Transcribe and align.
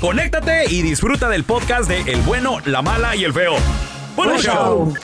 conéctate 0.00 0.64
y 0.70 0.82
disfruta 0.82 1.28
del 1.28 1.44
podcast 1.44 1.88
de 1.88 2.00
El 2.12 2.22
bueno, 2.22 2.58
la 2.64 2.80
mala 2.82 3.14
y 3.14 3.24
el 3.24 3.32
feo. 3.32 3.56
Buen 4.16 4.38
show. 4.38 4.94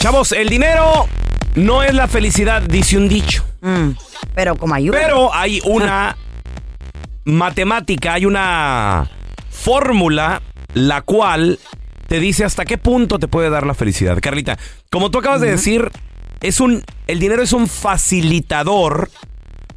Chavos, 0.00 0.32
el 0.32 0.48
dinero 0.48 1.06
no 1.54 1.82
es 1.82 1.94
la 1.94 2.08
felicidad, 2.08 2.62
dice 2.62 2.96
un 2.96 3.08
dicho. 3.08 3.44
Mm, 3.60 3.90
pero 4.34 4.56
como 4.56 4.74
ayuda. 4.74 4.98
Pero 4.98 5.32
hay 5.32 5.60
una 5.64 6.16
matemática, 7.24 8.14
hay 8.14 8.26
una 8.26 9.08
fórmula 9.50 10.42
la 10.74 11.02
cual 11.02 11.58
te 12.08 12.18
dice 12.18 12.44
hasta 12.44 12.64
qué 12.64 12.78
punto 12.78 13.18
te 13.18 13.28
puede 13.28 13.48
dar 13.50 13.66
la 13.66 13.74
felicidad. 13.74 14.18
Carlita, 14.20 14.58
como 14.90 15.10
tú 15.10 15.18
acabas 15.18 15.40
de 15.40 15.50
decir, 15.50 15.90
es 16.40 16.60
un 16.60 16.82
el 17.06 17.20
dinero 17.20 17.42
es 17.42 17.52
un 17.52 17.68
facilitador 17.68 19.08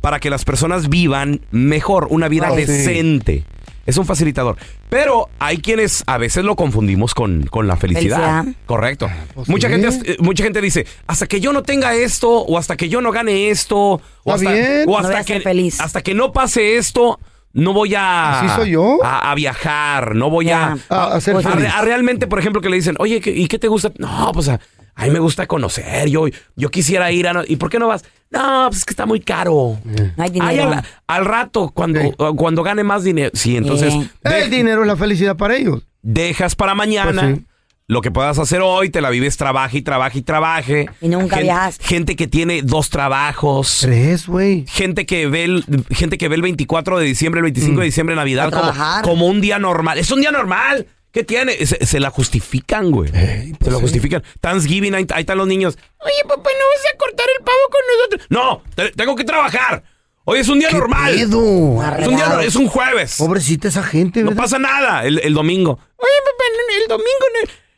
para 0.02 0.20
que 0.20 0.30
las 0.30 0.44
personas 0.44 0.90
vivan 0.90 1.42
mejor, 1.52 2.08
una 2.10 2.28
vida 2.28 2.48
Ah, 2.48 2.56
sí. 2.56 2.66
decente. 2.66 3.44
Es 3.86 3.98
un 3.98 4.06
facilitador. 4.06 4.58
Pero 4.90 5.30
hay 5.40 5.58
quienes 5.58 6.04
a 6.06 6.18
veces 6.18 6.44
lo 6.44 6.56
confundimos 6.56 7.16
con, 7.16 7.44
con 7.44 7.68
la 7.68 7.78
felicidad. 7.78 8.42
Felicidad. 8.44 8.62
Correcto. 8.68 9.10
pues 9.34 9.50
mucha, 9.50 9.70
sí. 9.70 9.74
gente, 9.74 10.12
eh, 10.12 10.18
mucha 10.20 10.44
gente 10.44 10.62
dice, 10.62 10.86
hasta 11.08 11.26
que 11.26 11.40
yo 11.40 11.52
no 11.52 11.64
tenga 11.64 11.96
esto, 11.96 12.30
o 12.30 12.58
hasta 12.58 12.78
que 12.78 12.90
yo 12.90 13.02
no 13.02 13.12
gane 13.12 13.50
esto, 13.50 14.02
o 14.24 14.34
hasta, 14.34 14.50
o 14.52 15.26
que, 15.26 15.40
feliz. 15.42 15.82
hasta 15.82 16.02
que 16.02 16.14
no 16.14 16.32
pase 16.32 16.78
esto, 16.78 17.20
no 17.54 17.74
voy 17.74 17.96
a, 17.96 18.40
Así 18.40 18.56
soy 18.56 18.72
yo. 18.72 19.00
a, 19.04 19.32
a 19.32 19.36
viajar, 19.36 20.16
no 20.16 20.30
voy 20.30 20.50
a, 20.50 20.76
Ya. 20.90 20.96
A- 20.96 21.82
realmente, 21.84 22.28
por 22.28 22.40
ejemplo, 22.40 22.62
que 22.62 22.70
le 22.70 22.76
dicen, 22.78 22.96
oye, 23.00 23.20
¿qué- 23.22 23.32
¿y 23.32 23.48
qué 23.48 23.60
te 23.60 23.68
gusta? 23.68 23.92
No, 23.98 24.32
pues 24.34 24.48
a, 24.50 24.60
a 24.96 25.04
mí 25.06 25.10
me 25.12 25.20
gusta 25.20 25.48
conocer, 25.48 26.08
yo, 26.10 26.26
yo 26.56 26.70
quisiera 26.70 27.12
ir 27.12 27.28
a... 27.28 27.34
no- 27.34 27.44
¿Y 27.48 27.56
por 27.58 27.70
qué 27.70 27.80
no 27.80 27.88
vas? 27.88 28.04
No, 28.30 28.66
pues 28.68 28.78
es 28.80 28.86
que 28.86 28.92
está 28.94 29.06
muy 29.06 29.20
caro. 29.20 29.78
No 29.84 30.24
hay 30.24 30.30
Ay, 30.30 30.30
dinero. 30.32 30.72
al, 30.72 30.84
al 31.08 31.26
rato, 31.26 31.70
cuando, 31.74 32.00
cuando 32.38 32.64
gane 32.64 32.84
más 32.84 33.04
dinero. 33.04 33.32
Sí, 33.34 33.58
entonces 33.58 33.94
de- 34.24 34.44
El 34.44 34.50
dinero 34.50 34.82
es 34.82 34.88
la 34.88 34.96
felicidad 34.96 35.36
para 35.36 35.56
ellos. 35.58 35.84
dejas 36.02 36.56
para 36.56 36.74
mañana 36.76 37.22
Pues 37.22 37.36
sí. 37.38 37.46
Lo 37.91 38.02
que 38.02 38.09
puedas 38.09 38.40
hacer 38.40 38.62
hoy, 38.62 38.90
te 38.90 39.02
la 39.02 39.09
vives, 39.09 39.35
trabaje 39.35 39.79
y 39.79 39.81
trabaje 39.81 40.19
y 40.19 40.22
trabaje. 40.22 40.85
Y 41.02 41.09
nunca 41.09 41.35
Gen- 41.35 41.46
viajas. 41.47 41.78
Gente 41.81 42.16
que 42.16 42.25
tiene 42.25 42.62
dos 42.62 42.90
trabajos. 42.90 43.79
Tres, 43.81 44.28
güey. 44.28 44.66
Gente 44.68 45.06
que 45.06 45.28
ve 45.28 45.44
el, 45.44 45.66
gente 45.90 46.18
que 46.18 46.29
ve 46.29 46.35
el 46.35 46.41
24 46.41 46.97
de 47.00 47.06
diciembre, 47.06 47.40
el 47.40 47.44
25 47.44 47.79
de 47.81 47.85
diciembre, 47.85 48.16
Navidad, 48.16 48.50
como, 48.50 48.74
como 49.03 49.25
un 49.28 49.41
día 49.41 49.59
normal. 49.59 49.97
Es 49.97 50.09
un 50.09 50.22
día 50.22 50.31
normal. 50.31 50.88
¿Qué 51.12 51.25
tiene? 51.25 51.53
Se, 51.66 51.85
se 51.85 52.00
la 52.00 52.09
justifican, 52.12 52.91
güey. 52.91 53.09
se 53.12 53.69
la 53.69 53.78
justifican. 53.78 54.23
Thanksgiving, 54.40 54.96
ahí, 54.96 55.06
ahí 55.13 55.19
están 55.22 55.38
los 55.38 55.47
niños. 55.47 55.78
Oye, 56.00 56.13
papá, 56.29 56.50
¿no 56.50 56.66
vas 56.75 56.94
a 56.94 56.97
cortar 56.97 57.25
el 57.38 57.44
pavo 57.44 57.58
con 57.69 57.81
nosotros? 57.97 58.28
No, 58.29 58.63
te- 58.73 58.91
tengo 58.96 59.18
que 59.18 59.25
trabajar. 59.25 59.84
Hoy 60.23 60.40
es 60.40 60.47
un 60.47 60.59
día 60.59 60.69
¿Qué 60.69 60.78
normal. 60.78 61.13
pedo? 61.13 61.81
Es 62.00 62.08
un, 62.08 62.16
día, 62.16 62.29
no- 62.29 62.40
es 62.40 62.56
un 62.56 62.68
jueves. 62.68 63.16
Pobrecita 63.18 63.68
esa 63.68 63.84
gente, 63.84 64.22
No 64.22 64.28
¿verdad? 64.29 64.44
pasa 64.44 64.59
nada 64.59 65.03
el, 65.03 65.19
el 65.19 65.34
domingo. 65.34 65.72
Oye, 65.97 66.19
papá, 66.23 66.44
no, 66.56 66.84
el 66.84 66.88
domingo 66.88 67.25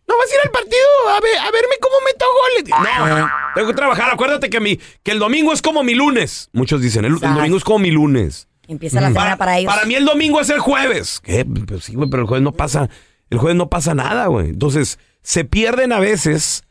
no, 0.08 0.18
vas 0.18 0.32
a 0.32 0.36
ir 0.36 0.42
al 0.44 0.52
partido 0.52 0.86
a, 1.10 1.20
ver- 1.22 1.38
a 1.40 1.52
verme 1.52 1.76
cómo 1.80 1.96
meto 2.06 2.26
goles. 2.34 2.70
No, 2.70 3.30
tengo 3.56 3.68
que 3.68 3.74
trabajar. 3.74 4.12
Acuérdate 4.12 4.50
que, 4.50 4.60
mi, 4.60 4.78
que 5.02 5.12
el 5.12 5.20
domingo 5.20 5.54
es 5.54 5.62
como 5.62 5.84
mi 5.84 5.94
lunes. 5.96 6.50
Muchos 6.54 6.82
dicen, 6.82 7.06
el, 7.06 7.20
domingo 7.20 7.58
es 7.58 7.64
como 7.64 7.80
mi 7.80 7.92
lunes. 7.92 8.48
Empieza 8.68 9.02
la 9.02 9.08
semana 9.10 9.38
para, 9.38 9.58
ellos. 9.58 9.74
Para 9.74 9.86
mí 9.86 9.96
el 9.96 10.06
domingo 10.06 10.40
es 10.40 10.50
el 10.50 10.60
jueves. 10.60 11.20
¿Qué? 11.24 11.46
Pues 11.46 11.84
sí, 11.86 11.96
güey, 11.96 12.10
pero 12.10 12.24
el 12.24 12.28
jueves 12.28 12.44
no 12.44 12.52
pasa. 12.54 12.90
El 13.30 13.38
jueves 13.40 13.58
no 13.58 13.70
pasa 13.70 13.94
nada, 13.96 14.28
güey. 14.28 14.50
Entonces, 14.50 15.00
se 15.22 15.44
pierden 15.46 15.92
a 15.92 16.00
veces 16.00 16.64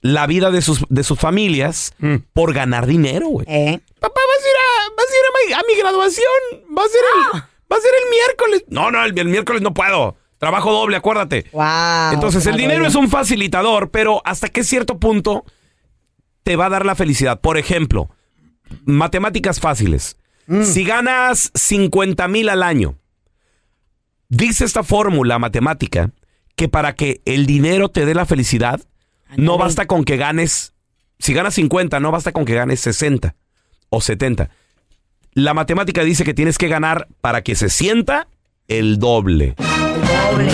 la 0.00 0.26
vida 0.26 0.50
de 0.50 0.62
sus, 0.62 0.84
de 0.88 1.04
sus 1.04 1.18
familias 1.18 1.94
por 2.32 2.52
ganar 2.54 2.86
dinero, 2.86 3.28
güey. 3.28 3.46
Eh. 3.48 3.80
Papá, 4.00 4.20
vas 4.26 4.44
a 4.44 4.48
ir 4.48 4.56
a, 4.56 4.90
vas 4.96 5.06
a, 5.06 5.14
ir 5.14 5.24
a, 5.24 5.46
mi, 5.46 5.52
a 5.62 5.74
mi 5.74 5.80
graduación. 5.80 6.74
Va 6.76 6.82
a 6.84 6.88
ser 6.88 7.00
el, 7.16 7.40
va 7.40 7.76
a 7.76 7.80
ser 7.80 7.92
el 8.02 8.10
miércoles. 8.10 8.64
No, 8.68 8.90
no, 8.90 9.04
el, 9.04 9.16
el 9.18 9.28
miércoles 9.28 9.62
no 9.62 9.74
puedo. 9.74 10.16
Trabajo 10.42 10.72
doble, 10.72 10.96
acuérdate. 10.96 11.46
Wow. 11.52 12.14
Entonces, 12.14 12.44
el 12.46 12.56
dinero 12.56 12.84
es 12.84 12.96
un 12.96 13.08
facilitador, 13.08 13.92
pero 13.92 14.20
hasta 14.24 14.48
qué 14.48 14.64
cierto 14.64 14.98
punto 14.98 15.44
te 16.42 16.56
va 16.56 16.66
a 16.66 16.68
dar 16.68 16.84
la 16.84 16.96
felicidad. 16.96 17.40
Por 17.40 17.58
ejemplo, 17.58 18.10
matemáticas 18.84 19.60
fáciles. 19.60 20.16
Si 20.64 20.82
ganas 20.82 21.52
50 21.54 22.26
mil 22.26 22.48
al 22.48 22.64
año, 22.64 22.98
dice 24.28 24.64
esta 24.64 24.82
fórmula 24.82 25.38
matemática 25.38 26.10
que 26.56 26.66
para 26.66 26.96
que 26.96 27.22
el 27.24 27.46
dinero 27.46 27.88
te 27.88 28.04
dé 28.04 28.12
la 28.12 28.26
felicidad, 28.26 28.80
no 29.36 29.58
basta 29.58 29.86
con 29.86 30.04
que 30.04 30.16
ganes, 30.16 30.74
si 31.20 31.34
ganas 31.34 31.54
50, 31.54 32.00
no 32.00 32.10
basta 32.10 32.32
con 32.32 32.46
que 32.46 32.54
ganes 32.54 32.80
60 32.80 33.36
o 33.90 34.00
70. 34.00 34.50
La 35.34 35.54
matemática 35.54 36.02
dice 36.02 36.24
que 36.24 36.34
tienes 36.34 36.58
que 36.58 36.66
ganar 36.66 37.06
para 37.20 37.42
que 37.42 37.54
se 37.54 37.68
sienta 37.68 38.26
el 38.68 38.98
doble. 38.98 39.54
Doble. 39.58 40.52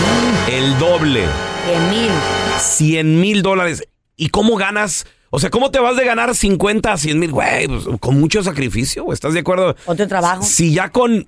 El 0.51 0.77
doble. 0.79 1.25
Cien 1.65 1.89
mil. 1.89 2.11
100 2.59 3.21
mil 3.21 3.41
dólares. 3.41 3.83
¿Y 4.15 4.29
cómo 4.29 4.55
ganas? 4.55 5.05
O 5.29 5.39
sea, 5.39 5.49
¿cómo 5.49 5.71
te 5.71 5.79
vas 5.79 5.95
de 5.95 6.05
ganar 6.05 6.35
50 6.35 6.91
a 6.91 6.97
100 6.97 7.19
mil? 7.19 7.31
Güey, 7.31 7.67
pues, 7.67 7.85
con 7.99 8.19
mucho 8.19 8.43
sacrificio, 8.43 9.03
güey. 9.03 9.13
¿Estás 9.13 9.33
de 9.33 9.39
acuerdo? 9.39 9.75
Otro 9.85 10.07
trabajo. 10.07 10.43
Si 10.43 10.73
ya 10.73 10.89
con, 10.89 11.25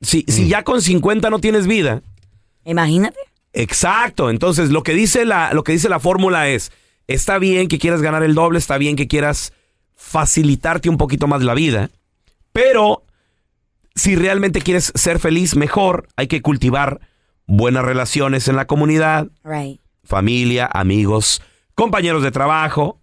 si, 0.00 0.24
si 0.28 0.48
ya 0.48 0.62
con 0.64 0.82
50 0.82 1.30
no 1.30 1.38
tienes 1.38 1.66
vida, 1.66 2.02
Imagínate. 2.64 3.18
Exacto. 3.54 4.28
Entonces, 4.28 4.70
lo 4.70 4.82
que 4.82 4.92
dice 4.92 5.24
la, 5.24 5.54
lo 5.54 5.64
que 5.64 5.72
dice 5.72 5.88
la 5.88 6.00
fórmula 6.00 6.48
es: 6.48 6.70
está 7.06 7.38
bien 7.38 7.68
que 7.68 7.78
quieras 7.78 8.02
ganar 8.02 8.22
el 8.22 8.34
doble, 8.34 8.58
está 8.58 8.76
bien 8.76 8.94
que 8.94 9.08
quieras 9.08 9.54
facilitarte 9.96 10.88
un 10.90 10.98
poquito 10.98 11.26
más 11.26 11.42
la 11.42 11.54
vida, 11.54 11.90
Pero 12.52 13.02
si 13.98 14.16
realmente 14.16 14.60
quieres 14.62 14.92
ser 14.94 15.18
feliz, 15.18 15.56
mejor 15.56 16.08
hay 16.16 16.26
que 16.28 16.40
cultivar 16.42 17.00
buenas 17.46 17.84
relaciones 17.84 18.48
en 18.48 18.56
la 18.56 18.66
comunidad, 18.66 19.28
Right. 19.44 19.80
familia, 20.04 20.68
amigos, 20.72 21.42
compañeros 21.74 22.22
de 22.22 22.30
trabajo, 22.30 23.00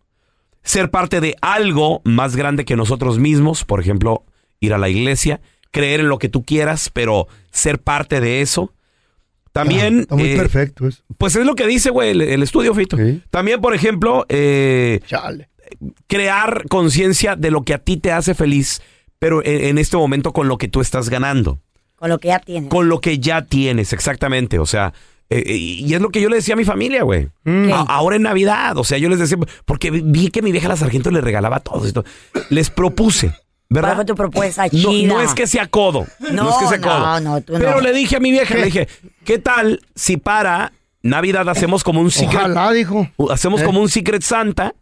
ser 0.64 0.90
parte 0.90 1.22
de 1.22 1.36
algo 1.42 2.02
más 2.06 2.36
grande 2.36 2.66
que 2.66 2.76
nosotros 2.76 3.20
mismos, 3.20 3.64
por 3.66 3.80
ejemplo, 3.80 4.24
ir 4.60 4.74
a 4.74 4.78
la 4.78 4.90
iglesia, 4.90 5.42
creer 5.72 6.00
en 6.00 6.10
lo 6.10 6.18
que 6.18 6.30
tú 6.30 6.44
quieras, 6.44 6.90
pero 6.92 7.28
ser 7.52 7.80
parte 7.80 8.20
de 8.22 8.42
eso. 8.42 8.72
También, 9.52 10.00
Ah, 10.00 10.02
Está 10.02 10.16
muy 10.16 10.30
eh, 10.32 10.38
perfecto 10.38 10.88
eso. 10.88 11.04
pues 11.18 11.36
es 11.36 11.46
lo 11.46 11.56
que 11.56 11.66
dice, 11.68 11.90
güey, 11.90 12.12
el, 12.12 12.22
el 12.22 12.44
estudio, 12.44 12.74
Fito. 12.74 12.98
Sí. 12.98 13.22
También, 13.30 13.62
por 13.62 13.74
ejemplo, 13.76 14.26
eh, 14.30 15.00
Chale. 15.06 15.50
crear 16.08 16.66
conciencia 16.70 17.36
de 17.36 17.52
lo 17.52 17.64
que 17.64 17.74
a 17.74 17.78
ti 17.80 17.98
te 17.98 18.12
hace 18.12 18.34
feliz, 18.34 18.82
pero 19.26 19.44
en, 19.44 19.66
en 19.66 19.78
este 19.80 19.98
momento 19.98 20.34
con 20.34 20.48
lo 20.48 20.60
que 20.60 20.68
tú 20.68 20.82
estás 20.82 21.10
ganando, 21.10 21.58
Con 21.96 22.10
lo 22.10 22.20
que 22.20 22.28
ya 22.28 22.38
tienes. 22.40 22.70
con 22.70 22.90
lo 22.90 23.02
que 23.02 23.18
ya 23.18 23.42
tienes, 23.46 23.92
exactamente. 23.92 24.60
O 24.60 24.68
sea, 24.68 24.94
eh, 25.32 25.42
eh, 25.48 25.56
y 25.56 25.92
es 25.96 26.00
lo 26.00 26.10
que 26.12 26.22
yo 26.22 26.30
le 26.30 26.36
decía 26.36 26.54
a 26.54 26.58
mi 26.58 26.64
familia, 26.64 27.02
güey. 27.02 27.30
Mm. 27.44 27.74
A- 27.74 27.86
Ahora 27.90 28.18
en 28.18 28.22
Navidad, 28.22 28.78
o 28.78 28.84
sea, 28.84 29.00
yo 29.00 29.10
les 29.10 29.18
decía, 29.18 29.36
porque 29.66 29.90
vi- 29.90 30.04
vi 30.06 30.30
que 30.30 30.44
mi 30.44 30.52
vieja 30.52 30.68
la 30.68 30.76
sargento 30.78 31.10
le 31.10 31.22
regalaba 31.22 31.60
todo 31.60 31.88
esto. 31.88 32.06
Les 32.52 32.70
propuse, 32.70 33.30
¿Cuál 33.30 33.38
¿verdad? 33.70 33.96
fue 33.96 34.06
tu 34.06 34.14
propuesta 34.14 34.66
No, 34.66 34.70
chida? 34.92 35.08
no 35.16 35.22
es 35.22 35.34
que 35.34 35.48
sea 35.48 35.66
codo. 35.66 36.06
No, 36.20 36.44
No, 36.44 36.50
es 36.52 36.56
que 36.58 36.68
sea 36.68 36.78
no, 36.78 36.88
codo. 36.88 37.20
no, 37.22 37.42
tú 37.42 37.54
no. 37.54 37.60
Pero 37.60 37.82
le 37.82 37.94
dije 37.94 38.18
a 38.18 38.20
mi 38.20 38.30
vieja, 38.30 38.54
le 38.54 38.66
dije, 38.66 38.88
¿qué 39.24 39.40
tal 39.40 39.82
si 39.96 40.18
para 40.18 40.72
Navidad 41.02 41.50
hacemos 41.50 41.84
como 41.84 42.00
un 42.02 42.12
secret, 42.12 42.36
Ojalá, 42.42 42.72
dijo. 42.74 43.08
Hacemos 43.32 43.62
Eh. 43.62 43.66
como 43.66 43.82
un 43.82 43.90
secret 43.90 44.22
Santa? 44.22 44.76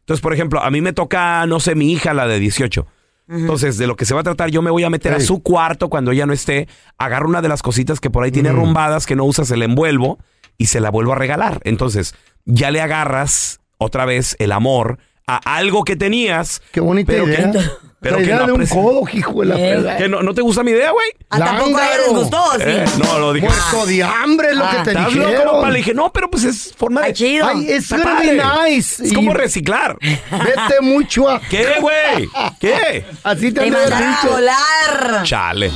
Entonces, 0.00 0.20
por 0.20 0.34
ejemplo, 0.34 0.60
a 0.60 0.70
mí 0.72 0.80
me 0.80 0.92
toca, 0.92 1.46
no 1.46 1.60
sé, 1.60 1.76
mi 1.76 1.92
hija, 1.92 2.12
la 2.12 2.26
de 2.26 2.40
18. 2.40 2.86
Entonces, 3.28 3.78
de 3.78 3.86
lo 3.86 3.96
que 3.96 4.04
se 4.04 4.14
va 4.14 4.20
a 4.20 4.24
tratar, 4.24 4.50
yo 4.50 4.60
me 4.60 4.70
voy 4.70 4.84
a 4.84 4.90
meter 4.90 5.14
a 5.14 5.20
su 5.20 5.42
cuarto 5.42 5.88
cuando 5.88 6.12
ella 6.12 6.26
no 6.26 6.32
esté, 6.32 6.68
agarro 6.98 7.28
una 7.28 7.40
de 7.40 7.48
las 7.48 7.62
cositas 7.62 7.98
que 8.00 8.10
por 8.10 8.22
ahí 8.22 8.30
tiene 8.30 8.52
rumbadas 8.52 9.06
que 9.06 9.16
no 9.16 9.24
usas, 9.24 9.48
se 9.48 9.56
la 9.56 9.64
envuelvo 9.64 10.18
y 10.58 10.66
se 10.66 10.80
la 10.80 10.90
vuelvo 10.90 11.12
a 11.12 11.16
regalar. 11.16 11.60
Entonces, 11.64 12.14
ya 12.44 12.70
le 12.70 12.80
agarras 12.80 13.60
otra 13.78 14.04
vez 14.04 14.36
el 14.38 14.52
amor 14.52 14.98
a 15.26 15.56
algo 15.56 15.84
que 15.84 15.96
tenías. 15.96 16.60
Qué 16.72 16.80
bonita 16.80 17.12
pero 17.12 17.26
idea. 17.26 17.50
Que, 17.50 17.60
pero 18.04 18.16
la 18.16 18.22
que 18.22 18.24
idea 18.26 18.38
no 18.38 18.46
de 18.46 18.52
un 18.52 18.66
codo, 18.66 19.02
hijo 19.12 19.40
de 19.40 19.46
la 19.46 19.54
Eh. 19.56 19.76
verdad. 19.76 19.98
¿Que 19.98 20.08
no, 20.08 20.22
no 20.22 20.32
te 20.34 20.42
gusta 20.42 20.62
mi 20.62 20.70
idea, 20.70 20.92
güey? 20.92 21.06
Ah, 21.30 21.38
tampoco 21.38 21.76
a 21.78 21.86
ella 21.88 21.96
les 21.98 22.08
gustó, 22.10 22.42
¿sí? 22.58 22.62
Eh, 22.66 22.84
no, 23.02 23.18
lo 23.18 23.32
dije. 23.32 23.48
Muerto 23.48 23.86
de 23.86 24.02
hambre 24.04 24.50
es 24.50 24.56
lo 24.56 24.64
Ah. 24.64 24.70
que 24.70 24.76
te 24.84 24.90
¿Estás 24.90 25.12
loco, 25.14 25.28
dijeron. 25.30 25.54
papá? 25.56 25.70
Le 25.70 25.78
dije, 25.78 25.94
no, 25.94 26.12
pero 26.12 26.30
pues 26.30 26.44
es 26.44 26.72
forma 26.76 27.00
de... 27.00 27.06
Ay, 27.08 27.12
chido. 27.14 27.46
Ay, 27.48 27.66
es 27.68 27.88
padre. 27.88 28.40
nice. 28.68 29.04
Es 29.04 29.10
Y 29.10 29.14
como 29.14 29.34
reciclar. 29.34 29.96
Vete 30.00 30.80
mucho 30.82 31.28
a... 31.28 31.40
¿Qué, 31.40 31.66
güey? 31.80 32.28
¿Qué? 32.60 33.04
Así 33.24 33.50
te 33.50 33.60
Te 33.62 33.66
han 33.66 33.74
a 33.74 33.86
dicho. 34.20 34.30
volar. 34.30 35.22
Chale. 35.24 35.72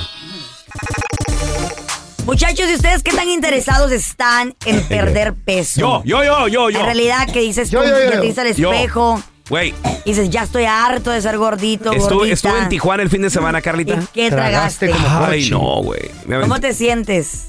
Muchachos, 2.24 2.68
¿y 2.70 2.74
ustedes 2.74 3.02
qué 3.02 3.12
tan 3.12 3.28
interesados 3.30 3.90
están 3.90 4.54
en 4.66 4.82
perder 4.88 5.34
peso? 5.34 5.80
Yo, 5.80 6.02
yo, 6.04 6.24
yo, 6.24 6.48
yo, 6.48 6.70
yo. 6.70 6.78
En 6.80 6.84
realidad, 6.84 7.26
¿qué 7.32 7.40
dices 7.40 7.70
Yo, 7.70 7.80
tú? 7.82 7.88
yo, 7.88 7.98
yo, 7.98 8.04
yo. 8.04 8.10
te 8.10 8.20
dices 8.20 8.38
al 8.38 8.54
Yo. 8.54 8.72
espejo 8.72 9.22
Güey, 9.48 9.74
y 10.04 10.10
dices, 10.10 10.28
ya 10.30 10.42
estoy 10.42 10.64
harto 10.66 11.10
de 11.10 11.22
ser 11.22 11.38
gordito, 11.38 11.92
estuve, 11.92 12.14
gordita. 12.16 12.34
estuve 12.34 12.58
en 12.58 12.68
Tijuana 12.68 13.02
el 13.02 13.08
fin 13.10 13.22
de 13.22 13.30
semana, 13.30 13.60
¿Y 13.60 13.62
Carlita. 13.62 13.98
qué 14.12 14.28
Tragaste 14.30 14.92
Ay, 15.08 15.48
no, 15.50 15.82
güey. 15.82 16.10
¿Cómo 16.42 16.60
te 16.60 16.74
sientes? 16.74 17.44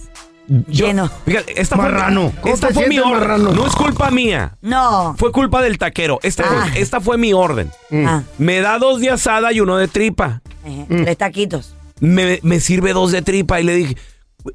Yo- 0.47 0.87
lleno? 0.87 1.11
Fíjate, 1.25 1.61
esta 1.61 1.75
Marrano. 1.75 2.31
fue, 2.31 2.41
¿Cómo 2.41 2.53
esta 2.55 2.69
fue 2.69 2.87
mi 2.87 2.97
orden. 2.99 3.13
marrano? 3.19 3.51
No 3.51 3.67
es 3.67 3.75
culpa 3.75 4.09
mía. 4.09 4.57
No. 4.61 5.13
Fue 5.19 5.31
culpa 5.31 5.61
del 5.61 5.77
taquero. 5.77 6.19
Esta, 6.23 6.43
Ah. 6.43 6.67
fue, 6.71 6.81
esta 6.81 6.99
fue 7.01 7.17
mi 7.19 7.33
orden. 7.33 7.69
Ah, 7.91 8.23
Me 8.39 8.59
da 8.61 8.79
dos 8.79 8.99
de 9.01 9.11
asada 9.11 9.51
y 9.53 9.59
uno 9.59 9.77
de 9.77 9.87
tripa. 9.87 10.41
eh, 10.65 10.85
Mm. 10.89 11.03
Tres 11.03 11.17
taquitos. 11.17 11.75
Me, 11.99 12.39
me 12.43 12.59
sirve 12.61 12.93
dos 12.93 13.11
de 13.11 13.21
tripa 13.21 13.59
y 13.59 13.63
le 13.63 13.75
dije. 13.75 13.97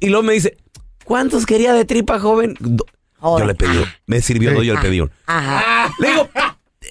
Y 0.01 0.09
luego 0.09 0.23
me 0.23 0.33
dice, 0.33 0.57
¿cuántos 1.05 1.45
quería 1.45 1.71
de 1.73 1.85
tripa, 1.85 2.19
joven? 2.19 2.55
Do-. 2.59 2.85
Yo 3.21 3.45
le 3.45 3.55
pedí, 3.55 3.77
uno. 3.77 3.85
me 4.07 4.19
sirvió 4.21 4.53
dos, 4.53 4.65
yo 4.65 4.73
le 4.73 4.81
pedí 4.81 4.99
uno. 4.99 5.11
Ajá. 5.27 5.91
Le 5.99 6.09
digo, 6.09 6.29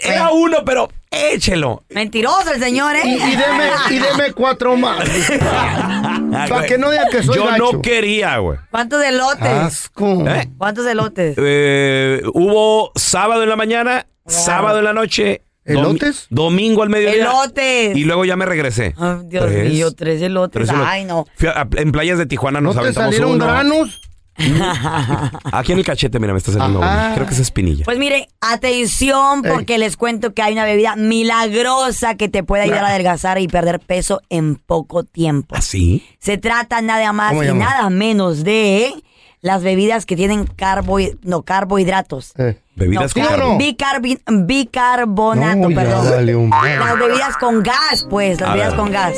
era 0.04 0.30
uno, 0.32 0.58
pero 0.64 0.88
échelo. 1.10 1.82
Mentiroso 1.90 2.52
el 2.52 2.60
señor, 2.60 2.96
¿eh? 2.96 3.02
Y, 3.04 3.14
y 3.14 3.36
deme, 3.36 3.70
y 3.90 3.98
deme 3.98 4.32
cuatro 4.32 4.76
más. 4.76 5.08
Para 6.48 6.66
que 6.66 6.78
no 6.78 6.90
diga 6.90 7.06
que 7.10 7.22
soy 7.22 7.36
Yo 7.36 7.46
gacho. 7.46 7.72
no 7.72 7.82
quería, 7.82 8.38
güey. 8.38 8.58
¿Cuántos 8.70 9.02
elotes? 9.04 9.46
Asco. 9.46 10.28
¿Eh? 10.28 10.48
¿Cuántos 10.58 10.86
elotes? 10.86 11.36
Eh, 11.38 12.22
hubo 12.34 12.92
sábado 12.96 13.42
en 13.42 13.48
la 13.48 13.56
mañana, 13.56 14.06
sábado 14.26 14.78
en 14.78 14.84
la 14.84 14.92
noche. 14.92 15.42
domi- 15.64 15.78
¿Elotes? 15.80 16.26
domingo 16.30 16.82
al 16.82 16.90
mediodía. 16.90 17.22
Elotes. 17.30 17.96
Y 17.96 18.04
luego 18.04 18.24
ya 18.24 18.36
me 18.36 18.44
regresé. 18.46 18.94
Ay, 18.98 19.18
Dios 19.24 19.46
Tres. 19.46 19.70
mío, 19.72 19.92
tres 19.92 20.20
elotes. 20.22 20.52
Tres 20.52 20.68
elotes. 20.70 20.88
Ay, 20.90 21.04
no. 21.04 21.26
Fui 21.36 21.48
a- 21.48 21.66
en 21.76 21.92
playas 21.92 22.18
de 22.18 22.26
Tijuana 22.26 22.60
¿No 22.60 22.66
nos 22.68 22.74
te 22.74 22.80
aventamos 22.80 23.14
salieron 23.14 23.36
uno. 23.36 23.44
granos? 23.46 24.00
Aquí 25.52 25.72
en 25.72 25.78
el 25.78 25.84
cachete, 25.84 26.18
mira, 26.18 26.32
me 26.32 26.38
está 26.38 26.52
saliendo 26.52 26.82
Ajá. 26.82 27.14
Creo 27.14 27.26
que 27.26 27.34
es 27.34 27.40
espinilla. 27.40 27.84
Pues 27.84 27.98
mire, 27.98 28.28
atención 28.40 29.42
porque 29.42 29.78
les 29.78 29.96
cuento 29.96 30.34
que 30.34 30.42
hay 30.42 30.52
una 30.54 30.64
bebida 30.64 30.96
milagrosa 30.96 32.16
que 32.16 32.28
te 32.28 32.42
puede 32.42 32.64
ayudar 32.64 32.84
a 32.84 32.88
adelgazar 32.88 33.38
y 33.38 33.48
perder 33.48 33.80
peso 33.80 34.20
en 34.30 34.56
poco 34.56 35.04
tiempo. 35.04 35.54
¿Así? 35.56 36.04
Se 36.18 36.38
trata 36.38 36.80
nada 36.82 37.12
más 37.12 37.30
¿Cómo 37.30 37.42
y 37.42 37.46
llama? 37.46 37.64
nada 37.64 37.90
menos 37.90 38.44
de 38.44 38.92
las 39.40 39.62
bebidas 39.62 40.06
que 40.06 40.16
tienen 40.16 40.46
carbo, 40.46 40.98
no, 41.22 41.42
carbohidratos. 41.42 42.32
Eh. 42.38 42.58
Bebidas 42.76 43.14
No, 43.16 43.24
con 43.26 44.46
bicarbonato, 44.46 45.56
No, 45.56 45.70
ya 45.70 45.76
perdón. 45.76 46.50
Las 46.50 46.98
bebidas 46.98 47.36
con 47.36 47.62
gas, 47.62 48.06
pues, 48.10 48.40
las 48.40 48.50
A 48.50 48.52
bebidas 48.54 48.72
ver. 48.72 48.80
con 48.80 48.90
gas. 48.90 49.14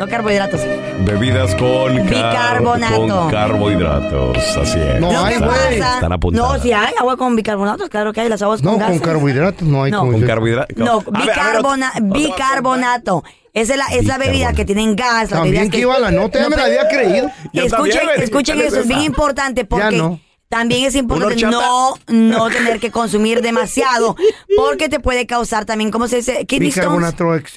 No 0.00 0.08
carbohidratos. 0.08 0.62
Bebidas 1.00 1.54
con, 1.56 1.94
car- 1.94 2.04
Bicarbonato. 2.08 3.06
con 3.06 3.30
carbohidratos. 3.30 4.56
Así 4.56 4.78
es. 4.80 4.98
No 4.98 5.12
Lo 5.12 5.24
hay, 5.24 5.34
que 5.34 5.40
pasa. 5.44 5.94
Están 5.96 6.12
apuntadas. 6.14 6.52
No, 6.56 6.62
si 6.62 6.72
hay 6.72 6.94
agua 6.98 7.18
con 7.18 7.36
bicarbonatos, 7.36 7.90
claro 7.90 8.10
que 8.14 8.22
hay 8.22 8.30
las 8.30 8.40
aguas 8.40 8.62
No, 8.62 8.70
con 8.72 8.80
con 8.80 8.92
gas. 8.92 9.00
carbohidratos 9.02 9.62
no 9.68 9.82
hay. 9.82 9.90
No. 9.90 10.00
Con 10.00 10.22
carbohidratos. 10.22 10.76
No, 10.78 11.02
bicarbona- 11.02 11.92
bicarbonato. 12.00 13.22
Esa 13.52 13.72
es 13.74 13.78
la, 13.78 13.86
es 13.88 14.06
la 14.06 14.16
bebida 14.16 14.32
Bicarbonato. 14.52 14.56
que 14.56 14.64
tienen 14.64 14.96
gas. 14.96 15.30
Las 15.30 15.40
También 15.40 15.70
que 15.70 15.78
iba 15.80 15.98
la 15.98 16.10
nota, 16.10 16.40
ya 16.40 16.48
me 16.48 16.56
la 16.56 16.64
había 16.64 16.88
creído. 16.88 17.30
Escuchen 17.52 18.00
escuchen 18.16 18.54
¿Cuál 18.56 18.66
es 18.68 18.72
eso, 18.72 18.80
es 18.82 18.88
bien 18.88 19.02
importante 19.02 19.64
porque 19.66 19.96
no. 19.98 20.18
También 20.50 20.84
es 20.84 20.94
importante 20.96 21.46
¿Una 21.46 21.50
no, 21.52 21.94
no 22.08 22.50
tener 22.50 22.80
que 22.80 22.90
consumir 22.90 23.40
demasiado 23.40 24.16
porque 24.56 24.88
te 24.90 25.00
puede 25.00 25.24
causar 25.26 25.64
también, 25.64 25.90
¿cómo 25.90 26.08
se 26.08 26.16
dice? 26.16 26.44
Kidney 26.44 26.68
stones. 26.68 27.14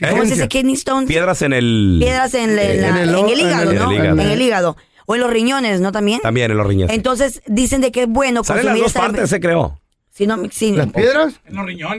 ¿Cómo 0.10 0.24
se 0.26 0.36
dice 0.36 0.48
kidney 0.48 0.76
stones? 0.76 1.08
Piedras 1.10 1.42
en 1.42 1.54
el. 1.54 1.98
Piedras 2.00 2.34
en, 2.36 2.56
la- 2.56 2.64
en 2.64 2.84
En 2.86 2.96
el 2.98 3.10
en 3.16 3.30
hígado, 3.30 3.72
en 3.72 3.78
el- 3.78 3.84
¿no? 3.84 3.92
en 3.92 3.98
el 3.98 4.04
hígado. 4.06 4.22
En 4.22 4.30
el 4.30 4.42
hígado. 4.42 4.78
O 5.06 5.16
en 5.16 5.22
los 5.22 5.30
riñones, 5.32 5.82
¿no? 5.82 5.92
También. 5.92 6.22
También 6.22 6.50
en 6.52 6.56
los 6.58 6.66
riñones. 6.68 6.96
Entonces 6.96 7.42
dicen 7.48 7.82
de 7.82 7.92
que 7.92 8.04
es 8.04 8.08
bueno 8.08 8.44
Salen 8.44 8.64
las 8.66 8.74
consumir 8.76 8.94
dos 8.94 8.94
partes, 8.94 9.30
se 9.30 9.40
creó. 9.42 9.78
Si 10.12 10.28
no, 10.28 10.38
si- 10.52 10.72
¿Las 10.74 10.92
piedras? 10.94 11.34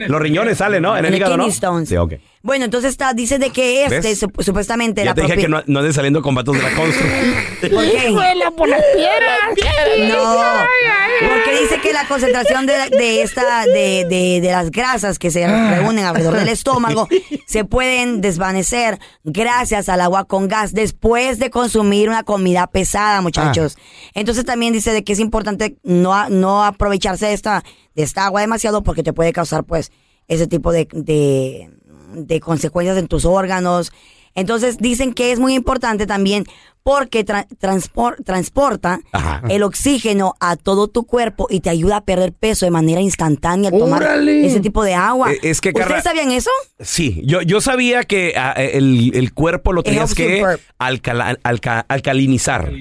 Los 0.07 0.21
riñones 0.21 0.57
salen, 0.57 0.81
¿no? 0.81 0.93
En 0.97 0.99
el 0.99 1.05
En 1.07 1.13
el 1.13 1.17
hígado, 1.17 1.35
¿no? 1.37 1.43
kidney 1.43 1.53
stones. 1.53 1.89
Sí, 1.89 1.97
ok. 1.97 2.13
Bueno, 2.45 2.65
entonces 2.65 2.91
está, 2.91 3.13
dice 3.15 3.39
de 3.39 3.49
que 3.49 3.85
este, 3.85 4.15
supuestamente 4.15 5.01
Ya 5.01 5.05
la 5.09 5.15
te 5.15 5.21
dije 5.23 5.35
que 5.35 5.47
no, 5.47 5.63
no 5.65 5.79
andes 5.79 5.95
saliendo 5.95 6.21
con 6.21 6.35
vatos 6.35 6.55
de 6.55 6.61
la 6.61 6.69
constru. 6.75 7.07
¿Por 7.71 7.83
qué? 7.89 8.11
No, 10.09 10.35
porque 11.27 11.61
dice 11.61 11.79
que 11.81 11.91
la 11.91 12.07
concentración 12.07 12.67
de, 12.67 12.73
de 12.91 13.23
esta, 13.23 13.65
de, 13.65 14.05
de, 14.07 14.41
de 14.41 14.51
las 14.51 14.69
grasas 14.69 15.17
que 15.17 15.31
se 15.31 15.47
reúnen 15.47 16.05
alrededor 16.05 16.35
del 16.35 16.49
estómago 16.49 17.07
se 17.47 17.65
pueden 17.65 18.21
desvanecer 18.21 18.99
gracias 19.23 19.89
al 19.89 20.01
agua 20.01 20.25
con 20.25 20.47
gas 20.47 20.71
después 20.73 21.39
de 21.39 21.49
consumir 21.49 22.09
una 22.09 22.21
comida 22.21 22.67
pesada, 22.67 23.21
muchachos. 23.21 23.75
Entonces 24.13 24.45
también 24.45 24.71
dice 24.71 24.91
de 24.91 25.03
que 25.03 25.13
es 25.13 25.19
importante 25.19 25.77
no, 25.81 26.13
a- 26.13 26.29
no 26.29 26.63
aprovecharse 26.63 27.25
de 27.25 27.33
esta, 27.33 27.63
de 27.95 28.03
esta 28.03 28.25
agua 28.27 28.41
demasiado 28.41 28.83
porque 28.83 29.01
te 29.01 29.13
puede 29.13 29.33
causar 29.33 29.63
pues 29.63 29.91
ese 30.27 30.45
tipo 30.47 30.71
de, 30.71 30.87
de, 30.91 31.69
de 32.15 32.39
consecuencias 32.39 32.97
en 32.97 33.07
tus 33.07 33.25
órganos. 33.25 33.91
Entonces 34.33 34.77
dicen 34.77 35.13
que 35.13 35.31
es 35.31 35.39
muy 35.39 35.53
importante 35.53 36.05
también 36.05 36.43
porque 36.83 37.25
tra- 37.25 37.47
transpor- 37.59 38.21
transporta 38.23 38.99
Ajá. 39.11 39.41
el 39.49 39.63
oxígeno 39.63 40.35
a 40.39 40.55
todo 40.55 40.87
tu 40.87 41.05
cuerpo 41.05 41.47
y 41.49 41.61
te 41.61 41.69
ayuda 41.69 41.97
a 41.97 42.01
perder 42.03 42.33
peso 42.33 42.65
de 42.65 42.71
manera 42.71 42.99
instantánea 43.01 43.71
al 43.71 43.79
tomar 43.79 44.03
¡Órale! 44.03 44.45
ese 44.45 44.59
tipo 44.59 44.83
de 44.83 44.93
agua. 44.93 45.31
Eh, 45.31 45.39
es 45.43 45.61
que, 45.61 45.69
¿Ustedes 45.69 45.87
Carla- 45.87 46.01
sabían 46.03 46.31
eso? 46.31 46.51
Sí, 46.79 47.21
yo, 47.25 47.41
yo 47.41 47.59
sabía 47.61 48.03
que 48.03 48.33
ah, 48.37 48.51
el, 48.57 49.11
el 49.15 49.33
cuerpo 49.33 49.71
lo 49.73 49.81
tenías 49.83 50.13
que 50.13 50.43
alcala- 50.77 51.39
alca- 51.43 51.85
alcalinizar. 51.87 52.71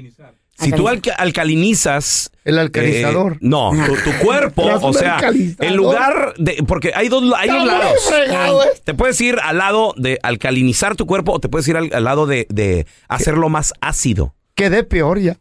Si 0.58 0.70
tú 0.72 0.88
alca- 0.88 1.14
alcalinizas... 1.18 2.30
El 2.44 2.58
alcalizador. 2.58 3.34
eh, 3.34 3.38
no, 3.40 3.70
tu, 3.86 3.94
tu 4.10 4.16
cuerpo, 4.24 4.62
o 4.82 4.92
sea, 4.92 5.18
en 5.60 5.76
lugar 5.76 6.34
de... 6.38 6.62
Porque 6.66 6.92
hay 6.94 7.08
dos, 7.08 7.24
hay 7.36 7.48
dos 7.48 7.66
lados. 7.66 7.92
fregado, 8.08 8.62
eh. 8.64 8.68
Te 8.84 8.94
puedes 8.94 9.20
ir 9.20 9.38
al 9.42 9.58
lado 9.58 9.94
de 9.96 10.18
alcalinizar 10.22 10.94
tu 10.96 11.06
cuerpo 11.06 11.32
o 11.32 11.40
te 11.40 11.48
puedes 11.48 11.66
ir 11.68 11.76
al, 11.76 11.90
al 11.92 12.04
lado 12.04 12.26
de, 12.26 12.46
de 12.50 12.86
hacerlo 13.08 13.48
más 13.48 13.72
ácido. 13.80 14.34
Quedé 14.54 14.84
peor 14.84 15.18
ya. 15.18 15.36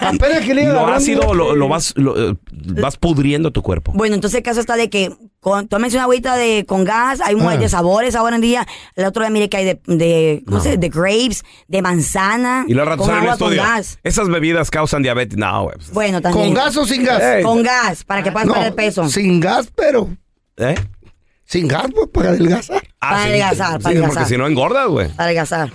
Apenas 0.00 0.40
que 0.46 0.54
le 0.54 0.62
iba 0.62 0.72
Lo 0.72 0.80
agarrando- 0.80 0.96
ácido 0.96 1.34
lo, 1.34 1.54
lo 1.54 1.68
vas, 1.68 1.92
lo, 1.96 2.30
eh, 2.30 2.36
vas 2.50 2.96
pudriendo 2.96 3.50
tu 3.50 3.62
cuerpo. 3.62 3.92
Bueno, 3.94 4.14
entonces 4.14 4.38
el 4.38 4.42
caso 4.42 4.60
está 4.60 4.76
de 4.76 4.88
que 4.88 5.14
con, 5.40 5.68
tómense 5.68 5.96
una 5.96 6.04
agüita 6.04 6.36
de, 6.36 6.64
con 6.66 6.84
gas, 6.84 7.20
hay 7.20 7.34
un 7.34 7.42
Ah. 7.46 7.56
de 7.58 7.68
sabores 7.68 8.14
ahora 8.14 8.36
en 8.36 8.42
día. 8.42 8.66
El 8.94 9.04
otro 9.04 9.22
día 9.22 9.30
mire 9.30 9.50
que 9.50 9.58
hay 9.58 9.64
de, 9.66 9.80
de 9.86 10.42
¿cómo 10.46 10.56
No. 10.58 10.62
dice? 10.64 10.78
De 10.78 10.88
grapes, 10.88 11.44
de 11.68 11.82
manzana, 11.82 12.64
Y 12.66 12.72
ratos 12.74 13.06
con 13.06 13.10
el 13.14 13.20
agua 13.22 13.36
con 13.36 13.54
gas. 13.54 13.98
Esas 14.02 14.28
bebidas 14.28 14.70
causan 14.70 15.02
diabetes. 15.02 15.36
No, 15.36 15.64
güey. 15.64 15.76
pues, 15.76 15.90
Bueno, 15.92 16.22
también. 16.22 16.46
¿Con 16.46 16.54
gas 16.54 16.76
o 16.78 16.86
sin 16.86 17.04
gas? 17.04 17.44
Con 17.44 17.62
gas, 17.62 18.04
para 18.04 18.22
que 18.22 18.32
puedas 18.32 18.48
No, 18.48 18.54
perder 18.54 18.74
peso. 18.74 19.06
Sin 19.08 19.38
gas, 19.38 19.68
pero 19.76 20.08
¿Eh? 20.56 20.74
sin 21.44 21.68
gas, 21.68 21.88
pues 21.94 22.08
para 22.12 22.30
adelgazar. 22.30 22.82
Para 22.98 23.22
adelgazar, 23.24 23.68
para 23.72 23.80
Sí, 23.80 23.86
adelgazar. 23.88 24.14
porque 24.14 24.28
si 24.30 24.38
no 24.38 24.46
engordas, 24.46 24.88
güey. 24.88 25.08
Para 25.10 25.24
adelgazar. 25.24 25.70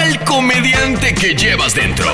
Saca 0.00 0.06
el 0.08 0.18
comediante 0.24 1.14
que 1.14 1.34
llevas 1.34 1.74
dentro. 1.74 2.06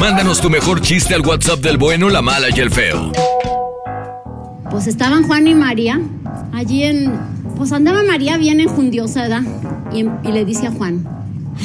Mándanos 0.00 0.40
tu 0.40 0.50
mejor 0.50 0.80
chiste 0.80 1.14
al 1.14 1.20
WhatsApp 1.22 1.60
del 1.60 1.76
bueno, 1.76 2.08
la 2.10 2.20
mala 2.22 2.48
y 2.54 2.58
el 2.60 2.70
feo. 2.70 3.12
Pues 4.70 4.86
estaban 4.86 5.22
Juan 5.24 5.46
y 5.46 5.54
María 5.54 6.00
allí 6.52 6.82
en... 6.84 7.12
Pues 7.56 7.72
andaba 7.72 8.02
María 8.02 8.38
bien 8.38 8.60
enjundiosa, 8.60 9.22
¿verdad? 9.22 9.42
Y, 9.92 10.00
y 10.28 10.32
le 10.32 10.44
dice 10.44 10.66
a 10.68 10.70
Juan, 10.70 11.06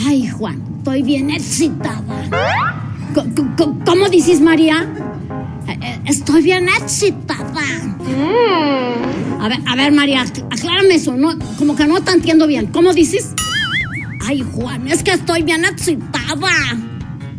ay 0.06 0.28
Juan, 0.28 0.62
estoy 0.80 1.02
bien 1.04 1.30
excitada. 1.32 2.04
¿Cómo 3.86 4.10
dices 4.10 4.42
María? 4.42 4.86
"Eh, 5.68 5.80
eh, 5.82 6.00
Estoy 6.06 6.42
bien 6.44 6.68
excitada. 6.68 7.46
A 9.40 9.48
ver, 9.48 9.60
a 9.66 9.76
ver 9.76 9.92
María, 9.94 10.24
ac- 10.26 10.46
aclárame 10.52 10.96
eso, 10.96 11.16
no, 11.16 11.34
como 11.58 11.76
que 11.76 11.88
no 11.88 12.02
te 12.02 12.12
entiendo 12.12 12.46
bien. 12.48 12.68
¿Cómo 12.68 12.94
dices? 12.94 13.30
Ay 14.28 14.42
Juan, 14.42 14.88
es 14.88 15.04
que 15.04 15.12
estoy 15.12 15.44
bien 15.44 15.64
excitada. 15.66 16.50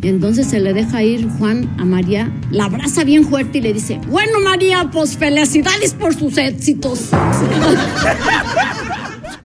Entonces 0.01 0.47
se 0.47 0.61
le 0.61 0.73
deja 0.73 1.03
ir 1.03 1.27
Juan 1.37 1.69
a 1.77 1.83
María, 1.83 2.31
la 2.49 2.65
abraza 2.65 3.03
bien 3.03 3.25
fuerte 3.25 3.57
y 3.57 3.61
le 3.61 3.73
dice, 3.73 3.99
bueno 4.07 4.39
María, 4.39 4.89
pues 4.91 5.17
felicidades 5.17 5.93
por 5.93 6.15
sus 6.15 6.37
éxitos. 6.37 7.09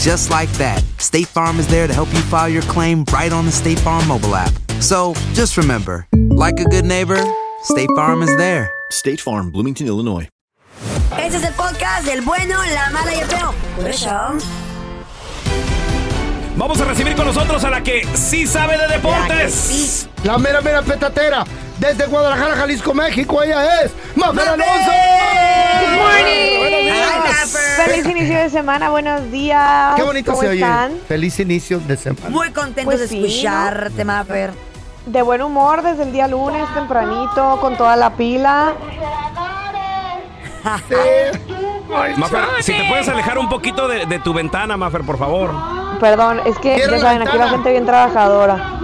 And 0.00 0.08
just 0.08 0.30
like 0.30 0.50
that, 0.52 0.82
State 0.98 1.26
Farm 1.26 1.58
is 1.58 1.66
there 1.66 1.86
to 1.86 1.92
help 1.92 2.08
you 2.14 2.20
file 2.20 2.48
your 2.48 2.62
claim 2.62 3.04
right 3.12 3.32
on 3.32 3.44
the 3.44 3.52
State 3.52 3.78
Farm 3.80 4.06
mobile 4.08 4.34
app. 4.34 4.50
So 4.80 5.12
just 5.34 5.58
remember, 5.58 6.06
like 6.30 6.58
a 6.58 6.64
good 6.64 6.86
neighbor, 6.86 7.22
State 7.64 7.90
Farm 7.94 8.22
is 8.22 8.34
there. 8.38 8.70
State 8.90 9.20
Farm, 9.20 9.50
Bloomington, 9.50 9.86
Illinois. 9.86 10.28
Este 11.18 11.36
es 11.36 11.44
el 11.44 11.52
podcast 11.52 12.06
del 12.06 12.22
bueno, 12.22 12.56
la 12.74 12.90
mala 12.90 13.14
y 13.14 13.20
el 13.20 13.26
feo. 13.26 13.54
Por 13.76 13.88
eso. 13.88 14.10
Vamos 16.56 16.80
a 16.80 16.84
recibir 16.86 17.14
con 17.14 17.26
nosotros 17.26 17.62
a 17.64 17.70
la 17.70 17.82
que 17.82 18.06
sí 18.14 18.46
sabe 18.46 18.78
de 18.78 18.88
deportes. 18.88 20.08
La 20.24 20.38
mera, 20.38 20.62
mera 20.62 20.82
petatera. 20.82 21.44
Desde 21.78 22.06
Guadalajara, 22.06 22.56
Jalisco, 22.56 22.94
México, 22.94 23.42
ella 23.42 23.82
es 23.82 23.92
Mafer 24.14 24.48
Alonso. 24.48 24.92
Good 25.80 25.96
morning. 25.96 26.49
Feliz 27.34 28.06
inicio 28.06 28.38
de 28.38 28.50
semana, 28.50 28.90
buenos 28.90 29.30
días. 29.30 29.94
Qué 29.96 30.02
bonito 30.02 30.32
¿Cómo 30.32 30.42
se 30.42 30.48
oye. 30.48 30.60
están? 30.60 30.92
Feliz 31.08 31.38
inicio 31.40 31.78
de 31.80 31.96
semana. 31.96 32.30
Muy 32.30 32.50
contento 32.50 32.84
Pues 32.90 33.00
de 33.00 33.08
sí, 33.08 33.24
escucharte, 33.24 34.04
Mafer. 34.04 34.52
De 35.06 35.22
buen 35.22 35.42
humor 35.42 35.82
desde 35.82 36.02
el 36.04 36.12
día 36.12 36.28
lunes, 36.28 36.62
tempranito, 36.74 37.58
con 37.60 37.76
toda 37.76 37.96
la 37.96 38.10
pila. 38.10 38.74
Mafer, 42.16 42.44
si 42.60 42.72
te 42.72 42.84
puedes 42.88 43.08
alejar 43.08 43.38
un 43.38 43.48
poquito 43.48 43.88
de, 43.88 44.06
de 44.06 44.18
tu 44.18 44.32
ventana, 44.32 44.76
Mafer, 44.76 45.02
por 45.02 45.18
favor. 45.18 45.52
Perdón, 46.00 46.40
es 46.46 46.56
que 46.58 46.78
ya 46.78 46.98
saben, 46.98 47.22
aquí 47.22 47.36
la 47.36 47.48
gente 47.48 47.70
bien 47.70 47.86
trabajadora. 47.86 48.78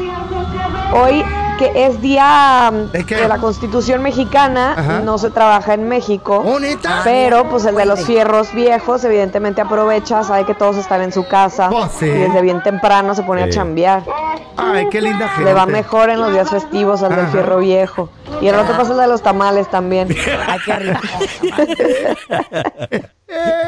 Hoy 0.92 1.24
que 1.56 1.86
es 1.86 2.00
día 2.00 2.70
¿De 2.92 3.04
qué? 3.04 3.16
de 3.16 3.28
la 3.28 3.38
Constitución 3.38 4.02
mexicana, 4.02 4.74
Ajá. 4.76 5.00
no 5.00 5.18
se 5.18 5.30
trabaja 5.30 5.74
en 5.74 5.88
México. 5.88 6.42
¿Oh? 6.44 6.58
Pero 7.04 7.48
pues 7.48 7.64
el 7.66 7.74
de 7.76 7.86
los 7.86 8.04
fierros 8.04 8.52
viejos 8.54 9.04
evidentemente 9.04 9.60
aprovecha, 9.60 10.22
sabe 10.22 10.44
que 10.44 10.54
todos 10.54 10.76
están 10.76 11.02
en 11.02 11.12
su 11.12 11.26
casa 11.26 11.68
Pues 11.70 11.90
sí. 11.98 12.06
y 12.06 12.10
desde 12.10 12.42
bien 12.42 12.62
temprano 12.62 13.14
se 13.14 13.22
pone 13.22 13.42
a 13.42 13.48
chambear. 13.50 14.02
Ay, 14.56 14.88
qué 14.90 15.00
linda 15.02 15.28
gente. 15.28 15.44
Le 15.44 15.54
va 15.54 15.66
mejor 15.66 16.10
en 16.10 16.20
los 16.20 16.32
días 16.32 16.48
festivos 16.50 17.02
al 17.02 17.14
del 17.14 17.26
fierro 17.28 17.58
viejo. 17.58 18.08
Y 18.40 18.48
el 18.48 18.54
otro 18.54 18.76
pasa 18.76 18.92
el 18.92 18.98
de 18.98 19.06
los 19.06 19.22
tamales 19.22 19.68
también. 19.70 20.08
Ay, 20.48 20.58
qué 20.64 20.72
rico. 20.76 21.00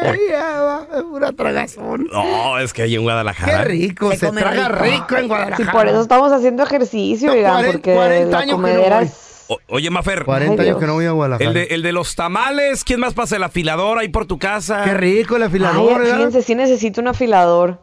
Ey, 0.02 0.18
Eva, 0.30 0.86
es 0.96 1.02
pura 1.02 1.32
tragazón. 1.32 2.08
No, 2.12 2.58
es 2.58 2.72
que 2.72 2.82
hay 2.82 2.94
en 2.94 3.02
Guadalajara. 3.02 3.58
Qué 3.58 3.64
rico, 3.64 4.10
Se 4.12 4.18
se, 4.18 4.30
traga 4.32 4.68
rico. 4.68 4.84
rico 4.84 5.16
en 5.16 5.24
Y 5.24 5.28
Guadalajara. 5.28 5.72
por 5.72 5.88
eso 5.88 6.00
estamos 6.02 6.32
haciendo 6.32 6.62
ejercicio, 6.62 7.28
No, 7.28 7.34
oigan, 7.34 7.52
40 7.54 7.72
porque 7.72 7.94
40 7.94 8.30
la 8.30 8.38
años 8.38 8.44
que 8.44 8.50
no 8.50 8.56
comedera 8.56 8.96
voy. 8.96 9.04
es... 9.06 9.44
O- 9.50 9.58
oye, 9.68 9.88
Mafer, 9.90 10.24
40 10.24 10.62
Ay, 10.62 10.68
años 10.68 10.80
que 10.80 10.86
no 10.86 10.94
voy 10.94 11.06
a 11.06 11.12
Guadalajara. 11.12 11.48
el 11.48 11.54
de, 11.54 11.74
el 11.74 11.82
de 11.82 11.92
los 11.92 12.14
tamales, 12.14 12.84
¿quién 12.84 13.00
más 13.00 13.14
pasa? 13.14 13.36
El 13.36 13.42
afilador 13.44 13.98
ahí 13.98 14.08
por 14.08 14.26
tu 14.26 14.38
casa. 14.38 14.82
Qué 14.84 14.92
rico 14.94 15.36
el 15.36 15.42
Ay, 15.42 15.48
afilador, 15.48 15.98
¿verdad? 16.00 16.16
fíjense, 16.16 16.42
sí 16.42 16.54
necesito 16.54 17.00
un 17.00 17.08
afilador. 17.08 17.80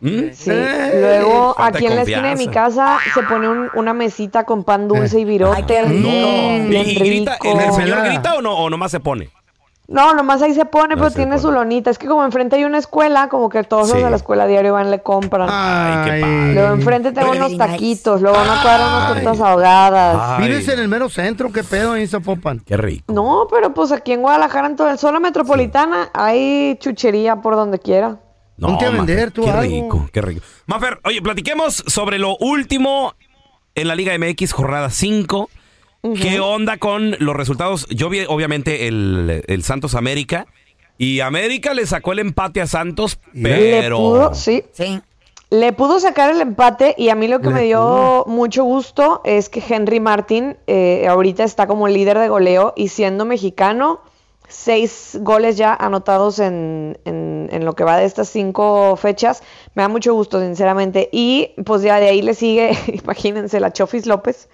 ¿Mm? 0.00 0.30
Sí. 0.32 0.50
Luego, 0.50 1.54
aquí 1.58 1.86
en 1.86 1.94
la 1.94 2.02
esquina 2.02 2.30
de 2.30 2.36
mi 2.36 2.48
casa 2.48 2.98
se 3.14 3.22
pone 3.22 3.48
un- 3.48 3.68
una 3.74 3.92
mesita 3.94 4.44
con 4.44 4.64
pan 4.64 4.88
dulce 4.88 5.20
y 5.20 5.24
virote. 5.24 5.56
Ay, 5.58 5.64
qué 5.64 5.82
rico. 5.82 6.08
Mm, 6.08 6.72
¿Y, 6.72 6.76
y 6.76 6.94
grita, 6.96 7.32
rico. 7.40 7.60
¿el 7.60 7.72
señor 7.72 8.02
grita 8.04 8.34
o 8.34 8.42
no, 8.42 8.52
o 8.56 8.68
nomás 8.70 8.90
se 8.90 8.98
pone? 8.98 9.28
No, 9.92 10.14
nomás 10.14 10.40
ahí 10.42 10.54
se 10.54 10.64
pone, 10.64 10.96
pero 10.96 11.10
se 11.10 11.16
tiene 11.16 11.32
pone. 11.32 11.42
su 11.42 11.52
lonita. 11.52 11.90
Es 11.90 11.98
que 11.98 12.06
como 12.06 12.24
enfrente 12.24 12.56
hay 12.56 12.64
una 12.64 12.78
escuela, 12.78 13.28
como 13.28 13.48
que 13.48 13.62
todos 13.62 13.90
los 13.90 14.02
de 14.02 14.08
la 14.10 14.16
escuela 14.16 14.46
diario 14.46 14.72
van 14.72 14.88
y 14.88 14.90
le 14.90 15.02
compran. 15.02 15.48
Ay, 15.50 16.10
qué 16.10 16.20
padre. 16.22 16.54
Luego 16.54 16.72
enfrente 16.74 17.12
tengo 17.12 17.28
Very 17.28 17.38
unos 17.38 17.50
nice. 17.52 17.64
taquitos, 17.64 18.22
luego 18.22 18.38
una 18.42 18.62
cuadra 18.62 18.86
unas 18.88 19.08
tortas 19.14 19.40
ahogadas. 19.40 20.16
Ay, 20.20 20.48
¿Vives 20.48 20.68
en 20.68 20.78
el 20.80 20.88
mero 20.88 21.08
centro? 21.08 21.52
¿Qué 21.52 21.62
pedo 21.62 21.92
ahí 21.92 22.02
en 22.02 22.08
Zapopan? 22.08 22.60
Qué 22.60 22.76
rico. 22.76 23.12
No, 23.12 23.46
pero 23.50 23.74
pues 23.74 23.92
aquí 23.92 24.12
en 24.12 24.22
Guadalajara, 24.22 24.66
en 24.68 24.76
todo 24.76 24.88
el 24.90 24.98
zona 24.98 25.20
metropolitana, 25.20 26.08
hay 26.14 26.76
chuchería 26.80 27.36
por 27.36 27.54
donde 27.56 27.78
quiera. 27.78 28.16
No, 28.56 28.68
Ponte 28.68 28.86
a 28.86 28.90
vender 28.90 29.16
Mafer, 29.16 29.30
tú 29.32 29.42
Qué 29.44 29.50
algo. 29.50 29.62
rico, 29.62 30.08
qué 30.12 30.22
rico. 30.22 30.42
Mafer, 30.66 31.00
oye, 31.04 31.20
platiquemos 31.20 31.82
sobre 31.86 32.18
lo 32.18 32.36
último 32.38 33.14
en 33.74 33.88
la 33.88 33.94
Liga 33.94 34.12
MX, 34.18 34.52
jornada 34.52 34.88
5. 34.90 35.50
¿Qué 36.20 36.40
onda 36.40 36.78
con 36.78 37.16
los 37.20 37.36
resultados? 37.36 37.86
Yo 37.88 38.08
vi, 38.08 38.20
obviamente, 38.28 38.88
el, 38.88 39.44
el 39.46 39.62
Santos 39.62 39.94
América. 39.94 40.46
Y 40.98 41.20
América 41.20 41.74
le 41.74 41.86
sacó 41.86 42.12
el 42.12 42.18
empate 42.18 42.60
a 42.60 42.66
Santos, 42.66 43.18
pero. 43.40 43.96
pudo, 43.96 44.34
sí, 44.34 44.62
Sí. 44.72 45.00
le 45.50 45.72
pudo 45.72 45.98
sacar 46.00 46.30
el 46.30 46.40
empate 46.40 46.94
y 46.98 47.08
a 47.08 47.14
mí 47.14 47.28
lo 47.28 47.40
que 47.40 47.48
Le 47.48 47.54
me 47.54 47.62
dio 47.62 48.24
mucho 48.28 48.64
gusto 48.64 49.20
es 49.24 49.48
que 49.48 49.62
Henry 49.66 50.00
Martin 50.00 50.56
eh, 50.66 51.06
ahorita 51.08 51.44
está 51.44 51.66
como 51.66 51.88
líder 51.88 52.18
de 52.18 52.28
goleo 52.28 52.72
y 52.76 52.88
siendo 52.88 53.24
mexicano 53.24 54.00
seis 54.48 55.18
goles 55.20 55.56
ya 55.56 55.74
anotados 55.74 56.38
en, 56.38 56.98
en- 57.04 57.48
en 57.52 57.64
lo 57.64 57.74
que 57.74 57.84
va 57.84 57.96
de 57.96 58.04
estas 58.04 58.28
cinco 58.28 58.96
fechas. 58.96 59.42
Me 59.74 59.82
da 59.82 59.88
mucho 59.88 60.14
gusto, 60.14 60.40
sinceramente. 60.40 61.08
Y 61.12 61.50
pues 61.64 61.82
ya 61.82 61.98
de 62.00 62.08
ahí 62.08 62.22
le 62.22 62.34
sigue, 62.34 62.76
imagínense, 63.02 63.60
la 63.60 63.72
Chofis 63.72 64.06
López. 64.06 64.48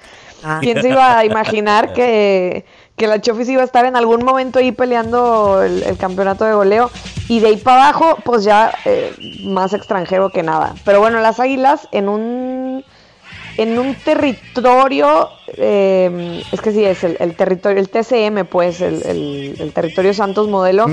Ah. 0.44 0.58
¿Quién 0.62 0.80
se 0.80 0.90
iba 0.90 1.18
a 1.18 1.24
imaginar 1.24 1.92
que, 1.92 2.64
que 2.96 3.08
la 3.08 3.20
Chofis 3.20 3.48
iba 3.48 3.62
a 3.62 3.64
estar 3.64 3.84
en 3.86 3.96
algún 3.96 4.24
momento 4.24 4.60
ahí 4.60 4.70
peleando 4.70 5.62
el, 5.64 5.82
el 5.82 5.96
campeonato 5.96 6.44
de 6.44 6.54
goleo? 6.54 6.90
Y 7.28 7.40
de 7.40 7.48
ahí 7.48 7.56
para 7.56 7.88
abajo, 7.88 8.16
pues 8.24 8.44
ya 8.44 8.72
eh, 8.84 9.12
más 9.44 9.72
extranjero 9.74 10.30
que 10.30 10.42
nada. 10.44 10.74
Pero 10.84 11.00
bueno, 11.00 11.18
las 11.20 11.40
Águilas 11.40 11.88
en 11.92 12.08
un 12.08 12.84
en 13.58 13.78
un 13.78 13.94
territorio, 13.96 15.28
eh, 15.56 16.42
es 16.52 16.60
que 16.60 16.72
sí, 16.72 16.84
es 16.84 17.04
el, 17.04 17.16
el 17.20 17.34
territorio, 17.34 17.78
el 17.80 17.88
TCM, 17.88 18.44
pues, 18.46 18.80
el, 18.80 19.02
el- 19.04 19.56
el 19.60 19.72
territorio 19.72 20.14
Santos 20.14 20.48
modelo, 20.48 20.86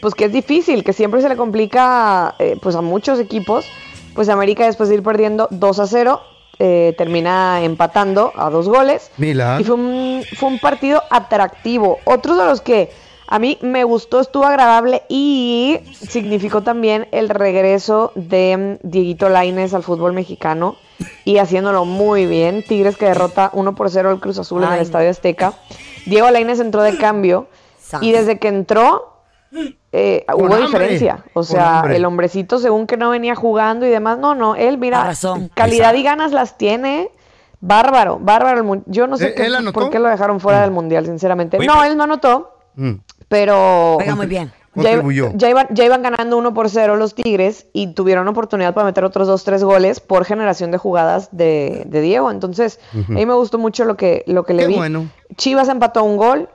pues 0.00 0.14
que 0.14 0.24
es 0.26 0.32
difícil, 0.32 0.84
que 0.84 0.92
siempre 0.92 1.20
se 1.22 1.28
le 1.28 1.36
complica 1.36 2.34
eh, 2.38 2.56
pues 2.60 2.74
a 2.76 2.80
muchos 2.82 3.18
equipos. 3.20 3.64
Pues 4.14 4.28
América 4.28 4.64
después 4.66 4.88
de 4.88 4.96
ir 4.96 5.02
perdiendo 5.04 5.46
2 5.52 5.78
a 5.78 5.86
0, 5.86 6.20
eh, 6.58 6.92
termina 6.98 7.62
empatando 7.62 8.32
a 8.36 8.50
dos 8.50 8.68
goles. 8.68 9.12
Milagro. 9.16 9.60
Y 9.60 9.64
fue 9.64 9.76
un, 9.76 10.24
fue 10.36 10.48
un 10.48 10.58
partido 10.58 11.02
atractivo. 11.08 11.98
Otro 12.04 12.36
de 12.36 12.44
los 12.46 12.60
que 12.60 12.90
a 13.30 13.38
mí 13.38 13.58
me 13.60 13.84
gustó, 13.84 14.20
estuvo 14.20 14.46
agradable 14.46 15.02
y 15.08 15.80
significó 15.92 16.62
también 16.62 17.08
el 17.12 17.28
regreso 17.28 18.10
de 18.14 18.78
mm, 18.82 18.88
Dieguito 18.88 19.28
Laines 19.28 19.74
al 19.74 19.82
fútbol 19.82 20.14
mexicano 20.14 20.76
y 21.24 21.36
haciéndolo 21.38 21.84
muy 21.84 22.26
bien. 22.26 22.64
Tigres 22.66 22.96
que 22.96 23.04
derrota 23.06 23.50
1 23.52 23.74
por 23.74 23.90
0 23.90 24.10
al 24.10 24.20
Cruz 24.20 24.38
Azul 24.38 24.64
en 24.64 24.72
el. 24.72 24.80
Estadio 24.80 25.10
Azteca. 25.10 25.52
Diego 26.06 26.30
Laines 26.30 26.58
entró 26.60 26.82
de 26.82 26.96
cambio 26.96 27.48
y 28.00 28.12
desde 28.12 28.38
que 28.38 28.48
entró 28.48 29.14
eh, 29.92 30.24
hubo 30.34 30.44
hambre, 30.46 30.60
diferencia. 30.62 31.24
O 31.34 31.42
sea, 31.42 31.80
hambre. 31.80 31.96
el 31.96 32.04
hombrecito 32.06 32.58
según 32.58 32.86
que 32.86 32.96
no 32.96 33.10
venía 33.10 33.34
jugando 33.34 33.84
y 33.86 33.90
demás. 33.90 34.18
No, 34.18 34.34
no, 34.34 34.56
él 34.56 34.78
mira, 34.78 35.04
razón. 35.04 35.50
calidad 35.54 35.92
y 35.94 36.02
ganas 36.02 36.32
las 36.32 36.56
tiene. 36.58 37.10
Bárbaro, 37.60 38.18
bárbaro. 38.20 38.82
Yo 38.86 39.06
no 39.06 39.16
sé 39.18 39.28
¿Eh, 39.28 39.34
qué- 39.34 39.46
él 39.46 39.54
anotó? 39.56 39.80
por 39.80 39.90
qué 39.90 39.98
lo 39.98 40.08
dejaron 40.08 40.38
fuera 40.40 40.62
del 40.62 40.70
mundial, 40.70 41.04
sinceramente. 41.06 41.58
Oye, 41.58 41.66
no, 41.66 41.82
él 41.84 41.96
no 41.96 42.04
anotó, 42.04 42.54
Mm. 42.76 42.92
Pero 43.28 43.96
Pega 43.98 44.14
muy 44.16 44.26
bien. 44.26 44.52
ya, 44.74 44.82
Contribuyó. 44.82 45.30
ya 45.34 45.50
iban, 45.50 45.66
ya 45.70 45.84
iban 45.84 46.02
ganando 46.02 46.36
1 46.38 46.54
por 46.54 46.68
0 46.70 46.96
los 46.96 47.14
Tigres 47.14 47.66
y 47.72 47.88
tuvieron 47.94 48.26
oportunidad 48.28 48.74
para 48.74 48.86
meter 48.86 49.04
otros 49.04 49.26
2, 49.28 49.44
3 49.44 49.64
goles 49.64 50.00
por 50.00 50.24
generación 50.24 50.70
de 50.70 50.78
jugadas 50.78 51.28
de, 51.32 51.82
de 51.86 52.00
Diego. 52.00 52.30
Entonces, 52.30 52.80
a 52.92 53.12
mí 53.12 53.26
me 53.26 53.34
gustó 53.34 53.58
mucho 53.58 53.84
lo 53.84 53.96
que, 53.96 54.24
lo 54.26 54.44
que 54.44 54.54
le 54.54 54.62
Qué 54.62 54.68
vi. 54.68 54.76
bueno. 54.76 55.08
Chivas 55.36 55.68
empató 55.68 56.04
un 56.04 56.16
gol. 56.16 56.48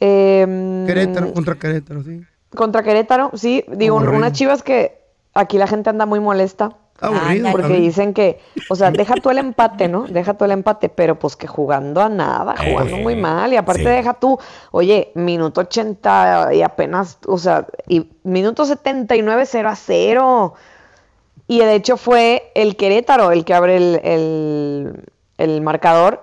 eh, 0.00 0.84
Querétaro 0.86 1.32
contra 1.32 1.54
Querétaro, 1.56 2.02
sí. 2.02 2.20
Contra 2.54 2.82
Querétaro, 2.82 3.30
sí. 3.34 3.64
Digo, 3.68 3.96
unas 3.96 4.32
Chivas 4.32 4.62
que 4.62 5.00
aquí 5.34 5.58
la 5.58 5.66
gente 5.66 5.90
anda 5.90 6.06
muy 6.06 6.20
molesta. 6.20 6.76
Aburrido. 7.04 7.50
Porque 7.52 7.74
dicen 7.74 8.14
que, 8.14 8.40
o 8.68 8.74
sea, 8.76 8.90
deja 8.90 9.14
tú 9.16 9.30
el 9.30 9.38
empate, 9.38 9.88
¿no? 9.88 10.04
Deja 10.08 10.34
tú 10.34 10.44
el 10.44 10.50
empate, 10.52 10.88
pero 10.88 11.18
pues 11.18 11.36
que 11.36 11.46
jugando 11.46 12.00
a 12.02 12.08
nada, 12.08 12.54
jugando 12.56 12.96
Eh, 12.96 13.02
muy 13.02 13.16
mal. 13.16 13.52
Y 13.52 13.56
aparte 13.56 13.82
sí. 13.82 13.88
deja 13.88 14.14
tú, 14.14 14.38
oye, 14.70 15.10
minuto 15.14 15.60
80 15.62 16.54
y 16.54 16.62
apenas, 16.62 17.18
o 17.26 17.38
sea, 17.38 17.66
y 17.88 18.10
minuto 18.22 18.64
79, 18.64 19.44
0 19.46 19.68
a 19.68 19.76
0. 19.76 20.54
Y 21.46 21.58
de 21.58 21.74
hecho 21.74 21.96
fue 21.96 22.50
el 22.54 22.76
Querétaro 22.76 23.30
el 23.30 23.44
que 23.44 23.54
abre 23.54 23.76
el, 23.76 24.00
el- 24.04 25.04
el 25.36 25.60
marcador. 25.60 26.22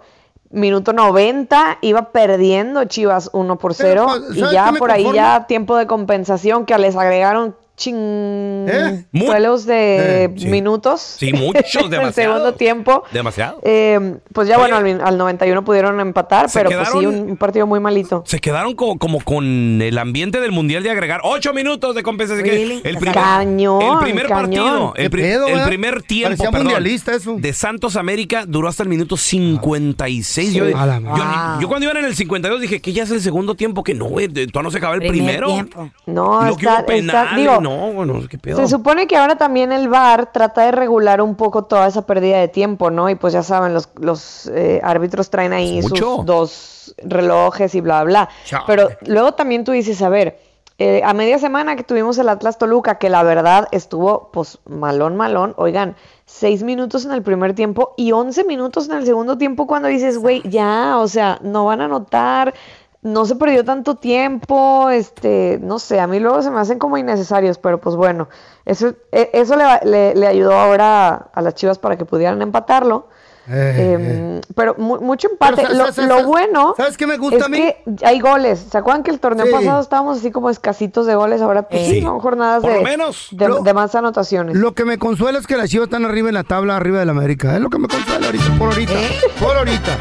Minuto 0.53 0.91
90, 0.91 1.77
iba 1.81 2.11
perdiendo 2.11 2.83
Chivas 2.83 3.29
1 3.31 3.57
por 3.57 3.73
Pero, 3.77 4.07
0. 4.09 4.23
pues, 4.27 4.37
Y 4.37 4.39
¿sabes 4.41 4.53
ya 4.53 4.73
por 4.77 4.91
ahí 4.91 5.09
ya 5.13 5.45
tiempo 5.47 5.77
de 5.77 5.87
compensación 5.87 6.65
que 6.65 6.77
les 6.77 6.97
agregaron 6.97 7.55
¿Eh? 7.89 9.05
chinguelos 9.11 9.65
de 9.65 10.25
Eh, 10.25 10.29
sí. 10.37 10.47
minutos. 10.47 11.01
Sí, 11.19 11.33
muchos, 11.33 11.75
el 11.83 11.89
demasiado. 11.89 12.11
segundo 12.33 12.53
tiempo. 12.53 13.03
Demasiado. 13.11 13.59
Eh, 13.63 14.15
pues 14.33 14.47
ya 14.47 14.57
Oye. 14.57 14.71
bueno, 14.73 14.77
al, 14.77 15.01
al 15.07 15.17
91 15.17 15.63
pudieron 15.63 15.99
empatar, 15.99 16.47
pero 16.53 16.69
pues 16.69 16.87
sí, 16.89 16.97
quedaron- 16.99 17.05
un, 17.23 17.29
un 17.31 17.37
partido 17.37 17.67
muy 17.67 17.79
malito. 17.79 18.23
Se 18.25 18.39
quedaron 18.39 18.75
co- 18.75 18.97
como 18.97 19.19
con 19.21 19.81
el 19.81 19.97
ambiente 19.97 20.39
del 20.39 20.51
mundial 20.51 20.83
de 20.83 20.91
agregar 20.91 21.21
ocho 21.23 21.53
minutos 21.53 21.95
de 21.95 22.03
compensación. 22.03 22.45
Really? 22.47 22.81
El 22.83 22.97
primer, 22.97 23.13
Cañón, 23.15 23.81
el 23.81 23.97
primer 23.99 24.27
cañón. 24.27 24.41
partido, 24.45 24.93
el, 24.95 25.03
¿Qué 25.03 25.09
pri- 25.09 25.21
pedo, 25.23 25.47
el 25.47 25.61
primer 25.63 26.01
tiempo 26.03 26.29
Parecía 26.29 26.51
perdón, 26.51 26.67
mundialista 26.67 27.13
eso. 27.15 27.35
de 27.37 27.53
Santos 27.53 27.95
América 27.95 28.45
duró 28.47 28.67
hasta 28.67 28.83
el 28.83 28.89
minuto 28.89 29.17
56. 29.17 30.53
Yo, 30.53 30.65
A 30.77 30.85
la 30.85 30.99
yo- 30.99 31.61
yo 31.61 31.67
cuando 31.67 31.85
iban 31.85 31.97
en 31.97 32.05
el 32.05 32.15
52 32.15 32.61
dije 32.61 32.81
que 32.81 32.93
ya 32.93 33.03
es 33.03 33.11
el 33.11 33.21
segundo 33.21 33.55
tiempo, 33.55 33.83
que 33.83 33.93
no, 33.93 34.05
todavía 34.07 34.47
no 34.63 34.71
se 34.71 34.77
acaba 34.77 34.95
el 34.95 34.99
Primer 35.01 35.17
primero. 35.41 35.47
tiempo. 35.47 35.89
No, 36.05 36.47
está- 36.47 37.35
digo, 37.35 37.59
no, 37.61 37.70
bueno, 37.93 38.19
qué 38.29 38.37
pedo. 38.37 38.57
Se 38.57 38.67
supone 38.67 39.07
que 39.07 39.17
ahora 39.17 39.37
también 39.37 39.71
el 39.71 39.87
VAR 39.87 40.31
trata 40.31 40.65
de 40.65 40.71
regular 40.71 41.21
un 41.21 41.35
poco 41.35 41.63
toda 41.63 41.87
esa 41.87 42.05
pérdida 42.05 42.39
de 42.39 42.47
tiempo, 42.47 42.91
¿no? 42.91 43.09
Y 43.09 43.15
pues 43.15 43.33
ya 43.33 43.43
saben, 43.43 43.73
los, 43.73 43.89
los 43.99 44.47
eh, 44.47 44.79
árbitros 44.83 45.29
traen 45.29 45.53
ahí 45.53 45.81
sus 45.81 46.25
dos 46.25 46.95
relojes 47.03 47.75
y 47.75 47.81
bla, 47.81 48.03
bla. 48.03 48.29
Chale. 48.45 48.63
Pero 48.67 48.89
luego 49.07 49.33
también 49.33 49.63
tú 49.63 49.71
dices, 49.71 50.01
a 50.01 50.09
ver, 50.09 50.37
eh, 50.83 51.01
a 51.05 51.13
media 51.13 51.37
semana 51.37 51.75
que 51.75 51.83
tuvimos 51.83 52.17
el 52.17 52.27
Atlas 52.27 52.57
Toluca, 52.57 52.97
que 52.97 53.11
la 53.11 53.21
verdad 53.21 53.67
estuvo, 53.71 54.31
pues, 54.33 54.57
malón, 54.65 55.15
malón, 55.15 55.53
oigan, 55.57 55.95
seis 56.25 56.63
minutos 56.63 57.05
en 57.05 57.11
el 57.11 57.21
primer 57.21 57.53
tiempo 57.53 57.93
y 57.97 58.13
once 58.13 58.43
minutos 58.45 58.89
en 58.89 58.97
el 58.97 59.05
segundo 59.05 59.37
tiempo 59.37 59.67
cuando 59.67 59.89
dices, 59.89 60.17
güey, 60.17 60.41
ya, 60.43 60.97
o 60.97 61.07
sea, 61.07 61.37
no 61.43 61.65
van 61.65 61.81
a 61.81 61.87
notar, 61.87 62.55
no 63.03 63.25
se 63.25 63.35
perdió 63.35 63.65
tanto 63.65 63.95
tiempo, 63.95 64.89
este, 64.89 65.59
no 65.61 65.79
sé, 65.79 65.99
a 65.99 66.07
mí 66.07 66.19
luego 66.19 66.41
se 66.43 66.51
me 66.51 66.59
hacen 66.59 66.77
como 66.79 66.97
innecesarios, 66.97 67.57
pero 67.57 67.79
pues 67.81 67.95
bueno, 67.95 68.29
eso, 68.65 68.93
e- 69.11 69.29
eso 69.33 69.55
le, 69.55 69.63
va- 69.63 69.81
le- 69.83 70.13
le 70.15 70.27
ayudó 70.27 70.53
ahora 70.53 71.29
a 71.33 71.41
las 71.41 71.55
Chivas 71.55 71.79
para 71.79 71.97
que 71.97 72.05
pudieran 72.05 72.41
empatarlo. 72.41 73.07
Eh, 73.49 73.97
Em, 74.37 74.41
pero 74.55 74.75
mu- 74.77 75.01
mucho 75.01 75.27
empate. 75.29 75.55
Pero, 75.63 75.69
lo, 75.69 75.85
¿sabes- 75.91 75.97
lo 75.97 76.09
sabes- 76.09 76.25
bueno 76.27 76.73
¿sabes 76.77 76.95
qué 76.95 77.07
me 77.07 77.17
gusta 77.17 77.37
es 77.37 77.43
a 77.43 77.49
mí? 77.49 77.57
que 77.57 77.83
hay 78.03 78.19
goles. 78.19 78.59
¿Se 78.71 78.77
acuerdan 78.77 79.01
que 79.01 79.09
el 79.09 79.19
torneo 79.19 79.47
Sí. 79.47 79.51
pasado 79.51 79.81
estábamos 79.81 80.19
así 80.19 80.29
como 80.31 80.51
escasitos 80.51 81.07
de 81.07 81.15
goles? 81.15 81.41
Ahora 81.41 81.63
pues 81.63 81.81
Sí. 81.87 81.93
sí, 81.95 82.01
son 82.03 82.19
jornadas 82.19 82.61
de, 82.61 82.81
menos. 82.81 83.29
de, 83.31 83.47
Lo- 83.49 83.61
de 83.61 83.73
más 83.73 83.95
anotaciones. 83.95 84.55
Lo 84.55 84.73
que 84.75 84.85
me 84.85 84.99
consuela 84.99 85.39
es 85.39 85.47
que 85.47 85.57
las 85.57 85.71
chivas 85.71 85.87
están 85.87 86.05
arriba 86.05 86.29
en 86.29 86.35
la 86.35 86.43
tabla, 86.43 86.77
arriba 86.77 86.99
de 86.99 87.05
la 87.07 87.13
América. 87.13 87.55
Es 87.55 87.61
lo 87.61 87.71
que 87.71 87.79
me 87.79 87.87
consuela 87.87 88.27
ahorita, 88.27 88.45
por 88.59 88.67
ahorita. 88.69 88.93
¿Eh? 88.93 89.09
Por 89.39 89.57
ahorita. 89.57 89.97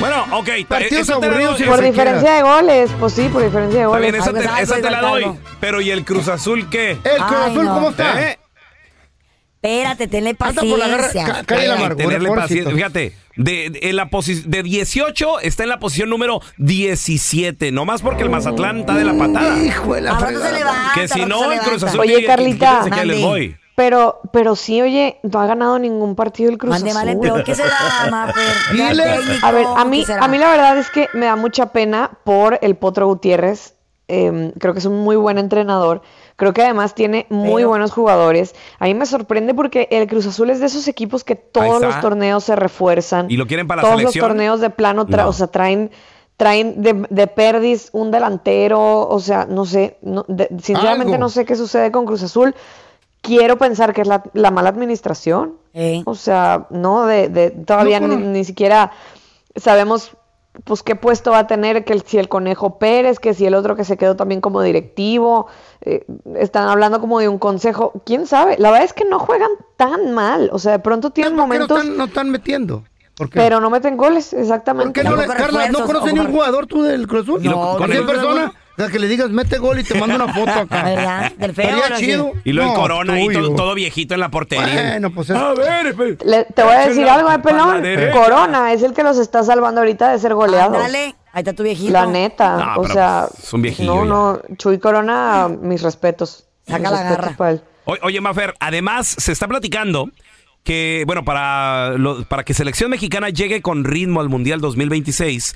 Bueno, 0.00 0.24
ok. 0.32 0.48
Partidos 0.68 1.08
aburridos 1.10 1.58
doy. 1.58 1.68
por 1.68 1.80
diferencia 1.82 2.32
de 2.34 2.42
goles, 2.42 2.90
pues 2.98 3.12
sí, 3.12 3.28
por 3.28 3.42
diferencia 3.42 3.80
de 3.80 3.84
Está 3.84 3.88
goles. 3.88 4.12
bien, 4.12 4.22
esa 4.22 4.32
te, 4.32 4.62
esa 4.62 4.76
es 4.76 4.82
te 4.82 4.90
la 4.90 5.00
doy. 5.00 5.24
Pero 5.60 5.80
¿y 5.80 5.90
el 5.90 6.04
Cruz 6.04 6.28
Azul 6.28 6.68
qué? 6.68 6.90
El 6.92 6.98
Cruz 6.98 7.12
Ay, 7.20 7.50
Azul, 7.52 7.64
no. 7.64 7.74
¿cómo 7.74 7.90
está? 7.90 8.22
¿Eh? 8.30 8.38
Espérate, 9.62 10.08
tenle 10.08 10.34
paciencia. 10.34 10.84
amargura, 10.84 11.96
Tenerle 11.96 12.28
paciencia. 12.32 12.74
Fíjate, 12.74 13.14
de, 13.36 13.70
de- 13.70 13.92
la 13.94 14.10
de 14.44 14.62
18 14.62 15.40
está 15.40 15.62
en 15.62 15.68
la 15.70 15.78
posición 15.78 16.10
número 16.10 16.42
17. 16.58 17.72
No 17.72 17.86
más 17.86 18.02
porque 18.02 18.24
el 18.24 18.30
Mazatlán 18.30 18.80
está 18.80 18.94
de 18.94 19.04
la 19.04 19.14
patada. 19.14 19.58
Hijo 19.64 19.94
de 19.94 20.02
la 20.02 20.18
Que 20.94 21.08
si 21.08 21.24
no, 21.24 21.50
el. 21.50 21.60
Cruz 21.60 21.82
Azul. 21.82 22.00
Oye, 22.00 22.24
Carlita. 22.26 22.84
que 22.94 23.04
les 23.06 23.20
voy. 23.22 23.56
Pero, 23.76 24.20
pero 24.32 24.54
sí, 24.54 24.80
oye, 24.80 25.18
no 25.24 25.40
ha 25.40 25.46
ganado 25.46 25.78
ningún 25.80 26.14
partido 26.14 26.48
el 26.50 26.58
Cruz 26.58 26.70
Mande 26.70 26.90
Azul. 26.90 27.04
mal 27.04 27.18
peor 27.18 27.42
que 27.44 27.54
será, 27.56 27.70
Mafer. 28.10 28.44
A 29.42 29.50
ver, 29.50 29.66
a 29.76 29.84
mí, 29.84 30.04
¿qué 30.04 30.12
a 30.12 30.28
mí 30.28 30.38
la 30.38 30.50
verdad 30.50 30.78
es 30.78 30.90
que 30.90 31.08
me 31.12 31.26
da 31.26 31.34
mucha 31.36 31.66
pena 31.72 32.10
por 32.24 32.58
el 32.62 32.76
Potro 32.76 33.06
Gutiérrez. 33.08 33.74
Eh, 34.06 34.52
creo 34.60 34.74
que 34.74 34.78
es 34.80 34.84
un 34.84 35.00
muy 35.02 35.16
buen 35.16 35.38
entrenador. 35.38 36.02
Creo 36.36 36.52
que 36.52 36.62
además 36.62 36.94
tiene 36.94 37.26
muy 37.30 37.62
Pero- 37.62 37.70
buenos 37.70 37.90
jugadores. 37.90 38.54
A 38.78 38.84
mí 38.84 38.94
me 38.94 39.06
sorprende 39.06 39.54
porque 39.54 39.88
el 39.90 40.06
Cruz 40.06 40.26
Azul 40.26 40.50
es 40.50 40.60
de 40.60 40.66
esos 40.66 40.86
equipos 40.88 41.24
que 41.24 41.34
todos 41.36 41.80
los 41.80 42.00
torneos 42.00 42.44
se 42.44 42.54
refuerzan. 42.54 43.30
¿Y 43.30 43.36
lo 43.36 43.46
quieren 43.46 43.66
para 43.66 43.82
la 43.82 43.88
todos 43.88 43.98
selección? 44.00 44.22
los 44.22 44.28
torneos 44.28 44.60
de 44.60 44.70
plano, 44.70 45.06
tra- 45.06 45.22
No. 45.24 45.28
o 45.30 45.32
sea, 45.32 45.46
traen 45.48 45.90
traen 46.36 46.82
de, 46.82 47.06
de 47.10 47.26
perdis 47.28 47.90
un 47.92 48.10
delantero, 48.10 49.08
o 49.08 49.20
sea, 49.20 49.46
no 49.48 49.64
sé, 49.64 49.98
no- 50.02 50.24
de- 50.26 50.48
sinceramente 50.60 51.12
Algo. 51.14 51.18
no 51.24 51.28
sé 51.28 51.44
qué 51.44 51.54
sucede 51.54 51.92
con 51.92 52.06
Cruz 52.06 52.24
Azul. 52.24 52.54
Quiero 53.24 53.58
pensar 53.58 53.92
que 53.92 54.02
es 54.02 54.06
la, 54.06 54.22
la 54.34 54.50
mala 54.52 54.68
administración. 54.68 55.54
Eh. 55.72 56.02
O 56.06 56.14
sea, 56.14 56.66
no, 56.70 57.06
de, 57.06 57.28
de 57.28 57.50
todavía 57.50 57.98
No, 57.98 58.08
ni, 58.08 58.16
ni 58.16 58.44
siquiera 58.44 58.92
sabemos 59.56 60.12
pues 60.62 60.84
qué 60.84 60.94
puesto 60.94 61.32
va 61.32 61.40
a 61.40 61.46
tener, 61.48 61.84
que 61.84 61.92
el- 61.94 62.02
si 62.02 62.16
el 62.16 62.28
Conejo 62.28 62.78
Pérez, 62.78 63.18
que 63.18 63.34
si 63.34 63.44
el 63.44 63.56
otro 63.56 63.74
que 63.74 63.82
se 63.82 63.96
quedó 63.96 64.14
también 64.14 64.40
como 64.40 64.62
directivo, 64.62 65.48
eh, 65.80 66.04
están 66.36 66.68
hablando 66.68 67.00
como 67.00 67.18
de 67.18 67.28
un 67.28 67.38
consejo, 67.40 67.92
quién 68.06 68.28
sabe, 68.28 68.54
la 68.60 68.70
verdad 68.70 68.84
es 68.84 68.92
que 68.92 69.04
no 69.04 69.18
juegan 69.18 69.50
tan 69.76 70.12
mal, 70.14 70.50
o 70.52 70.60
sea, 70.60 70.70
de 70.70 70.78
pronto 70.78 71.10
tienen 71.10 71.32
¿Por 71.34 71.42
momentos, 71.42 71.76
están, 71.80 71.96
no 71.96 72.04
están 72.04 72.30
metiendo? 72.30 72.84
¿Por 73.16 73.30
qué? 73.30 73.40
pero 73.40 73.58
no 73.58 73.68
meten 73.68 73.96
goles, 73.96 74.28
¿Por 74.30 74.38
exactamente. 74.40 74.92
qué 74.92 75.02
no 75.08 75.16
le, 75.16 75.26
Tampoco 75.26 75.38
Carla, 75.42 75.68
¿no 75.70 75.86
conoces 75.86 76.14
ni 76.14 76.20
un 76.20 76.30
jugador 76.30 76.66
tú 76.68 76.82
del 76.82 77.08
Cruz 77.08 77.22
Azul? 77.24 77.42
No, 77.42 77.76
con 77.76 77.90
¿Qué 77.90 77.96
el- 77.98 78.06
persona? 78.06 78.52
O 78.54 78.63
sea, 78.76 78.88
que 78.88 78.98
le 78.98 79.06
digas, 79.08 79.30
mete 79.30 79.58
gol 79.58 79.78
y 79.78 79.84
te 79.84 79.94
mando 79.98 80.16
una 80.16 80.32
foto 80.32 80.50
acá. 80.50 80.82
¿Verdad? 80.84 81.32
Del 81.36 81.54
feo. 81.54 81.78
Sí. 81.96 82.06
chido. 82.06 82.32
Y 82.44 82.52
luego 82.52 82.70
el 82.70 82.76
No, 82.76 82.82
Corona 82.82 83.20
y 83.20 83.26
tuyo. 83.26 83.40
todo, 83.46 83.54
todo 83.56 83.74
viejito 83.74 84.14
en 84.14 84.20
la 84.20 84.30
portería. 84.30 84.90
Bueno, 84.90 85.10
pues 85.12 85.30
es... 85.30 85.36
A 85.36 85.54
ver. 85.54 85.94
Le- 86.24 86.44
te 86.44 86.62
voy 86.62 86.74
a 86.74 86.88
decir 86.88 87.08
algo, 87.08 87.30
eh, 87.30 87.38
para 87.38 87.56
la 87.56 87.80
pelón. 87.82 88.10
Corona 88.12 88.72
es 88.72 88.82
el 88.82 88.92
que 88.94 89.02
los 89.02 89.18
está 89.18 89.42
salvando 89.44 89.80
ahorita 89.80 90.10
de 90.12 90.18
ser 90.18 90.34
goleados. 90.34 90.76
Ándale, 90.76 91.14
Ahí 91.32 91.40
está 91.40 91.52
tu 91.52 91.62
viejito. 91.64 91.92
La 91.92 92.06
neta, 92.06 92.56
No, 92.76 92.80
o 92.82 92.88
sea, 92.88 93.26
es 93.42 93.52
un 93.52 93.62
viejillo 93.62 94.04
no, 94.04 94.34
no, 94.34 94.56
Chuy 94.56 94.78
Corona, 94.78 95.48
mis 95.48 95.82
respetos. 95.82 96.44
Saca 96.66 96.78
mis 96.78 96.90
la 96.90 97.16
respetos 97.16 97.38
garra. 97.38 97.58
O- 97.86 97.96
Oye, 98.02 98.20
Mafer, 98.20 98.54
además 98.60 99.06
se 99.18 99.32
está 99.32 99.46
platicando 99.48 100.08
que, 100.62 101.02
bueno, 101.06 101.24
para, 101.24 101.90
lo- 101.98 102.24
para 102.24 102.42
que 102.44 102.54
selección 102.54 102.88
mexicana 102.90 103.28
llegue 103.30 103.62
con 103.62 103.84
ritmo 103.84 104.20
al 104.20 104.28
Mundial 104.28 104.60
2026, 104.60 105.54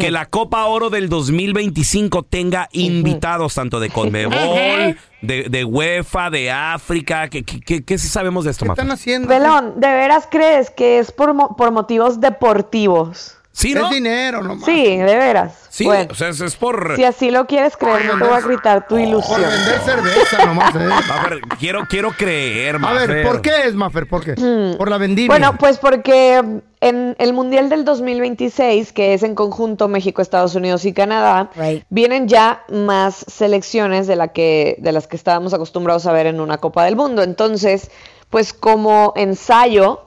que 0.00 0.10
la 0.10 0.26
Copa 0.26 0.64
Oro 0.66 0.90
del 0.90 1.08
2025 1.08 2.24
tenga 2.24 2.68
invitados 2.72 3.54
tanto 3.54 3.78
de 3.80 3.88
Conmebol, 3.90 4.96
de, 5.22 5.44
de 5.48 5.64
UEFA, 5.64 6.30
de 6.30 6.50
África. 6.50 7.28
¿Qué, 7.28 7.44
qué, 7.44 7.84
qué- 7.84 7.98
sabemos 7.98 8.44
de 8.44 8.50
esto, 8.50 8.64
¿Qué 8.64 8.72
están 8.72 8.90
haciendo? 8.90 9.28
Pelón, 9.28 9.74
¿de 9.80 9.86
veras 9.88 10.26
crees 10.30 10.70
que 10.70 10.98
es 10.98 11.12
por, 11.12 11.34
mo- 11.34 11.56
por 11.56 11.70
motivos 11.70 12.20
deportivos? 12.20 13.36
Sí, 13.60 13.74
¿no? 13.74 13.84
Es 13.84 13.90
dinero 13.90 14.42
nomás. 14.42 14.64
Sí, 14.64 14.96
de 14.96 15.04
veras. 15.16 15.54
Sí, 15.68 15.84
Bueno, 15.84 16.08
o 16.10 16.14
sea, 16.14 16.28
es, 16.30 16.40
es 16.40 16.56
por... 16.56 16.96
si 16.96 17.04
así 17.04 17.30
lo 17.30 17.46
quieres 17.46 17.76
creer, 17.76 18.04
no 18.06 18.18
te 18.18 18.24
voy 18.24 18.36
a 18.36 18.40
gritar 18.40 18.88
tu 18.88 18.96
Por 18.96 19.00
ilusión. 19.00 19.40
vender 19.40 19.80
cerveza 19.84 20.44
nomás, 20.46 20.74
¿eh? 20.74 20.78
Mafer, 21.08 21.40
quiero, 21.60 21.86
quiero 21.88 22.10
creer, 22.10 22.74
A 22.76 22.78
Mafer. 22.80 23.08
ver, 23.08 23.26
¿por 23.26 23.40
qué 23.40 23.50
es, 23.66 23.74
Mafer? 23.74 24.08
¿Por 24.08 24.24
qué? 24.24 24.34
Por 24.76 24.90
la 24.90 24.98
vendimia. 24.98 25.26
Mm. 25.28 25.38
Bueno, 25.40 25.56
pues 25.58 25.78
porque 25.78 26.42
en 26.80 27.14
el 27.18 27.32
Mundial 27.32 27.68
del 27.68 27.84
2026, 27.84 28.92
que 28.92 29.14
es 29.14 29.22
en 29.22 29.34
conjunto 29.36 29.86
México, 29.86 30.22
Estados 30.22 30.54
Unidos 30.56 30.84
y 30.86 30.92
Canadá, 30.92 31.50
Right. 31.54 31.84
vienen 31.90 32.26
ya 32.26 32.64
más 32.72 33.24
selecciones 33.28 34.06
de, 34.08 34.16
la 34.16 34.28
que, 34.28 34.76
de 34.80 34.90
las 34.92 35.06
que 35.06 35.16
estábamos 35.16 35.54
acostumbrados 35.54 36.06
a 36.06 36.12
ver 36.12 36.26
en 36.26 36.40
una 36.40 36.58
Copa 36.58 36.84
del 36.84 36.96
Mundo. 36.96 37.22
Entonces, 37.22 37.90
pues 38.28 38.52
como 38.52 39.12
ensayo, 39.16 40.04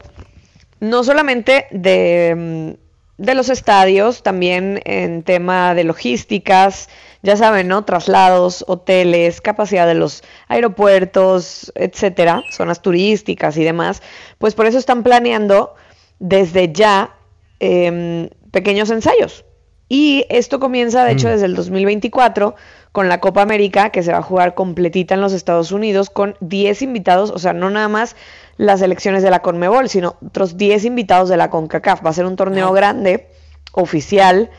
no 0.81 1.03
solamente 1.05 1.67
de, 1.71 2.75
mm, 2.77 2.82
de 3.17 3.35
los 3.35 3.49
estadios, 3.49 4.23
también 4.23 4.81
en 4.85 5.23
tema 5.23 5.75
de 5.75 5.83
logísticas, 5.83 6.89
ya 7.21 7.37
saben, 7.37 7.67
¿no? 7.67 7.85
Traslados, 7.85 8.65
hoteles, 8.67 9.39
capacidad 9.39 9.87
de 9.87 9.93
los 9.93 10.23
aeropuertos, 10.47 11.71
etcétera, 11.75 12.43
zonas 12.51 12.81
turísticas 12.81 13.55
y 13.57 13.63
demás, 13.63 14.01
pues 14.39 14.55
por 14.55 14.65
eso 14.65 14.77
están 14.77 15.03
planeando 15.03 15.75
desde 16.19 16.73
ya 16.73 17.15
em, 17.59 18.29
pequeños 18.51 18.89
ensayos. 18.89 19.45
Y 19.89 20.25
esto 20.29 20.59
comienza, 20.59 21.05
de 21.05 21.11
hecho, 21.11 21.29
desde 21.29 21.45
el 21.45 21.55
2024 21.55 22.55
con 22.91 23.09
la 23.09 23.19
Copa 23.19 23.41
América, 23.41 23.89
que 23.89 24.01
se 24.01 24.11
va 24.11 24.19
a 24.19 24.23
jugar 24.23 24.55
completita 24.55 25.13
en 25.13 25.21
los 25.21 25.33
Estados 25.33 25.71
Unidos, 25.71 26.09
con 26.09 26.35
10 26.39 26.81
invitados, 26.81 27.31
o 27.31 27.37
sea, 27.37 27.53
no 27.53 27.69
nada 27.69 27.89
más 27.89 28.15
las 28.57 28.81
elecciones 28.81 29.23
de 29.23 29.31
la 29.31 29.41
Conmebol, 29.41 29.89
sino 29.89 30.15
otros 30.25 30.57
10 30.57 30.85
invitados 30.85 31.29
de 31.29 31.37
la 31.37 31.49
CONCACAF. 31.49 32.05
Va 32.05 32.11
a 32.11 32.13
ser 32.13 32.25
un 32.25 32.35
torneo 32.35 32.71
grande, 32.71 33.29
oficial, 33.73 34.51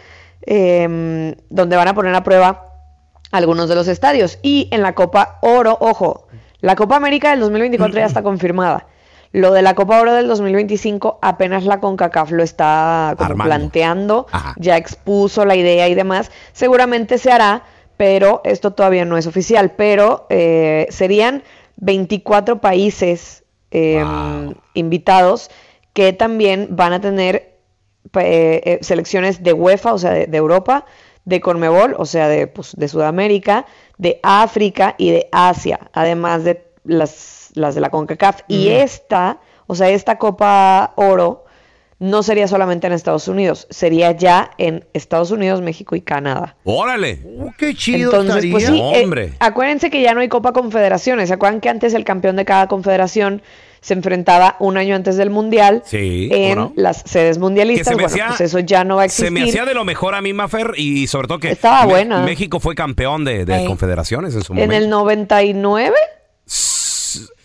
em, 0.42 1.34
donde 1.50 1.76
van 1.76 1.88
a 1.88 1.94
poner 1.94 2.14
a 2.14 2.24
prueba 2.24 2.72
algunos 3.30 3.68
de 3.68 3.74
los 3.74 3.88
estadios. 3.88 4.38
Y 4.42 4.68
en 4.72 4.82
la 4.82 4.94
Copa 4.94 5.38
Oro, 5.42 5.76
ojo, 5.80 6.26
la 6.60 6.76
Copa 6.76 6.96
América 6.96 7.30
del 7.30 7.40
2024 7.40 8.00
ya 8.00 8.06
está 8.06 8.22
confirmada. 8.22 8.86
Lo 9.32 9.52
de 9.52 9.62
la 9.62 9.74
Copa 9.74 10.00
Oro 10.00 10.14
del 10.14 10.28
2025 10.28 11.18
apenas 11.20 11.64
la 11.64 11.80
CONCACAF 11.80 12.30
lo 12.30 12.44
está 12.44 13.14
como 13.18 13.42
planteando, 13.42 14.26
Ajá. 14.30 14.54
ya 14.58 14.76
expuso 14.76 15.44
la 15.44 15.56
idea 15.56 15.88
y 15.88 15.94
demás. 15.94 16.30
Seguramente 16.52 17.18
se 17.18 17.32
hará, 17.32 17.64
pero 17.96 18.40
esto 18.44 18.72
todavía 18.72 19.04
no 19.04 19.16
es 19.16 19.26
oficial. 19.26 19.72
Pero 19.76 20.26
eh, 20.30 20.86
serían 20.90 21.42
24 21.78 22.60
países 22.60 23.43
eh, 23.74 24.02
invitados 24.74 25.50
que 25.92 26.12
también 26.12 26.68
van 26.70 26.92
a 26.92 27.00
tener 27.00 27.58
eh, 28.14 28.62
eh, 28.64 28.78
selecciones 28.82 29.42
de 29.42 29.52
UEFA, 29.52 29.92
o 29.92 29.98
sea, 29.98 30.12
de, 30.12 30.26
de 30.26 30.36
Europa, 30.38 30.86
de 31.24 31.40
Conmebol, 31.40 31.94
o 31.98 32.06
sea, 32.06 32.28
de, 32.28 32.46
pues, 32.46 32.74
de 32.76 32.88
Sudamérica, 32.88 33.66
de 33.98 34.20
África 34.22 34.94
y 34.96 35.10
de 35.10 35.28
Asia, 35.32 35.90
además 35.92 36.44
de 36.44 36.64
las, 36.84 37.50
las 37.54 37.74
de 37.74 37.80
la 37.80 37.90
CONCACAF. 37.90 38.42
Y 38.46 38.68
esta, 38.68 39.40
o 39.66 39.74
sea, 39.74 39.90
esta 39.90 40.18
Copa 40.18 40.92
Oro 40.96 41.43
no 42.04 42.22
sería 42.22 42.46
solamente 42.48 42.86
en 42.86 42.92
Estados 42.92 43.28
Unidos, 43.28 43.66
sería 43.70 44.12
ya 44.12 44.50
en 44.58 44.84
Estados 44.92 45.30
Unidos, 45.30 45.62
México 45.62 45.96
y 45.96 46.00
Canadá. 46.02 46.56
¡Órale! 46.64 47.20
Oh, 47.40 47.50
qué 47.56 47.74
chido 47.74 48.20
Entonces, 48.20 48.50
pues 48.50 48.66
sí, 48.66 48.72
estaría. 48.74 49.00
eh, 49.00 49.04
Hombre. 49.04 49.32
acuérdense 49.38 49.90
que 49.90 50.02
ya 50.02 50.12
no 50.12 50.20
hay 50.20 50.28
Copa 50.28 50.52
Confederaciones. 50.52 51.28
¿Se 51.28 51.34
acuerdan 51.34 51.60
que 51.60 51.68
antes 51.70 51.94
el 51.94 52.04
campeón 52.04 52.36
de 52.36 52.44
cada 52.44 52.68
confederación 52.68 53.40
se 53.80 53.94
enfrentaba 53.94 54.56
un 54.60 54.76
año 54.76 54.96
antes 54.96 55.16
del 55.16 55.30
Mundial 55.30 55.82
Sí, 55.84 56.28
en 56.32 56.72
las 56.76 57.02
sedes 57.06 57.38
mundialistas? 57.38 57.86
se 57.88 57.94
me 57.94 58.02
Bueno, 58.02 58.06
hacía- 58.08 58.26
pues 58.28 58.40
eso 58.42 58.58
ya 58.58 58.82
no 58.84 58.96
va 58.96 59.02
a 59.02 59.08
Se 59.08 59.26
existir. 59.26 59.30
me 59.32 59.42
hacía 59.48 59.64
de 59.64 59.74
lo 59.74 59.84
mejor 59.84 60.14
a 60.14 60.20
mí, 60.20 60.32
Mafer, 60.32 60.72
y 60.76 61.06
sobre 61.06 61.28
todo 61.28 61.38
que 61.38 61.50
Estaba 61.52 61.84
buena. 61.86 62.20
México 62.22 62.60
fue 62.60 62.74
campeón 62.74 63.24
de, 63.24 63.44
de 63.44 63.64
confederaciones 63.66 64.34
en 64.34 64.42
su 64.42 64.52
¿En 64.54 64.60
momento. 64.60 64.76
el 64.84 64.90
99? 64.90 65.94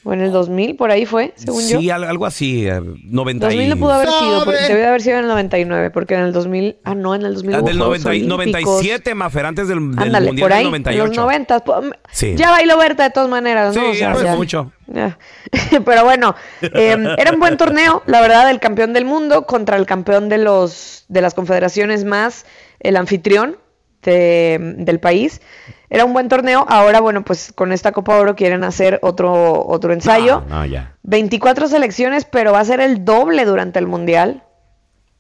¿O 0.10 0.14
en 0.14 0.22
el 0.22 0.32
2000? 0.32 0.76
Por 0.76 0.90
ahí 0.90 1.06
fue, 1.06 1.34
según 1.36 1.62
yo. 1.68 1.80
Sí, 1.80 1.92
al- 1.92 2.04
algo 2.04 2.26
así, 2.26 2.66
eh, 2.68 2.82
90 3.04 3.46
y... 3.46 3.50
2000 3.50 3.70
no 3.70 3.78
pudo 3.78 3.92
haber 3.94 4.10
sido, 4.10 4.44
porque 4.44 4.60
debió 4.62 4.78
de 4.78 4.88
haber 4.88 5.02
sido 5.04 5.18
en 5.18 5.24
el 5.26 5.30
99, 5.30 5.92
porque 5.92 6.16
en 6.16 6.22
el 6.22 6.34
2000, 6.34 6.78
ah 6.84 6.96
no, 6.96 7.14
en 7.14 7.22
el 7.26 7.36
2000 7.36 7.56
Ah, 7.56 7.62
del 7.62 7.78
Juegos 7.78 8.04
90 8.04 8.16
y- 8.16 8.32
Olímpicos. 8.32 8.64
97, 8.74 9.14
Mafer, 9.14 9.46
antes 9.46 9.68
del, 9.68 9.92
del 9.92 10.00
Ándale, 10.06 10.28
Mundial 10.28 10.46
por 10.46 10.54
ahí, 10.54 10.64
del 10.64 10.66
en 10.68 10.72
98. 10.84 11.08
los 11.08 11.16
90. 11.18 11.64
pu- 11.64 11.96
Sí. 12.12 12.34
Ya 12.36 12.50
bailó 12.50 12.78
Berta 12.80 13.04
de 13.04 13.10
todas 13.12 13.30
maneras, 13.30 13.76
¿no? 13.76 13.82
Sí, 13.84 13.88
O 13.92 13.94
sea, 13.94 14.12
hace 14.14 14.24
ya- 14.24 14.36
mucho. 14.36 14.72
ya. 14.88 15.20
Pero 15.86 16.04
bueno, 16.06 16.34
eh, 16.64 16.98
era 17.20 17.32
un 17.32 17.40
buen 17.40 17.58
torneo, 17.58 18.02
la 18.08 18.22
verdad, 18.22 18.50
el 18.50 18.60
campeón 18.60 18.94
del 18.94 19.06
mundo 19.06 19.46
contra 19.46 19.78
el 19.78 19.86
campeón 19.86 20.28
de 20.30 20.40
los 20.40 21.06
de 21.08 21.22
las 21.22 21.36
confederaciones 21.36 22.04
más 22.04 22.46
el 22.80 22.98
anfitrión 22.98 23.58
de- 24.04 24.76
del 24.78 25.00
país. 25.00 25.42
Era 25.90 26.06
un 26.06 26.14
buen 26.14 26.30
torneo. 26.30 26.66
Ahora, 26.70 27.00
bueno, 27.00 27.24
pues 27.24 27.52
con 27.54 27.72
esta 27.72 27.92
Copa 27.92 28.18
Oro 28.18 28.36
quieren 28.36 28.64
hacer 28.64 29.00
otro, 29.02 29.66
otro 29.68 29.92
ensayo. 29.94 30.44
No, 30.48 30.60
no, 30.60 30.66
ya. 30.66 30.96
24 31.04 31.68
selecciones, 31.68 32.26
pero 32.26 32.52
va 32.52 32.60
a 32.60 32.66
ser 32.66 32.80
el 32.80 33.04
doble 33.06 33.46
durante 33.46 33.80
el 33.80 33.88
Mundial. 33.88 34.44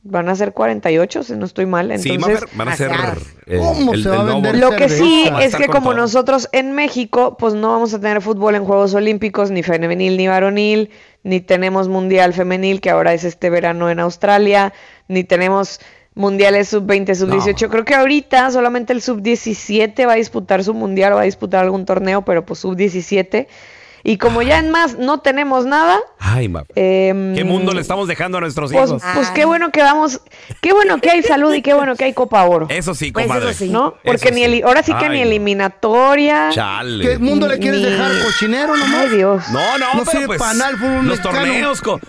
Van 0.01 0.29
a 0.29 0.35
ser 0.35 0.53
48, 0.53 1.23
si 1.23 1.33
no 1.33 1.45
estoy 1.45 1.65
mal. 1.65 1.87
Sí, 1.99 2.11
Entonces, 2.11 2.41
Mafer, 2.53 2.57
van 2.57 2.67
a 2.69 2.75
ser... 2.77 2.91
eh, 3.47 3.57
¿Cómo 3.57 3.95
se 3.97 4.07
va 4.09 4.21
a 4.21 4.23
vender 4.23 4.57
lo 4.57 4.71
que 4.71 4.87
sí 4.87 5.29
es 5.41 5.55
que 5.57 5.67
como 5.67 5.89
todo. 5.89 5.97
nosotros 6.01 6.47
en 6.53 6.71
México, 6.71 7.35
pues 7.37 7.53
no 7.53 7.69
vamos 7.71 7.93
a 7.93 7.99
tener 7.99 8.21
fútbol 8.21 8.55
en 8.55 8.63
Juegos 8.63 8.93
Olímpicos, 8.93 9.51
ni 9.51 9.61
femenil 9.61 10.15
ni 10.15 10.27
varonil, 10.29 10.91
ni 11.23 11.41
tenemos 11.41 11.89
mundial 11.89 12.33
femenil, 12.33 12.79
que 12.79 12.91
ahora 12.91 13.13
es 13.13 13.25
este 13.25 13.49
verano 13.49 13.89
en 13.89 13.99
Australia, 13.99 14.71
ni 15.09 15.25
tenemos 15.25 15.81
mundiales 16.19 16.67
sub-20, 16.69 17.15
sub-18. 17.15 17.69
Creo 17.69 17.85
que 17.85 17.95
ahorita 17.95 18.51
solamente 18.51 18.91
el 18.93 19.01
sub-17 19.01 20.05
va 20.05 20.13
a 20.13 20.15
disputar 20.17 20.63
su 20.63 20.73
mundial, 20.73 21.15
va 21.15 21.21
a 21.21 21.23
disputar 21.23 21.63
algún 21.63 21.85
torneo, 21.85 22.23
pero 22.23 22.45
pues 22.45 22.59
sub-17. 22.59 23.47
Y 24.01 24.17
como 24.17 24.41
ya 24.41 24.59
en 24.59 24.69
más 24.71 24.97
no 24.97 25.19
tenemos 25.19 25.65
nada, 25.65 25.99
Ay, 26.19 26.45
em, 26.75 27.35
¿Qué 27.35 27.43
mundo 27.43 27.73
le 27.73 27.81
estamos 27.81 28.07
dejando 28.07 28.37
a 28.37 28.41
nuestros 28.41 28.71
pues, 28.71 28.89
hijos? 28.89 29.03
pues 29.13 29.29
qué 29.31 29.43
bueno 29.43 29.71
que 29.71 29.81
vamos, 29.81 30.21
qué 30.61 30.71
bueno 30.71 30.99
que 31.01 31.09
hay 31.09 31.21
salud 31.21 31.53
y 31.53 31.61
qué 31.61 31.73
bueno 31.73 31.97
que 31.97 32.05
hay 32.05 32.13
Copa 32.13 32.45
Oro. 32.45 32.67
Eso 32.69 32.95
sí, 32.95 33.11
Pues 33.11 33.27
comadre. 33.27 33.49
eso 33.49 33.59
sí. 33.59 33.69
¿No? 33.69 33.95
Porque 34.05 34.29
Eso 34.29 34.35
ni 34.35 34.45
sí. 34.45 34.61
ahora 34.61 34.83
sí 34.83 34.93
que 34.93 35.05
Ay, 35.05 35.11
ni 35.11 35.17
no. 35.17 35.23
eliminatoria. 35.25 36.49
Chale. 36.51 37.05
¿Qué 37.05 37.17
mundo 37.17 37.47
le 37.49 37.59
quieres 37.59 37.81
Ni- 37.81 37.87
dejar 37.89 38.11
cochinero 38.23 38.75
nomás? 38.77 39.05
Ay, 39.09 39.17
Dios. 39.17 39.43
No, 39.51 39.77
no, 39.77 39.93
No 39.95 40.03
pero 40.05 40.27
pues, 40.27 40.41
fútbol 40.41 40.57
los 40.79 41.03
mexicano. 41.19 41.35
torneos 41.35 41.81
co- 41.81 41.99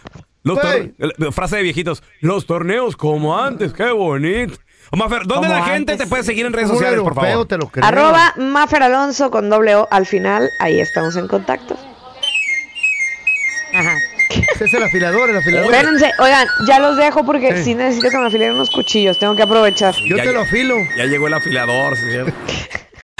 los 0.42 0.58
Güey. 0.60 0.94
frase 1.32 1.56
de 1.56 1.62
viejitos, 1.62 2.02
los 2.20 2.46
torneos 2.46 2.96
como 2.96 3.38
antes, 3.38 3.72
qué 3.72 3.90
bonito. 3.90 4.54
Mafer, 4.92 5.20
¿dónde 5.24 5.46
Como 5.46 5.60
la 5.60 5.62
gente 5.66 5.92
antes. 5.92 5.98
te 5.98 6.06
puede 6.08 6.24
seguir 6.24 6.46
en 6.46 6.52
redes 6.52 6.68
sociales, 6.68 7.00
por 7.00 7.14
favor? 7.14 7.46
te 7.46 7.56
lo 7.56 7.68
creo. 7.68 7.84
Arroba 7.84 8.34
Mafer 8.36 8.82
Alonso 8.82 9.30
con 9.30 9.48
doble 9.48 9.76
O 9.76 9.86
al 9.90 10.04
final. 10.04 10.50
Ahí 10.58 10.80
estamos 10.80 11.14
en 11.16 11.28
contacto. 11.28 11.76
Ajá. 13.72 13.92
Ese 14.54 14.64
es 14.64 14.74
el 14.74 14.82
afilador, 14.82 15.30
el 15.30 15.36
afilador. 15.36 15.72
Espérense, 15.72 16.10
oigan, 16.18 16.46
ya 16.66 16.78
los 16.80 16.96
dejo 16.96 17.24
porque 17.24 17.56
Sí. 17.58 17.64
sí 17.64 17.74
necesito 17.74 18.10
que 18.10 18.18
me 18.18 18.26
afilen 18.26 18.52
unos 18.54 18.70
cuchillos. 18.70 19.18
Tengo 19.18 19.34
que 19.36 19.42
aprovechar. 19.42 19.94
Yo 20.08 20.16
Ya- 20.16 20.22
te 20.24 20.32
lo 20.32 20.40
afilo. 20.40 20.76
Ya 20.96 21.04
llegó 21.06 21.26
el 21.28 21.34
afilador, 21.34 21.96
señor. 21.96 22.32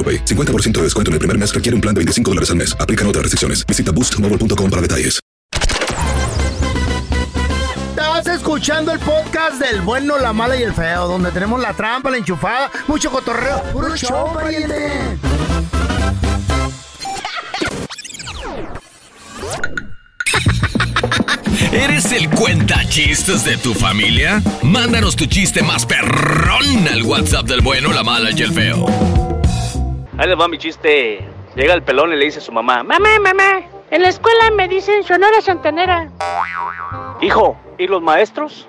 AroPay. 0.00 0.24
50% 0.24 0.78
de 0.78 0.82
descuento 0.84 1.10
en 1.10 1.14
el 1.14 1.18
primer 1.18 1.36
mes 1.36 1.54
requiere 1.54 1.74
un 1.74 1.82
plan 1.82 1.94
de 1.94 1.98
25 1.98 2.30
dólares 2.30 2.50
al 2.50 2.56
mes. 2.56 2.74
Aplican 2.80 3.06
otras 3.06 3.22
restricciones. 3.22 3.66
Visita 3.66 3.92
boostmobile.com 3.92 4.70
para 4.70 4.82
detalles. 4.82 5.20
Estás 7.90 8.26
escuchando 8.26 8.92
el 8.92 8.98
podcast 8.98 9.60
del 9.60 9.80
bueno, 9.82 10.18
la 10.18 10.32
mala 10.32 10.56
y 10.56 10.62
el 10.62 10.74
feo, 10.74 11.06
donde 11.06 11.30
tenemos 11.30 11.60
la 11.60 11.72
trampa, 11.72 12.10
la 12.10 12.18
enchufada, 12.18 12.70
mucho 12.86 13.10
cotorreo. 13.10 13.62
¡Puro 13.72 13.96
show, 13.96 14.34
pariente! 14.34 15.18
¿Eres 21.72 22.12
el 22.12 22.28
cuenta 22.30 22.84
chistes 22.88 23.44
de 23.44 23.56
tu 23.56 23.74
familia? 23.74 24.42
Mándanos 24.62 25.16
tu 25.16 25.26
chiste 25.26 25.62
más 25.62 25.86
perrón 25.86 26.88
al 26.88 27.02
WhatsApp 27.04 27.46
del 27.46 27.60
bueno, 27.60 27.92
la 27.92 28.02
mala 28.02 28.30
y 28.32 28.42
el 28.42 28.52
feo. 28.52 29.29
Ahí 30.20 30.28
les 30.28 30.38
va 30.38 30.48
mi 30.48 30.58
chiste. 30.58 31.26
Llega 31.56 31.72
el 31.72 31.82
pelón 31.82 32.12
y 32.12 32.16
le 32.16 32.26
dice 32.26 32.40
a 32.40 32.42
su 32.42 32.52
mamá, 32.52 32.82
mamá, 32.82 33.18
mamá, 33.18 33.62
en 33.90 34.02
la 34.02 34.10
escuela 34.10 34.50
me 34.50 34.68
dicen 34.68 35.02
Sonora 35.02 35.40
Santanera. 35.40 36.10
Hijo, 37.22 37.56
¿y 37.78 37.86
los 37.86 38.02
maestros? 38.02 38.68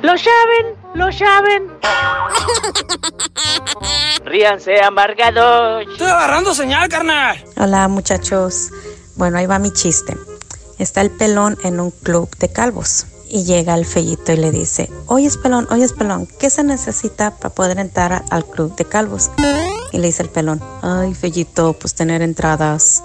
Lo 0.00 0.16
saben, 0.16 0.76
lo 0.94 1.10
saben. 1.10 1.72
Ríanse, 4.24 4.80
amargados. 4.80 5.88
Estoy 5.90 6.06
agarrando 6.06 6.54
señal, 6.54 6.88
carnal. 6.88 7.44
Hola 7.56 7.88
muchachos. 7.88 8.70
Bueno, 9.16 9.38
ahí 9.38 9.46
va 9.46 9.58
mi 9.58 9.72
chiste. 9.72 10.16
Está 10.78 11.00
el 11.00 11.10
pelón 11.10 11.58
en 11.64 11.80
un 11.80 11.90
club 11.90 12.30
de 12.36 12.52
calvos 12.52 13.06
y 13.32 13.44
llega 13.44 13.74
el 13.74 13.86
fellito 13.86 14.32
y 14.32 14.36
le 14.36 14.50
dice, 14.50 14.90
oye 15.06 15.30
pelón, 15.42 15.66
oye 15.70 15.88
pelón, 15.88 16.28
¿qué 16.38 16.50
se 16.50 16.62
necesita 16.62 17.30
para 17.30 17.54
poder 17.54 17.78
entrar 17.78 18.24
al 18.28 18.44
club 18.44 18.76
de 18.76 18.84
calvos? 18.84 19.30
Y 19.90 19.98
le 19.98 20.08
dice 20.08 20.22
el 20.22 20.28
pelón, 20.28 20.60
ay 20.82 21.14
fellito, 21.14 21.72
pues 21.72 21.94
tener 21.94 22.20
entradas. 22.20 23.02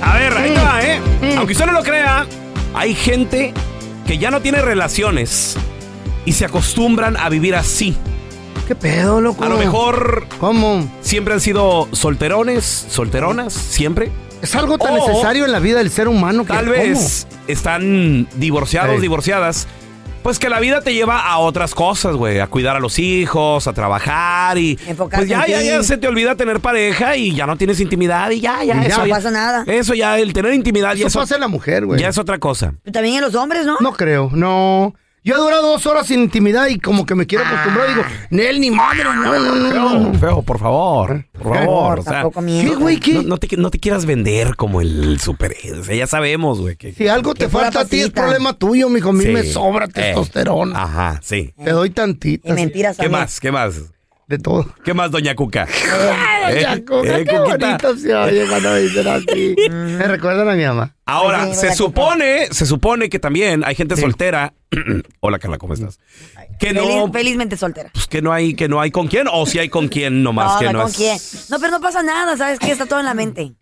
A 0.00 0.14
ver, 0.16 0.32
ahí 0.32 0.54
va, 0.54 0.80
¿eh? 0.82 1.34
Aunque 1.36 1.54
usted 1.54 1.66
no 1.66 1.72
lo 1.72 1.82
crea, 1.82 2.24
hay 2.72 2.94
gente 2.94 3.52
que 4.06 4.16
ya 4.16 4.30
no 4.30 4.40
tiene 4.40 4.62
relaciones 4.62 5.56
y 6.24 6.34
se 6.34 6.44
acostumbran 6.44 7.16
a 7.16 7.28
vivir 7.28 7.56
así. 7.56 7.96
¿Qué 8.68 8.76
pedo, 8.76 9.20
loco? 9.20 9.42
A 9.42 9.48
lo 9.48 9.56
mejor. 9.56 10.26
¿Cómo? 10.38 10.88
Siempre 11.00 11.34
han 11.34 11.40
sido 11.40 11.88
solterones, 11.92 12.86
solteronas, 12.88 13.52
siempre. 13.52 14.12
Es 14.42 14.54
algo 14.54 14.78
tan 14.78 14.94
O 14.94 15.06
necesario 15.06 15.44
en 15.44 15.52
la 15.52 15.58
vida 15.58 15.78
del 15.78 15.90
ser 15.90 16.08
humano 16.08 16.42
que 16.44 16.52
Tal 16.52 16.66
¿cómo? 16.66 16.76
vez 16.76 17.26
están 17.46 18.28
divorciados, 18.36 19.00
divorciadas. 19.00 19.66
Pues 20.22 20.38
que 20.40 20.48
la 20.50 20.58
vida 20.60 20.80
te 20.82 20.92
lleva 20.92 21.20
a 21.20 21.38
otras 21.38 21.74
cosas, 21.74 22.14
güey. 22.16 22.40
A 22.40 22.48
cuidar 22.48 22.76
a 22.76 22.80
los 22.80 22.98
hijos, 22.98 23.66
a 23.66 23.72
trabajar 23.72 24.58
y. 24.58 24.78
Enfocarse 24.86 25.26
Pues 25.26 25.28
ya, 25.28 25.44
en 25.44 25.50
ya, 25.52 25.58
ti. 25.60 25.66
ya 25.66 25.82
se 25.82 25.96
te 25.96 26.08
olvida 26.08 26.34
tener 26.34 26.60
pareja 26.60 27.16
y 27.16 27.34
ya 27.34 27.46
no 27.46 27.56
tienes 27.56 27.80
intimidad 27.80 28.30
y 28.30 28.40
ya, 28.40 28.62
ya. 28.64 28.74
Y 28.76 28.80
ya. 28.80 28.86
eso 28.88 28.98
No 29.00 29.06
ya- 29.06 29.14
pasa 29.14 29.30
nada. 29.30 29.64
Eso 29.66 29.94
ya, 29.94 30.18
el 30.18 30.32
tener 30.32 30.52
intimidad 30.54 30.94
ya 30.94 31.06
Eso 31.06 31.18
es, 31.20 31.24
pasa 31.24 31.36
en 31.36 31.40
la 31.40 31.48
mujer, 31.48 31.86
güey. 31.86 32.00
ya 32.00 32.08
es 32.08 32.18
otra 32.18 32.38
cosa. 32.38 32.74
También 32.92 33.16
en 33.16 33.20
los 33.22 33.34
hombres, 33.36 33.64
¿no? 33.64 33.76
No 33.80 33.92
creo, 33.92 34.28
no. 34.32 34.94
Yo 35.28 35.34
he 35.36 35.38
durado 35.38 35.66
dos 35.72 35.84
horas 35.86 36.06
sin 36.06 36.22
intimidad 36.22 36.68
y 36.68 36.78
como 36.78 37.04
que 37.04 37.14
me 37.14 37.26
quiero 37.26 37.44
acostumbrar. 37.44 37.88
Digo, 37.88 38.02
Nel, 38.30 38.60
ni 38.60 38.70
madre, 38.70 39.04
no, 39.04 39.14
no, 39.14 39.38
no, 39.38 39.98
no. 39.98 40.10
Feo, 40.12 40.14
feo, 40.20 40.42
por 40.42 40.58
favor. 40.58 41.26
Por 41.32 41.54
favor. 41.54 41.98
O 41.98 42.02
sea. 42.02 42.22
¿Qué, 42.22 42.74
güey, 42.76 42.98
qué? 42.98 43.12
no, 43.12 43.22
no 43.22 43.36
te, 43.36 43.54
no 43.58 43.70
te 43.70 43.78
quieras 43.78 44.06
vender 44.06 44.56
como 44.56 44.80
el 44.80 45.20
superhéroe. 45.20 45.80
O 45.80 45.84
sea, 45.84 45.94
ya 45.96 46.06
sabemos, 46.06 46.60
güey. 46.62 46.76
Que, 46.76 46.94
Si 46.94 47.08
algo 47.08 47.34
te 47.34 47.50
falta 47.50 47.80
a 47.80 47.84
ti 47.84 48.00
es 48.00 48.08
problema 48.10 48.54
tuyo, 48.54 48.88
mijo. 48.88 49.10
A 49.10 49.12
mí 49.12 49.24
Sí. 49.24 49.28
me 49.30 49.42
sobra 49.42 49.84
Eh. 49.84 49.88
testosterona. 49.92 50.82
Ajá, 50.82 51.20
sí. 51.22 51.52
Te 51.62 51.72
doy 51.72 51.90
tantita. 51.90 52.48
Y 52.48 52.52
mentiras 52.54 52.96
¿Qué 52.96 53.10
más? 53.10 53.38
¿Qué 53.38 53.52
más? 53.52 53.74
De 54.28 54.38
todo. 54.38 54.66
¿Qué 54.84 54.92
más, 54.92 55.10
doña 55.10 55.34
Cuca? 55.34 55.66
Ay, 56.44 56.56
¿Eh? 56.58 56.84
Cuca, 56.86 57.18
¿Eh, 57.18 57.24
qué 57.24 57.34
Cuquita? 57.38 57.56
bonito 57.56 57.96
se 57.96 58.14
oye 58.14 58.46
cuando 58.46 58.72
me 58.72 58.80
dicen 58.80 59.08
así. 59.08 59.56
Me 59.70 60.06
recuerdan 60.06 60.48
a 60.50 60.52
mi 60.52 60.64
mamá. 60.64 60.94
Ahora, 61.06 61.44
Ay, 61.44 61.54
se 61.54 61.66
doña 61.68 61.74
supone, 61.76 62.46
se 62.50 62.66
supone 62.66 63.08
que 63.08 63.18
también 63.18 63.64
hay 63.64 63.74
gente 63.74 63.96
soltera. 63.96 64.52
Hola, 65.20 65.38
Carla, 65.38 65.56
¿cómo 65.56 65.72
estás? 65.72 65.98
Que 66.60 66.74
Feliz- 66.74 66.96
no, 67.06 67.10
felizmente 67.10 67.56
soltera. 67.56 67.88
pues, 67.94 68.06
que 68.06 68.20
no 68.20 68.30
hay, 68.30 68.52
que 68.52 68.68
no 68.68 68.82
hay 68.82 68.90
con 68.90 69.08
quién, 69.08 69.28
o 69.32 69.46
si 69.46 69.58
hay 69.60 69.70
con 69.70 69.88
quién, 69.88 70.22
nomás 70.22 70.54
No, 70.54 70.58
que 70.58 70.64
no, 70.66 70.72
no 70.72 70.78
¿con 70.82 70.90
es. 70.90 70.96
quién? 70.98 71.18
No, 71.48 71.58
pero 71.58 71.70
no 71.72 71.80
pasa 71.80 72.02
nada, 72.02 72.36
¿sabes 72.36 72.58
qué? 72.58 72.70
Está 72.70 72.84
todo 72.84 73.00
en 73.00 73.06
la 73.06 73.14
mente. 73.14 73.54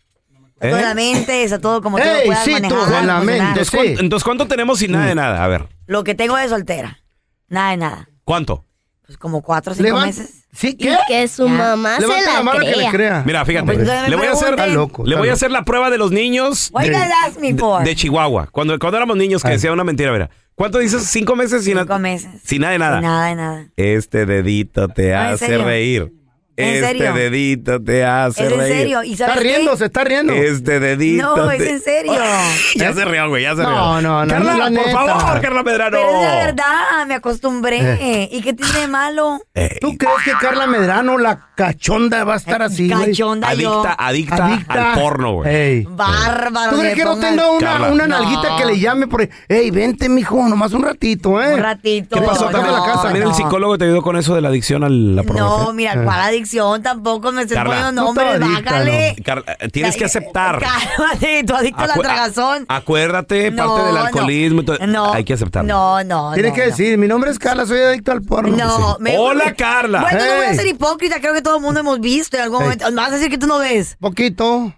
Está 0.55 0.67
todo 0.69 0.77
¿Eh? 0.77 0.81
en 0.81 0.85
la 0.85 0.93
mente, 0.95 1.43
está 1.43 1.61
todo 1.61 1.81
como 1.81 1.97
tú 1.97 2.03
lo 2.03 2.23
puedas 2.25 2.43
sí, 2.43 2.51
manejar. 2.51 2.77
todo 2.77 2.97
en 2.99 3.07
la 3.07 3.19
mente, 3.21 3.37
Entonces, 3.41 3.67
sí. 3.69 3.77
¿cuánto, 3.77 4.01
entonces, 4.01 4.23
¿cuánto 4.25 4.47
tenemos 4.47 4.79
sin 4.79 4.91
nada 4.91 5.05
de 5.05 5.15
nada? 5.15 5.43
A 5.45 5.47
ver, 5.47 5.67
Lo 5.85 6.03
que 6.03 6.13
tengo 6.13 6.35
de 6.35 6.49
soltera. 6.49 6.99
Nada 7.47 7.71
de 7.71 7.77
nada. 7.77 8.09
¿cuánto? 8.25 8.65
Pues 9.07 9.17
como 9.17 9.41
cuatro 9.41 9.71
o 9.71 9.75
cinco 9.75 9.87
Levan- 9.89 10.05
meses. 10.07 10.43
¿Sí? 10.53 10.69
Y 10.69 10.73
¿Qué? 10.75 10.97
que 11.07 11.27
su 11.29 11.45
Ya. 11.45 11.53
mamá 11.53 11.95
se 11.95 12.01
Levanta 12.01 12.25
la 12.25 12.33
la 12.33 12.43
mano 12.43 12.59
que 12.59 12.65
le 12.67 12.73
crea. 12.73 12.91
crea. 12.91 13.23
Mira, 13.25 13.45
fíjate, 13.45 13.77
le 13.77 14.15
voy 14.15 14.27
a 14.27 14.31
hacer, 14.33 14.55
pregunten. 14.55 14.65
Está 14.65 14.67
loco. 14.67 15.03
le 15.05 15.09
está 15.11 15.19
voy 15.19 15.27
a 15.27 15.31
loco. 15.31 15.33
hacer 15.35 15.51
la 15.51 15.63
prueba 15.63 15.89
de 15.89 15.97
los 15.97 16.11
niños 16.11 16.69
What 16.73 16.83
you 16.85 16.91
guys 16.91 17.03
ask 17.25 17.39
me 17.39 17.55
for? 17.55 17.83
de 17.83 17.95
Chihuahua. 17.95 18.47
Cuando, 18.51 18.77
cuando 18.79 18.97
éramos 18.97 19.15
niños 19.17 19.41
que 19.41 19.47
Ah. 19.49 19.51
decía 19.51 19.71
una 19.71 19.83
mentira, 19.85 20.11
mira. 20.11 20.29
¿Cuánto 20.55 20.79
dices? 20.79 21.03
¿Cinco 21.03 21.35
meses 21.35 21.63
sin, 21.63 21.77
Cinco 21.77 21.99
meses. 21.99 22.41
sin 22.43 22.61
nada 22.61 22.73
de 22.73 22.79
nada? 22.79 22.97
Sin 22.97 23.03
nada 23.07 23.25
de 23.27 23.35
nada. 23.35 23.67
Este 23.77 24.25
dedito 24.25 24.87
te 24.89 25.11
No, 25.13 25.19
¿en 25.21 25.25
hace 25.35 25.57
reír. 25.59 26.11
¿En 26.57 26.67
este 26.75 26.87
serio? 26.87 27.13
dedito 27.13 27.81
te 27.83 28.03
hace 28.03 28.45
Es 28.47 28.51
en 28.51 28.57
reír. 28.59 28.73
serio. 28.73 29.03
¿Y 29.03 29.13
Está 29.13 29.35
riendo, 29.35 29.71
qué? 29.71 29.77
se 29.77 29.85
está 29.85 30.03
riendo. 30.03 30.33
Este 30.33 30.79
dedito. 30.79 31.37
No, 31.37 31.47
te- 31.49 31.55
es 31.57 31.61
en 31.69 31.81
serio. 31.81 32.13
ya 32.75 32.93
se 32.93 33.05
rió, 33.05 33.29
güey, 33.29 33.43
ya 33.43 33.55
se 33.55 33.61
rió. 33.61 33.69
No, 33.69 34.01
no, 34.01 34.25
no, 34.25 34.31
Carla, 34.33 34.53
no, 34.53 34.59
por 34.63 34.71
neta. 34.71 34.91
favor, 34.91 35.41
Carla 35.41 35.63
Medrano. 35.63 35.97
Pero 35.97 36.09
es 36.09 36.21
la 36.27 36.35
verdad, 36.45 37.05
me 37.07 37.13
acostumbré. 37.13 38.27
¿Y 38.31 38.41
qué 38.41 38.53
tiene 38.53 38.79
de 38.81 38.87
malo? 38.87 39.39
Ey, 39.53 39.77
¿Tú 39.79 39.95
crees 39.97 40.15
que 40.25 40.31
Carla 40.41 40.65
Medrano, 40.67 41.17
la 41.19 41.47
cachonda, 41.55 42.23
va 42.23 42.33
a 42.33 42.37
estar 42.37 42.61
así, 42.63 42.89
güey? 42.89 43.11
Cachonda 43.11 43.53
yo. 43.53 43.81
adicta, 43.83 43.95
adicta, 44.07 44.45
Adicta. 44.47 44.93
al 44.93 44.99
porno, 44.99 45.33
güey. 45.33 45.55
Ey. 45.55 45.87
Bárbaro. 45.89 46.71
¿Tú 46.71 46.79
crees 46.79 46.95
que 46.95 47.05
no 47.05 47.19
tenga 47.19 47.51
una, 47.51 47.87
una 47.89 48.07
No. 48.07 48.19
nalguita 48.19 48.57
que 48.57 48.65
le 48.65 48.79
llame 48.79 49.07
por 49.07 49.21
ahí? 49.21 49.29
Ey, 49.47 49.69
vente, 49.69 50.09
mijo, 50.09 50.35
nomás 50.49 50.73
un 50.73 50.81
ratito, 50.83 51.39
¿eh? 51.41 51.53
Un 51.53 51.59
ratito. 51.59 52.15
¿Qué 52.19 52.25
pasó, 52.25 52.49
no, 52.49 52.57
la 52.57 52.83
casa. 52.85 53.03
¿También 53.03 53.25
no. 53.25 53.29
el 53.29 53.35
psicólogo 53.35 53.77
te 53.77 53.85
ayudó 53.85 54.01
con 54.01 54.17
eso 54.17 54.33
de 54.33 54.41
la 54.41 54.49
adicción 54.49 54.83
a 54.83 54.89
la 54.89 55.21
pornografía? 55.23 55.63
No, 55.65 55.73
mira, 55.73 56.03
¿cuál 56.03 56.19
adicción? 56.19 56.46
Tampoco 56.83 57.31
me 57.31 57.41
estés 57.43 57.57
Carla. 57.57 57.75
poniendo 57.75 58.01
No 58.01 58.07
nombres, 58.07 58.33
estaba 58.33 58.53
adicta, 58.55 58.71
bájale. 58.71 59.15
Carla, 59.23 59.57
eh, 59.59 59.69
tienes 59.69 59.95
que 59.97 60.05
aceptar. 60.05 60.59
Cálmate, 60.59 61.43
tú 61.43 61.55
adicto 61.55 61.81
a 61.83 61.87
la 61.87 61.93
tragazón. 61.95 62.65
acuérdate, 62.69 63.51
No, 63.51 63.67
parte 63.67 63.85
del 63.85 63.95
no. 63.95 64.01
alcoholismo. 64.01 64.61
y 64.61 64.65
todo. 64.65 64.77
No. 64.87 65.13
Hay 65.13 65.23
que 65.23 65.33
aceptarlo. 65.33 65.67
No, 65.73 66.03
no, 66.03 66.33
Tienes 66.33 66.51
no, 66.51 66.55
que 66.55 66.61
no. 66.61 66.67
decir, 66.67 66.97
mi 66.97 67.07
nombre 67.07 67.31
es 67.31 67.39
Carla, 67.39 67.65
soy 67.65 67.79
adicto 67.79 68.11
al 68.11 68.21
porno. 68.21 68.55
No, 68.55 68.97
me- 68.99 69.17
Hola, 69.17 69.53
Carla. 69.55 70.01
Bueno, 70.01 70.19
no 70.19 70.35
voy 70.35 70.45
a 70.45 70.49
Hey. 70.51 70.55
ser 70.57 70.67
hipócrita, 70.67 71.19
creo 71.19 71.33
que 71.33 71.41
todo 71.41 71.57
el 71.57 71.61
mundo 71.61 71.79
hemos 71.81 71.99
visto 71.99 72.37
en 72.37 72.43
algún 72.43 72.59
Hey. 72.59 72.63
momento. 72.65 72.89
¿Me 72.91 72.95
vas 73.01 73.09
a 73.11 73.15
decir 73.15 73.29
que 73.29 73.37
tú 73.37 73.47
no 73.47 73.59
ves? 73.59 73.97
Poquito. 73.99 74.73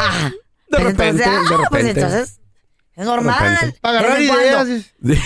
Ah, 0.00 0.30
De 0.30 0.32
pues 0.70 0.84
repente, 0.84 1.22
entonces, 1.22 1.26
ah, 1.28 1.40
de 1.42 1.48
pues 1.68 1.82
repente. 1.84 2.00
entonces, 2.00 2.40
es 2.94 3.06
normal. 3.06 3.74
Para 3.80 3.98
¿De 4.00 4.04
agarrar 4.06 4.20
ideas. 4.22 4.60
a 4.60 4.64
ver, 5.04 5.18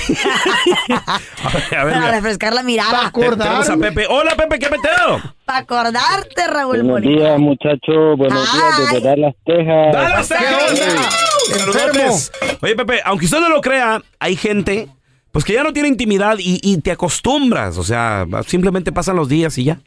a 1.79 1.85
ver, 1.85 1.94
Para 1.94 2.00
mira. 2.00 2.11
refrescar 2.12 2.52
la 2.55 2.62
mirada. 2.62 3.00
Te- 3.00 3.07
acordar. 3.07 3.38
Tenemos 3.48 3.68
a 3.70 3.76
Pepe. 3.76 4.07
Hola, 4.09 4.35
Pepe, 4.37 4.59
¿qué 4.59 4.70
meteo? 4.70 5.20
Para 5.44 5.59
acordarte, 5.59 6.46
Raúl 6.46 6.83
Buenos 6.83 6.87
Molina. 7.02 7.22
días, 7.22 7.38
muchachos. 7.38 8.16
Buenos 8.18 8.52
días 8.52 8.79
desde 8.79 9.00
Dallas, 9.00 9.35
Texas. 9.44 9.92
¡Dallas, 9.92 10.29
¿Qué 10.29 10.35
Texas! 10.37 11.14
Saludotes. 11.59 12.33
Oye, 12.62 12.76
Pepe, 12.76 13.00
aunque 13.05 13.24
usted 13.26 13.40
no 13.40 13.48
lo 13.48 13.61
crea, 13.61 14.02
hay 14.18 14.37
gente 14.37 14.88
pues 15.33 15.44
que 15.44 15.52
ya 15.52 15.62
no 15.62 15.72
tiene 15.72 15.88
intimidad 15.88 16.37
y, 16.38 16.61
y 16.62 16.81
te 16.81 16.90
acostumbras. 16.92 17.76
O 17.79 17.83
sea, 17.85 18.26
simplemente 18.46 18.90
pasan 18.92 19.16
los 19.16 19.29
días 19.29 19.59
y 19.59 19.64
ya. 19.64 19.79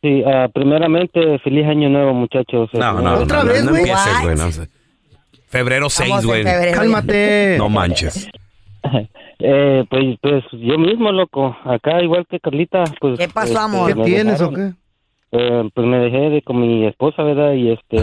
Sí, 0.00 0.22
ah, 0.26 0.46
primeramente, 0.54 1.38
feliz 1.40 1.66
año 1.66 1.88
nuevo, 1.88 2.14
muchachos. 2.14 2.70
No, 2.72 2.92
no, 2.94 3.02
no. 3.02 3.14
¿Otra 3.24 3.42
no, 3.42 3.50
vez, 3.52 3.64
no 3.64 3.70
güey? 3.70 3.82
empieces, 3.82 4.20
güey. 4.22 4.36
no 4.36 4.52
sé. 4.52 4.68
Febrero 5.48 5.88
6, 5.90 6.08
Estamos 6.08 6.24
en 6.36 6.44
güey. 6.44 6.72
Cálmate. 6.72 7.54
No 7.58 7.68
manches. 7.68 8.28
Eh, 9.40 9.84
pues, 9.88 10.16
pues 10.20 10.42
yo 10.52 10.76
mismo, 10.78 11.12
loco. 11.12 11.56
Acá, 11.64 12.02
igual 12.02 12.26
que 12.28 12.40
Carlita, 12.40 12.82
pues... 13.00 13.16
¿Qué 13.20 13.28
pasó, 13.28 13.60
amor? 13.60 13.88
¿Qué 13.90 13.94
me 13.94 14.04
tienes 14.04 14.40
o 14.40 14.48
dejaron. 14.50 14.76
qué? 15.30 15.36
eh, 15.38 15.70
pues 15.72 15.86
me 15.86 15.98
dejé 15.98 16.30
de 16.30 16.42
con 16.42 16.60
mi 16.60 16.84
esposa, 16.86 17.22
¿verdad? 17.22 17.52
Y 17.52 17.70
este, 17.70 17.98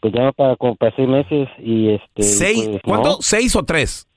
pues 0.00 0.12
ya 0.12 0.32
para 0.32 0.56
como 0.56 0.74
para 0.74 0.92
seis 0.96 1.08
meses 1.08 1.48
y 1.58 1.90
este. 1.90 2.22
¿Seis? 2.24 2.66
pues, 2.68 2.82
¿Cuánto? 2.82 3.08
no, 3.10 3.16
¿Seis 3.20 3.54
o 3.54 3.62
tres? 3.64 4.08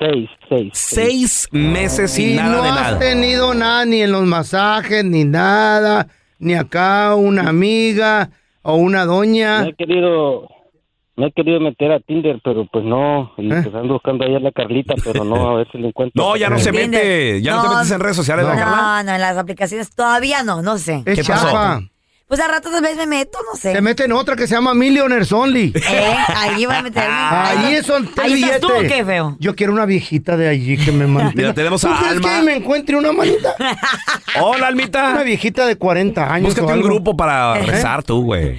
Seis, 0.00 0.28
seis. 0.48 0.70
Seis 0.74 1.48
meses 1.52 2.10
sin 2.10 2.30
Y 2.30 2.34
nada 2.34 2.56
no 2.56 2.62
de 2.64 2.68
has 2.70 2.74
nada. 2.74 2.98
tenido 2.98 3.54
nada, 3.54 3.84
ni 3.84 4.02
en 4.02 4.10
los 4.10 4.24
masajes, 4.24 5.04
ni 5.04 5.24
nada, 5.24 6.08
ni 6.40 6.54
acá 6.54 7.14
una 7.14 7.48
amiga 7.48 8.30
o 8.62 8.74
una 8.74 9.04
doña. 9.04 9.62
Me 9.62 9.68
he 9.70 9.74
querido, 9.74 10.48
me 11.18 11.26
he 11.26 11.32
querido 11.32 11.60
meter 11.60 11.92
a 11.92 12.00
Tinder, 12.00 12.40
pero 12.42 12.66
pues 12.72 12.84
no, 12.84 13.32
y 13.36 13.52
¿Eh? 13.52 13.60
pues 13.62 13.74
ando 13.74 13.94
buscando 13.94 14.24
ahí 14.24 14.34
a 14.34 14.40
la 14.40 14.52
Carlita, 14.52 14.94
pero 15.04 15.24
no, 15.24 15.50
a 15.50 15.54
ver 15.56 15.68
si 15.70 15.78
lo 15.78 15.88
encuentro. 15.88 16.22
No, 16.24 16.36
ya 16.36 16.48
no 16.48 16.58
se 16.58 16.70
Tinder. 16.70 16.88
mete, 16.88 17.42
ya 17.42 17.56
no, 17.56 17.62
te 17.62 17.68
No. 17.68 17.74
metes 17.74 17.90
en 17.90 18.00
redes 18.00 18.16
sociales, 18.16 18.46
¿verdad, 18.46 18.62
Carla? 18.64 18.76
No, 18.76 19.02
no, 19.04 19.14
en 19.16 19.20
las 19.20 19.36
aplicaciones 19.36 19.90
todavía 19.94 20.42
no, 20.42 20.62
no 20.62 20.78
sé. 20.78 21.02
Es 21.04 21.18
¿Qué 21.18 21.24
pasó? 21.24 21.46
chafa. 21.46 21.80
Pues 22.28 22.40
a 22.40 22.46
rato 22.48 22.70
tal 22.70 22.82
vez 22.82 22.94
me 22.98 23.06
meto, 23.06 23.38
no 23.50 23.56
sé. 23.58 23.72
Se 23.72 23.80
mete 23.80 24.04
en 24.04 24.12
otra 24.12 24.36
que 24.36 24.46
se 24.46 24.54
llama 24.54 24.74
Millionaires 24.74 25.32
Only. 25.32 25.72
Eh, 25.90 26.14
ahí 26.36 26.66
voy 26.66 26.74
a 26.74 26.82
meterme. 26.82 27.08
Allí 27.10 27.82
son 27.82 28.06
tres 28.14 28.32
Ahí 28.34 28.44
estás 28.44 28.60
tú, 28.60 28.68
¿qué 28.86 29.02
feo? 29.02 29.36
Yo 29.40 29.56
quiero 29.56 29.72
una 29.72 29.86
viejita 29.86 30.36
de 30.36 30.46
allí 30.46 30.76
que 30.76 30.92
me 30.92 31.06
mantenga. 31.06 31.32
Mira, 31.34 31.54
tenemos 31.54 31.80
¿Tú 31.80 31.88
a 31.88 31.98
Alma. 32.10 32.28
que 32.38 32.42
me 32.42 32.56
encuentre 32.56 32.96
una 32.96 33.12
manita? 33.12 33.54
Hola, 34.42 34.56
Una 34.58 34.66
Almita. 34.66 35.22
viejita 35.22 35.64
de 35.66 35.76
40 35.76 36.30
años 36.34 36.50
Búscate 36.54 36.70
o 36.70 36.76
un 36.76 36.82
grupo 36.82 37.16
para 37.16 37.54
rezar 37.54 38.02
tú, 38.02 38.22
güey. 38.22 38.58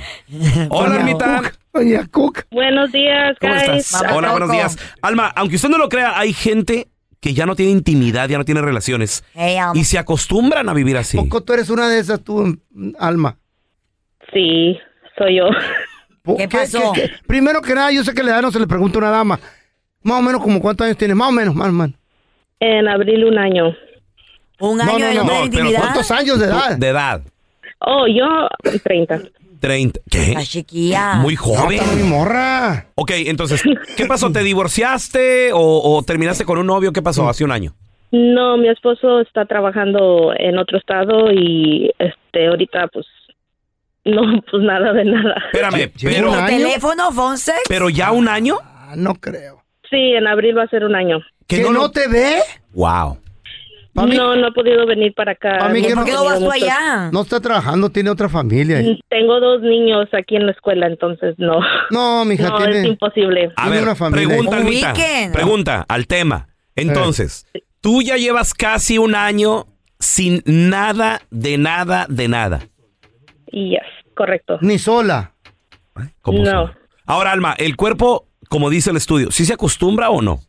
Hola, 0.69 0.95
Almita. 0.95 1.41
Doña 1.73 2.07
Cook. 2.07 2.45
Buenos 2.51 2.91
días, 2.91 3.37
¿Cómo 3.39 3.53
guys. 3.53 3.85
estás? 3.93 4.03
Hola, 4.13 4.31
buenos 4.31 4.51
días. 4.51 4.77
Alma, 5.01 5.31
aunque 5.35 5.55
usted 5.57 5.69
no 5.69 5.77
lo 5.77 5.87
crea, 5.89 6.17
hay 6.17 6.33
gente 6.33 6.87
que 7.21 7.33
ya 7.33 7.45
no 7.45 7.55
tiene 7.55 7.71
intimidad, 7.71 8.27
ya 8.29 8.37
no 8.37 8.45
tiene 8.45 8.61
relaciones. 8.61 9.23
Hey. 9.33 9.57
Y 9.75 9.83
se 9.83 9.97
acostumbran 9.99 10.67
a 10.69 10.73
vivir 10.73 10.97
así. 10.97 11.17
Poco 11.17 11.41
tú 11.41 11.53
eres 11.53 11.69
una 11.69 11.87
de 11.89 11.99
esas, 11.99 12.23
tú, 12.23 12.57
Alma. 12.97 13.37
Sí, 14.33 14.77
soy 15.17 15.37
yo. 15.37 15.45
¿Qué 16.37 16.47
pasó? 16.47 16.93
Primero 17.27 17.61
que 17.61 17.75
nada, 17.75 17.91
yo 17.91 18.03
sé 18.03 18.13
que 18.13 18.23
la 18.23 18.31
edad 18.31 18.41
no 18.41 18.51
se 18.51 18.59
le 18.59 18.67
pregunta 18.67 18.97
a 18.97 19.01
una 19.01 19.09
dama. 19.11 19.39
Más 20.03 20.19
o 20.19 20.21
menos 20.21 20.41
como 20.41 20.59
cuántos 20.61 20.85
años 20.85 20.97
tienes, 20.97 21.15
más 21.17 21.29
o 21.29 21.31
menos, 21.31 21.53
más 21.55 21.69
o 21.69 21.71
menos. 21.71 21.95
En 22.59 22.87
abril 22.87 23.25
un 23.25 23.37
año. 23.37 23.75
Un 24.59 24.77
No, 24.77 24.83
año 24.83 24.99
no, 24.99 25.05
de 25.05 25.13
no, 25.15 25.23
no, 25.23 25.23
no, 25.23 25.27
pero 25.29 25.45
intimidad. 25.45 25.79
¿Cuántos 25.81 26.11
años 26.11 26.39
de 26.39 26.45
edad? 26.45 26.77
De 26.77 26.87
edad. 26.89 27.21
Oh, 27.79 28.05
yo 28.07 28.25
30. 28.83 29.21
30. 29.59 29.99
¿Qué? 30.09 30.33
La 30.33 30.43
chiquilla. 30.43 31.15
Muy 31.15 31.35
No, 31.35 31.41
joven. 31.41 31.79
está 31.79 31.93
muy 31.95 32.03
morra. 32.03 32.87
Ok, 32.95 33.11
entonces, 33.15 33.61
¿qué 33.97 34.05
pasó? 34.05 34.31
¿Te 34.31 34.43
divorciaste 34.43 35.51
o, 35.53 35.59
o 35.95 36.03
terminaste 36.03 36.45
con 36.45 36.57
un 36.57 36.67
novio? 36.67 36.91
¿Qué 36.93 37.01
pasó 37.01 37.27
hace 37.29 37.43
un 37.43 37.51
año? 37.51 37.73
No, 38.11 38.57
mi 38.57 38.69
esposo 38.69 39.19
está 39.21 39.45
trabajando 39.45 40.33
en 40.37 40.57
otro 40.57 40.77
estado 40.79 41.31
y 41.31 41.91
este 41.99 42.47
ahorita 42.47 42.87
pues 42.91 43.05
no, 44.05 44.21
pues 44.49 44.63
nada 44.63 44.93
de 44.93 45.05
nada. 45.05 45.35
Espérame, 45.53 45.91
¿Lleva 45.95 46.13
pero, 46.15 46.29
un 46.29 46.35
año? 46.35 46.47
¿Teléfono, 46.57 47.11
phone 47.11 47.37
sex? 47.37 47.59
pero 47.67 47.89
ya 47.89 48.11
un 48.11 48.27
año. 48.27 48.57
Ah, 48.63 48.93
no 48.97 49.13
creo. 49.15 49.61
Sí, 49.89 49.97
en 49.97 50.25
abril 50.27 50.57
va 50.57 50.63
a 50.63 50.67
ser 50.69 50.83
un 50.85 50.95
año. 50.95 51.19
¿Que 51.47 51.61
no 51.61 51.71
no, 51.71 51.91
te 51.91 52.07
ve? 52.07 52.37
Wow. 52.73 53.17
Pa' 53.93 54.05
mí- 54.05 54.15
No, 54.15 54.35
no 54.35 54.47
he 54.49 54.51
podido 54.51 54.85
venir 54.85 55.13
para 55.15 55.31
acá. 55.33 55.57
Pa' 55.59 55.69
mí 55.69 55.79
¿Y 55.79 55.81
que 55.81 55.89
por 55.89 55.97
no- 55.99 56.05
qué 56.05 56.11
no 56.13 56.23
vas 56.25 56.39
tú 56.39 56.51
allá? 56.51 57.09
No 57.11 57.21
está 57.21 57.39
trabajando, 57.39 57.89
tiene 57.89 58.09
otra 58.11 58.29
familia. 58.29 58.81
Tengo 59.09 59.39
dos 59.39 59.61
niños 59.61 60.07
aquí 60.13 60.35
en 60.35 60.45
la 60.45 60.51
escuela, 60.51 60.87
entonces 60.87 61.35
no. 61.37 61.59
No, 61.89 62.23
mija, 62.25 62.49
No, 62.49 62.59
es 62.59 62.69
tiene... 62.71 62.87
imposible. 62.89 63.51
A 63.55 63.69
ver, 63.69 63.83
una 63.83 63.95
familia. 63.95 64.27
pregunta. 64.49 64.93
Pregunta 65.33 65.85
al 65.87 66.05
tema. 66.07 66.47
Entonces, 66.75 67.47
tú 67.81 68.01
ya 68.01 68.15
llevas 68.17 68.53
casi 68.53 68.97
un 68.97 69.15
año 69.15 69.65
sin 69.99 70.43
nada, 70.45 71.21
de 71.31 71.57
nada, 71.57 72.05
de 72.09 72.27
nada. 72.27 72.59
Yes, 73.51 73.81
correcto. 74.15 74.59
Ni 74.61 74.77
sola. 74.79 75.33
¿Cómo 76.21 76.39
No. 76.43 76.51
son? 76.67 76.71
Ahora, 77.05 77.31
Alma, 77.31 77.55
el 77.57 77.75
cuerpo, 77.75 78.27
como 78.49 78.69
dice 78.69 78.91
el 78.91 78.97
estudio, 78.97 79.31
¿sí 79.31 79.43
se 79.45 79.53
acostumbra 79.55 80.09
o 80.11 80.21
no? 80.21 80.39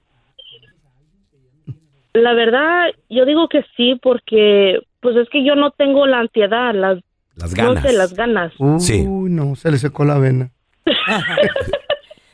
La 2.13 2.33
verdad, 2.35 2.89
yo 3.09 3.25
digo 3.25 3.49
que 3.49 3.65
sí 3.77 3.99
porque 4.03 4.81
pues 5.01 5.17
es 5.17 5.29
que 5.31 5.45
yo 5.45 5.55
no 5.55 5.71
tengo 5.71 6.07
la 6.07 6.19
ansiedad, 6.21 6.75
las 6.75 6.99
Las 7.37 7.57
no 7.57 7.69
ganas. 7.75 7.85
sé, 7.85 7.93
las 7.93 8.15
ganas. 8.15 8.53
Uy, 8.59 8.81
Sí. 8.81 9.05
no, 9.07 9.55
se 9.57 9.71
le 9.71 9.79
secó 9.79 10.05
la 10.05 10.19
vena. 10.19 10.51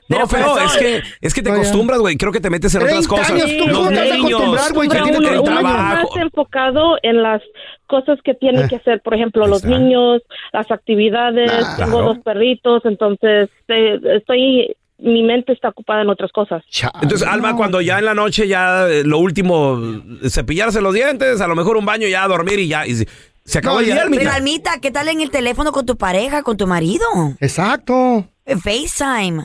No, 0.09 0.19
Pero, 0.31 0.57
es 0.61 0.77
que, 0.77 1.03
es 1.21 1.35
que 1.35 1.43
te 1.43 1.51
No, 1.51 1.57
acostumbras, 1.57 1.99
güey. 1.99 2.17
Creo 2.17 2.31
que 2.31 2.39
te 2.39 2.49
metes 2.49 2.73
en 2.77 2.83
otras 2.83 3.09
30 3.09 3.09
cosas. 3.09 3.31
años, 3.33 3.51
¿tú 3.59 3.67
Los 3.67 3.89
te 3.89 3.95
niños, 4.13 4.19
acostumbrar, 4.41 4.73
güey? 4.73 4.89
Que 4.89 4.99
tiene 5.03 5.19
uno, 5.19 5.27
30 5.29 5.43
uno 5.51 5.59
está 5.59 5.69
años. 5.91 6.11
más 6.13 6.23
enfocado 6.23 6.97
en 7.03 7.23
las 7.25 7.43
cosas 7.89 8.21
que 8.23 8.35
tiene 8.35 8.61
Eh. 8.63 8.67
que 8.69 8.77
hacer, 8.77 9.01
por 9.01 9.15
ejemplo, 9.15 9.49
los 9.49 9.65
Exacto. 9.65 9.79
niños, 9.81 10.23
las 10.53 10.71
actividades, 10.71 11.51
Ah, 11.53 11.75
tengo 11.77 11.91
claro. 11.99 12.07
dos 12.15 12.19
perritos, 12.21 12.85
entonces 12.85 13.51
eh, 13.67 13.99
estoy, 14.15 14.77
mi 14.99 15.23
mente 15.23 15.53
está 15.53 15.69
ocupada 15.69 16.03
en 16.03 16.09
otras 16.09 16.33
cosas. 16.33 16.65
Entonces, 17.03 17.27
Alma, 17.29 17.51
no. 17.51 17.57
cuando 17.57 17.81
ya 17.81 17.99
en 17.99 18.05
la 18.07 18.15
noche 18.15 18.49
ya 18.49 18.89
eh, 18.89 19.03
lo 19.05 19.19
último, 19.19 19.79
eh, 20.23 20.31
cepillarse 20.31 20.81
los 20.81 20.95
dientes, 20.95 21.41
a 21.41 21.47
lo 21.47 21.55
mejor 21.55 21.77
un 21.77 21.85
baño 21.85 22.09
ya 22.09 22.25
a 22.25 22.29
dormir 22.29 22.59
y 22.61 22.69
ya. 22.69 22.87
y 22.87 22.95
se, 22.95 23.09
se 23.45 23.59
acabó 23.59 23.77
No, 23.77 23.81
el 23.81 23.87
día, 23.87 24.03
Almita. 24.03 24.23
Pero 24.23 24.33
Almita, 24.35 24.71
¿qué 24.81 24.91
tal 24.91 25.09
en 25.09 25.21
el 25.21 25.31
teléfono 25.31 25.71
con 25.73 25.85
tu 25.87 25.97
pareja, 25.97 26.43
con 26.43 26.57
tu 26.57 26.67
marido? 26.67 27.05
Exacto. 27.41 28.27
En 28.47 28.61
FaceTime. 28.61 29.45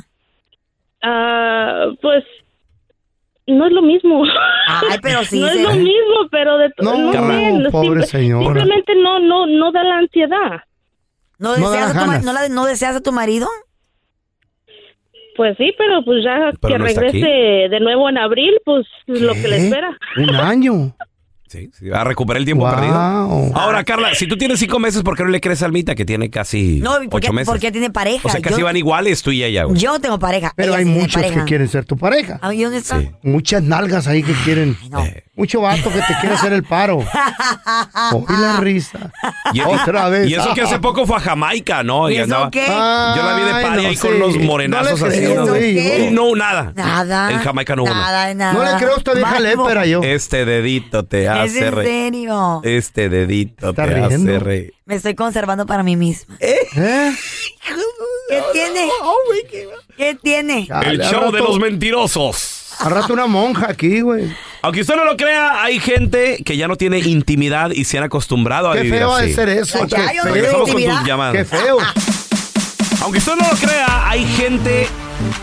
Ah, 1.04 1.86
pues 2.02 2.24
no 3.48 3.66
es 3.66 3.72
lo 3.74 3.82
mismo. 3.82 4.24
Ay, 4.68 5.00
pero 5.02 5.24
sí. 5.26 5.40
no 5.40 5.48
es 5.48 5.62
lo 5.62 5.74
mismo, 5.74 6.28
pero 6.32 6.58
de 6.58 6.70
No, 6.80 6.98
no, 6.98 7.12
sé, 7.12 7.70
pobre 7.72 8.04
simple- 8.04 8.28
simplemente 8.44 8.94
no, 8.96 9.20
no, 9.20 9.46
no 9.48 9.72
da 9.72 9.84
la 9.84 9.98
ansiedad. 9.98 10.62
¿No 11.40 11.58
No 11.58 11.72
deseas, 11.72 11.94
da 11.96 12.02
a 12.02 12.20
tu, 12.20 12.26
no, 12.26 12.34
la- 12.34 12.50
no 12.50 12.66
deseas 12.66 12.96
a 12.96 13.02
tu 13.02 13.12
marido? 13.12 13.48
Pues 15.36 15.58
sí, 15.58 15.74
pero 15.78 16.04
pues 16.04 16.24
ya 16.24 16.52
Pero 16.62 16.74
que 16.74 16.80
no 16.80 16.86
regrese 16.86 17.70
de 17.70 17.80
nuevo 17.80 18.10
en 18.10 18.18
abril, 18.18 18.54
pues 18.66 18.86
lo 19.08 19.34
que 19.34 19.48
le 19.48 19.58
espera. 19.58 19.98
Un 20.18 20.36
año. 20.36 20.94
Sí, 21.52 21.70
sí, 21.78 21.92
a 21.94 22.06
recuperar 22.06 22.38
el 22.40 22.46
tiempo 22.46 22.64
Wow. 22.64 22.74
perdido. 22.76 22.96
Ahora, 23.60 23.84
Carla, 23.84 24.16
si 24.16 24.26
tú 24.26 24.38
tienes 24.38 24.58
cinco 24.60 24.80
meses, 24.80 25.04
¿por 25.04 25.18
qué 25.18 25.24
no 25.24 25.30
le 25.30 25.42
crees 25.42 25.62
a 25.62 25.66
Almita 25.66 25.96
que 25.96 26.06
tiene 26.06 26.30
casi 26.30 26.80
No, 26.82 26.92
porque, 27.10 27.28
ocho 27.28 27.34
meses? 27.34 27.50
porque 27.50 27.72
tiene 27.74 27.90
pareja. 27.90 28.26
O 28.26 28.32
sea, 28.32 28.40
casi 28.40 28.60
yo, 28.60 28.66
van 28.66 28.78
iguales 28.78 29.22
tú 29.22 29.32
y 29.32 29.44
ella, 29.44 29.66
güey. 29.66 29.78
yo 29.78 30.00
tengo 30.00 30.18
pareja. 30.18 30.54
Pero 30.56 30.70
ella 30.72 30.80
hay 30.80 30.86
muchos 30.86 31.16
pareja. 31.22 31.40
que 31.42 31.46
quieren 31.50 31.68
ser 31.68 31.84
tu 31.84 31.98
pareja. 31.98 32.40
Ay, 32.42 32.64
¿dónde 32.64 32.78
está? 32.78 33.02
Sí. 33.02 33.12
Muchas 33.24 33.62
nalgas 33.64 34.08
ahí 34.08 34.24
que 34.24 34.32
quieren. 34.46 34.78
Ay, 34.82 34.90
no. 34.90 35.04
Eh, 35.04 35.26
Mucho 35.34 35.62
vato 35.62 35.90
que 35.90 36.00
te 36.00 36.14
quiere 36.20 36.36
hacer 36.36 36.54
el 36.54 36.64
paro. 36.64 37.00
La 38.30 38.58
risa. 38.60 39.12
y, 39.54 39.62
Otra 39.62 40.10
vez. 40.10 40.30
Y 40.30 40.34
eso 40.36 40.54
que 40.54 40.62
hace 40.62 40.80
poco 40.80 41.06
fue 41.06 41.18
a 41.18 41.20
Jamaica, 41.20 41.84
¿no? 41.84 42.10
¿Y 42.10 42.14
Y 42.14 42.16
eso 42.18 42.24
andaba. 42.26 42.52
qué? 42.52 42.66
Yo 42.68 42.74
la 43.24 43.36
vi 43.38 43.44
de 43.46 43.52
party 43.64 43.82
no 43.82 43.90
ahí 43.90 43.96
sé. 43.96 44.08
con 44.08 44.20
los 44.20 44.38
morenazos 44.38 45.02
así. 45.02 45.18
creo, 45.20 46.12
¿no? 46.12 46.36
nada. 46.36 46.74
Nada. 46.76 47.32
En 47.32 47.40
Jamaica 47.40 47.76
no 47.76 47.84
hubo 47.84 47.94
nada. 47.94 48.34
No 48.54 48.64
le 48.64 48.78
creo 48.78 48.94
a 48.96 48.98
esta 48.98 49.14
vieja 49.14 49.40
lépera 49.40 49.86
yo. 49.86 50.02
Este 50.04 50.46
dedito 50.46 51.06
te 51.06 51.28
Es 51.46 51.52
hace 51.52 51.68
en 51.68 51.76
reír. 51.76 51.88
serio. 51.90 52.62
Este 52.64 53.10
dedito 53.10 53.70
Está 53.72 53.86
te 53.86 53.96
hace 53.96 54.08
riendo. 54.08 54.40
reír. 54.40 54.74
Me 54.86 54.96
estoy 54.96 55.16
conservando 55.16 55.66
para 55.66 55.84
mí 55.84 55.96
misma. 55.96 56.36
¿Eh? 56.40 56.58
¿Qué 58.30 58.42
tiene? 58.54 58.90
¿Qué 59.98 60.16
tiene? 60.22 60.68
El 60.86 61.00
show 61.02 61.32
de 61.32 61.40
los 61.40 61.60
mentirosos. 61.60 62.58
Al 62.80 62.92
rato 62.92 63.14
una 63.14 63.28
monja 63.28 63.68
aquí, 63.70 64.02
güey. 64.02 64.34
Aunque 64.64 64.82
usted 64.82 64.96
no 64.96 65.06
lo 65.06 65.18
crea, 65.18 65.62
hay 65.64 65.80
gente 65.80 66.42
que 66.46 66.56
ya 66.58 66.68
no 66.68 66.76
tiene 66.78 67.00
intimidad 67.00 67.72
y 67.72 67.84
se 67.84 67.98
han 67.98 68.04
acostumbrado 68.06 68.72
a 68.72 68.74
Qué 68.76 68.82
vivir 68.82 69.00
feo 69.00 69.16
de 69.18 69.24
así. 69.26 69.34
ser 69.34 69.50
eso. 69.50 69.86
Ya, 69.86 70.14
yo 70.14 70.24
no 70.24 70.24
feo. 70.24 70.24
tengo 70.24 70.34
Regresamos 70.34 70.62
con 70.70 70.80
intimidad. 70.80 71.00
tus 71.00 71.08
llamadas. 71.08 71.36
Qué 71.36 71.46
feo. 71.46 71.78
Aunque 73.02 73.18
usted 73.20 73.36
no 73.36 73.48
lo 73.52 73.58
crea, 73.58 74.10
hay 74.10 74.26
gente 74.26 74.88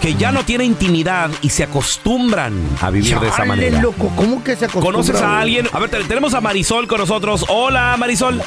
que 0.01 0.15
ya 0.15 0.33
no 0.33 0.45
tiene 0.45 0.65
intimidad 0.65 1.31
y 1.43 1.49
se 1.51 1.65
acostumbran 1.65 2.53
a 2.81 2.91
vivir 2.91 3.19
de 3.19 3.29
esa 3.29 3.45
manera. 3.45 3.81
loco, 3.83 4.11
¿cómo 4.17 4.43
que 4.45 4.57
se 4.57 4.65
acostumbra? 4.67 4.93
¿Conoces 4.93 5.21
a 5.21 5.41
alguien? 5.41 5.67
A 5.73 5.79
ver, 5.81 5.91
te- 5.91 6.05
tenemos 6.05 6.35
a 6.35 6.41
Marisol 6.41 6.87
con 6.87 6.99
nosotros. 6.99 7.45
Hola, 7.49 7.97
Marisol. 7.99 8.41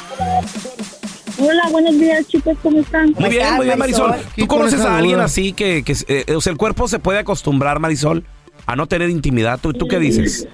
Hola, 1.38 1.62
buenos 1.70 1.98
días, 1.98 2.26
chicos, 2.28 2.56
¿cómo 2.62 2.80
están? 2.80 3.12
Muy 3.18 3.30
bien, 3.30 3.54
muy 3.56 3.66
bien, 3.66 3.78
Marisol. 3.78 4.12
¿Tú 4.36 4.46
con 4.46 4.58
conoces 4.60 4.80
a 4.82 4.96
alguien 4.98 5.18
así 5.20 5.52
que, 5.52 5.82
que 5.82 5.94
eh, 6.08 6.34
o 6.34 6.40
sea, 6.40 6.52
el 6.52 6.58
cuerpo 6.58 6.86
se 6.88 6.98
puede 6.98 7.18
acostumbrar, 7.18 7.80
Marisol, 7.80 8.24
a 8.66 8.76
no 8.76 8.86
tener 8.86 9.10
intimidad? 9.10 9.58
¿Tú, 9.60 9.72
tú 9.72 9.88
qué 9.88 9.98
dices? 9.98 10.46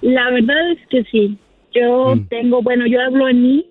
La 0.00 0.30
verdad 0.30 0.70
es 0.72 0.78
que 0.88 1.04
sí. 1.10 1.38
Yo 1.74 2.14
Mm. 2.16 2.26
tengo, 2.28 2.62
bueno, 2.62 2.86
yo 2.86 3.00
hablo 3.00 3.28
en 3.28 3.42
mí. 3.42 3.66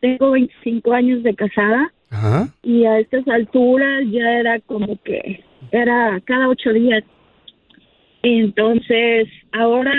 Tengo 0.00 0.32
25 0.32 0.92
años 0.92 1.22
de 1.22 1.34
casada 1.34 1.92
Ajá. 2.14 2.48
y 2.62 2.84
a 2.84 2.98
estas 3.00 3.26
alturas 3.28 4.04
ya 4.10 4.30
era 4.40 4.60
como 4.60 4.96
que 5.02 5.42
era 5.72 6.20
cada 6.24 6.48
ocho 6.48 6.72
días. 6.72 7.02
Entonces, 8.22 9.28
ahora 9.52 9.92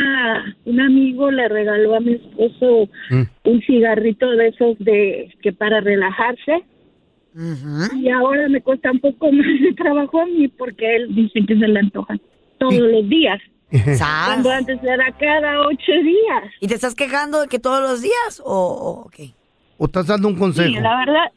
un 0.65 0.79
amigo 0.81 1.29
le 1.29 1.47
regaló 1.47 1.95
a 1.95 1.99
mi 1.99 2.13
esposo 2.13 2.89
Mm. 3.11 3.21
un 3.43 3.61
cigarrito 3.61 4.29
de 4.31 4.47
esos 4.47 4.77
de 4.79 5.31
que 5.43 5.53
para 5.53 5.79
relajarse 5.81 6.63
y 8.01 8.09
ahora 8.09 8.47
me 8.47 8.61
cuesta 8.61 8.91
un 8.91 8.99
poco 8.99 9.29
más 9.31 9.45
de 9.61 9.73
trabajo 9.73 10.21
a 10.21 10.25
mí 10.25 10.47
porque 10.47 10.95
él 10.95 11.13
dice 11.13 11.41
que 11.45 11.55
se 11.59 11.67
le 11.67 11.79
antojan 11.79 12.19
todos 12.57 12.73
los 12.79 13.07
días. 13.09 13.39
Sas. 13.71 14.25
Cuando 14.27 14.49
antes 14.51 14.81
era 14.83 15.11
cada 15.19 15.59
ocho 15.67 15.91
días. 15.91 16.51
¿Y 16.61 16.67
te 16.67 16.75
estás 16.75 16.95
quejando 16.95 17.41
de 17.41 17.47
que 17.47 17.59
todos 17.59 17.81
los 17.81 18.01
días? 18.01 18.41
¿O, 18.43 19.03
o 19.05 19.09
qué? 19.09 19.31
¿O 19.77 19.85
estás 19.85 20.07
dando 20.07 20.29
un 20.29 20.35
consejo? 20.35 20.69
Sí, 20.69 20.75
la 20.79 20.97
verdad, 20.97 21.31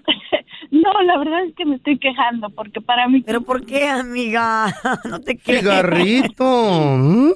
no, 0.71 1.03
la 1.03 1.19
verdad 1.19 1.45
es 1.45 1.55
que 1.55 1.64
me 1.64 1.77
estoy 1.77 1.99
quejando 1.99 2.51
porque 2.51 2.81
para 2.81 3.09
mí... 3.09 3.23
¿Pero 3.25 3.41
por 3.41 3.64
qué, 3.64 3.89
amiga? 3.89 4.75
No 5.05 5.21
te 5.21 5.37
quejes. 5.37 5.61
Cigarrito. 5.61 6.45
¿mm? 6.99 7.33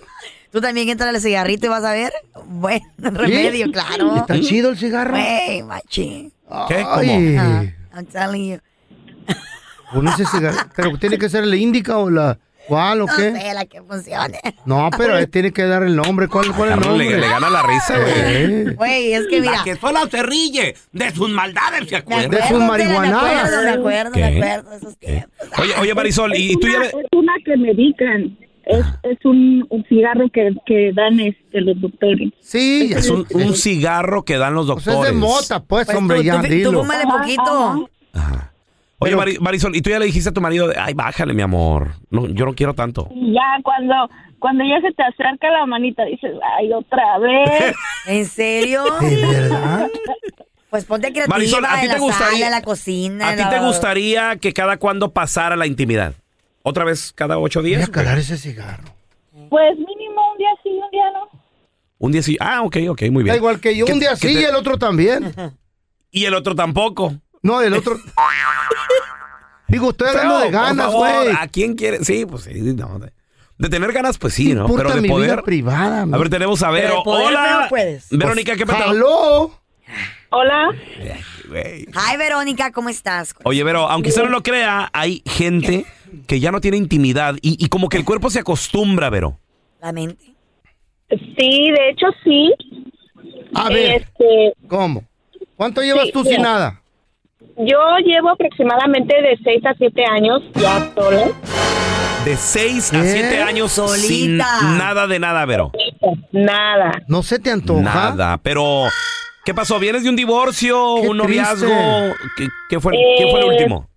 Tú 0.51 0.61
también 0.61 0.89
entra 0.89 1.09
al 1.09 1.21
cigarrito 1.21 1.67
y 1.67 1.69
vas 1.71 1.85
a 1.85 1.93
ver. 1.93 2.13
Buen 2.47 2.83
remedio, 2.99 3.71
claro. 3.73 4.17
¿Está 4.17 4.39
chido 4.41 4.71
el 4.71 4.77
cigarro? 4.77 5.13
Güey, 5.13 5.63
machín. 5.63 6.33
¿Qué? 6.69 6.85
Ay. 6.87 7.37
Ah, 7.39 7.65
I'm 7.95 8.07
telling 8.07 8.53
you. 8.53 8.59
Cigarro. 10.27 10.59
Pero 10.77 10.99
tiene 10.99 11.17
que 11.19 11.29
ser 11.29 11.47
la 11.47 11.57
índica 11.57 11.97
o 11.97 12.11
la. 12.11 12.39
¿Cuál 12.69 13.03
o 13.03 13.07
No 13.07 13.13
qué? 13.17 13.33
sé 13.33 13.55
la 13.55 13.65
que 13.67 13.83
funcione. 13.83 14.41
No, 14.67 14.89
pero 14.97 15.19
él 15.19 15.29
tiene 15.29 15.53
que 15.53 15.65
dar 15.65 15.83
el 15.83 15.97
nombre. 15.97 16.29
¿Cuál, 16.29 16.53
cuál 16.55 16.71
es 16.71 16.75
el 16.77 16.81
nombre? 16.81 17.11
le, 17.11 17.19
le 17.19 17.29
gana 17.29 17.51
la 17.51 17.63
risa, 17.63 17.99
güey. 17.99 18.13
Eh. 18.17 18.65
Güey, 18.77 19.13
es 19.15 19.27
que 19.29 19.41
mira. 19.41 19.53
La 19.59 19.65
que 19.65 19.77
sola 19.77 20.03
se 20.11 20.23
ríe 20.23 20.75
de 20.93 21.11
sus 21.11 21.29
maldades, 21.31 21.89
¿se 21.89 21.97
acuerda? 21.97 22.29
De 22.29 22.49
sus 22.49 22.61
marihuanadas. 22.61 23.51
Me 23.65 23.71
acuerdo, 23.71 23.71
me 23.71 23.71
acuerdo, 23.71 24.13
¿Qué? 24.13 24.21
me 24.21 24.27
acuerdo 24.53 24.71
de 24.71 24.77
esos 24.77 24.97
tiempos. 24.99 25.33
Oye, 25.59 25.73
oye, 25.81 25.95
Marisol, 25.95 26.37
¿y, 26.37 26.53
y 26.53 26.57
tú 26.57 26.69
ya 26.69 26.77
una, 26.77 26.85
le- 26.85 26.89
es 26.89 26.95
una 27.13 27.33
que 27.45 27.57
medican. 27.57 28.39
Es, 28.65 28.87
es 29.03 29.19
un, 29.25 29.67
un 29.71 29.85
cigarro 29.89 30.29
que, 30.33 30.51
que 30.65 30.93
dan 30.95 31.19
este, 31.19 31.61
los 31.63 31.81
doctores. 31.81 32.31
Sí, 32.41 32.93
Es 32.95 33.11
un, 33.11 33.27
un 33.35 33.57
cigarro 33.57 34.25
que 34.25 34.39
dan 34.39 34.55
los 34.55 34.67
Pues 34.69 34.79
es 34.79 34.85
de 34.87 34.93
doctores. 34.93 35.15
mota, 35.17 35.61
pues, 35.65 35.87
Pues 35.87 35.99
hombre, 35.99 36.19
tú, 36.19 36.23
ya, 36.23 36.37
tú, 36.37 36.43
tú 36.47 36.49
dilo. 36.55 36.81
fúmale 36.83 37.05
poquito. 37.05 37.91
Oye, 39.03 39.17
Mari- 39.17 39.39
Marisol, 39.41 39.75
¿y 39.77 39.83
tú 39.83 39.91
ya 39.91 39.99
le 39.99 40.07
dijiste 40.07 40.31
a 40.31 40.33
tu 40.33 40.41
marido, 40.41 40.69
de, 40.69 40.77
ay, 40.79 40.95
bájale, 40.95 41.35
mi 41.35 41.43
amor? 41.43 41.93
No, 42.11 42.27
yo 42.29 42.45
no 42.47 42.55
quiero 42.55 42.75
tanto. 42.75 43.09
Ya 43.15 43.61
cuando, 43.63 43.95
cuando 44.39 44.65
ya 44.65 44.81
se 44.81 44.93
te 44.95 45.03
acerca 45.03 45.51
la 45.51 45.67
manita, 45.67 46.05
dices, 46.05 46.33
ay, 46.59 46.73
otra 46.73 47.19
vez. 47.19 47.75
¿En 48.07 48.25
serio? 48.27 48.85
¿De 49.01 49.17
verdad? 49.27 49.89
Pues 50.71 50.85
ponte 50.87 51.13
creativa 51.13 51.37
Marisol, 51.37 51.65
¿a 51.67 51.75
ti 51.81 51.87
en 51.87 51.89
te 51.89 51.93
la 51.95 51.99
gustaría- 51.99 52.33
sala, 52.33 52.47
en 52.47 52.51
la 52.53 52.63
cocina. 52.63 53.29
¿A 53.29 53.33
ti 53.37 53.43
la- 53.43 53.51
te 53.51 53.59
gustaría 53.61 54.37
que 54.37 54.53
cada 54.53 54.79
cuando 54.79 55.13
pasara 55.13 55.55
la 55.57 55.67
intimidad? 55.67 56.15
¿Otra 56.63 56.85
vez 56.85 57.13
cada 57.13 57.39
ocho 57.39 57.61
Voy 57.61 57.71
días? 57.71 57.89
a 57.89 57.93
calar 57.93 58.19
ese 58.19 58.39
cigarro. 58.39 58.85
Pues 59.51 59.77
mínimo 59.77 60.33
un 60.33 60.39
día 60.39 60.49
sí, 60.63 60.71
un 60.71 60.91
día 60.91 61.05
no. 61.13 61.41
Un 61.99 62.13
día 62.13 62.23
sí. 62.23 62.37
Ah, 62.41 62.63
ok, 62.63 62.77
ok, 62.89 63.03
muy 63.11 63.23
bien. 63.23 63.35
Da 63.35 63.37
igual 63.37 63.61
que 63.61 63.77
yo, 63.77 63.85
¿Qué- 63.85 63.93
un 63.93 64.01
día 64.01 64.17
sí 64.17 64.29
te- 64.35 64.41
y 64.41 64.45
el 64.45 64.55
otro 64.55 64.79
también. 64.79 65.33
Y 66.15 66.27
el 66.27 66.35
otro 66.35 66.55
tampoco. 66.55 67.15
No, 67.43 67.61
el 67.61 67.75
otro. 67.75 67.97
Digo, 69.69 69.91
estoy 69.91 70.09
hablando 70.09 70.41
de 70.41 70.51
ganas, 70.51 70.93
güey. 70.93 71.29
¿A 71.39 71.49
quién 71.49 71.75
quiere? 71.75 72.05
Sí, 72.05 72.27
pues 72.27 72.45
sí, 72.45 72.53
no. 72.75 72.99
De, 72.99 73.13
de 73.59 73.69
tener 73.69 73.93
ganas, 73.93 74.19
pues 74.19 74.35
sí, 74.35 74.55
¿no? 74.55 74.67
Pero 74.75 74.95
de 74.95 75.01
mi 75.01 75.09
poder. 75.09 75.31
vida 75.33 75.43
privada. 75.43 76.03
A 76.03 76.19
ver, 76.19 76.29
tenemos 76.29 76.63
a 76.63 76.71
Vero. 76.71 77.03
poder, 77.03 77.29
Hola. 77.29 77.61
no 77.63 77.69
puedes. 77.69 78.09
Verónica, 78.11 78.55
¿qué 78.57 78.67
pasó? 78.67 78.85
¡Aló! 78.91 79.59
Hola. 80.31 80.71
Ay, 81.95 82.17
Verónica, 82.17 82.71
¿cómo 82.73 82.89
estás? 82.89 83.35
Oye, 83.45 83.63
Vero, 83.65 83.89
aunque 83.89 84.11
usted 84.11 84.23
no 84.25 84.31
lo 84.31 84.43
crea, 84.43 84.89
hay 84.93 85.23
gente 85.27 85.85
que 86.27 86.41
ya 86.41 86.51
no 86.51 86.61
tiene 86.61 86.77
intimidad 86.77 87.35
y, 87.43 87.63
y 87.63 87.69
como 87.69 87.89
que 87.89 87.97
el 87.99 88.05
cuerpo 88.05 88.31
se 88.31 88.39
acostumbra, 88.41 89.11
Vero. 89.11 89.39
La 89.81 89.93
mente. 89.93 90.25
Sí, 91.11 91.71
de 91.71 91.91
hecho 91.91 92.07
sí. 92.25 92.55
A 93.55 93.69
ver, 93.69 94.03
Este, 94.03 94.55
¿cómo? 94.69 95.05
¿Cuánto 95.57 95.83
llevas 95.83 96.07
Sí, 96.07 96.13
tú 96.13 96.23
mira. 96.23 96.35
sin 96.35 96.43
nada? 96.43 96.82
Yo 97.59 97.79
llevo 98.05 98.31
aproximadamente 98.31 99.15
de 99.23 99.39
6 99.43 99.67
a 99.67 99.75
7 99.75 100.05
años 100.05 100.41
ya 100.55 100.91
sola. 100.95 101.27
De 102.25 102.37
6 102.37 102.93
a 102.95 102.99
¿Eh? 103.05 103.29
7 103.31 103.43
años 103.43 103.73
sin 103.73 104.39
Solita. 104.39 104.47
nada 104.79 105.07
de 105.07 105.19
nada, 105.19 105.45
Vero. 105.45 105.73
Nada. 106.31 106.93
¿No 107.09 107.23
se 107.23 107.39
te 107.39 107.51
antoja? 107.51 107.81
Nada, 107.83 108.39
pero 108.43 108.85
¿qué 109.45 109.53
pasó? 109.55 109.79
¿Vienes 109.79 110.05
de 110.05 110.11
un 110.11 110.17
divorcio, 110.17 110.97
Qué 111.03 111.09
un 111.09 111.17
noviazgo? 111.17 111.69
¿Qué, 112.37 112.47
qué 112.69 112.81
fue, 112.81 112.93
¿Quién 113.17 113.31
fue 113.31 113.41
el 113.41 113.47
Eh, 113.47 113.49
último? 113.51 113.89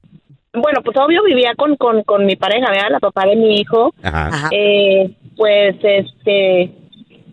Bueno, 0.54 0.82
pues 0.84 0.96
obvio 0.98 1.22
vivía 1.24 1.54
con, 1.58 1.76
con, 1.76 2.02
con 2.04 2.26
mi 2.26 2.36
pareja, 2.38 2.70
¿verdad? 2.72 2.90
La 2.92 3.00
papá 3.00 3.26
de 3.28 3.36
mi 3.36 3.60
hijo. 3.60 3.94
Ajá. 4.02 4.28
Ajá. 4.28 4.50
Eh, 4.52 5.12
pues 5.38 5.76
este 5.84 6.72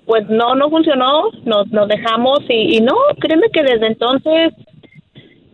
pues 0.04 0.28
no 0.28 0.56
no 0.56 0.68
funcionó 0.68 1.30
nos 1.44 1.68
nos 1.68 1.86
dejamos 1.86 2.40
y, 2.48 2.76
y 2.76 2.80
no 2.80 2.94
créeme 3.20 3.46
que 3.52 3.62
desde 3.62 3.86
entonces 3.86 4.52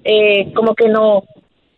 eh, 0.05 0.53
como 0.55 0.75
que 0.75 0.89
no 0.89 1.25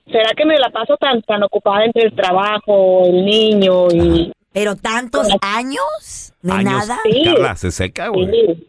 será 0.07 0.31
que 0.37 0.45
me 0.45 0.59
la 0.59 0.71
paso 0.71 0.97
tan 0.97 1.23
tan 1.23 1.43
ocupada 1.43 1.85
entre 1.85 2.03
el 2.05 2.15
trabajo 2.15 3.03
el 3.07 3.25
niño 3.25 3.89
y 3.93 4.33
Pero 4.53 4.75
tantos 4.77 5.29
años 5.43 6.33
de 6.43 6.53
Años. 6.53 6.65
nada. 6.89 6.99
Sí. 7.05 7.23
Carla, 7.25 7.57
se 7.57 7.71
seca, 7.71 8.09
güey. 8.09 8.27
sí. 8.31 8.67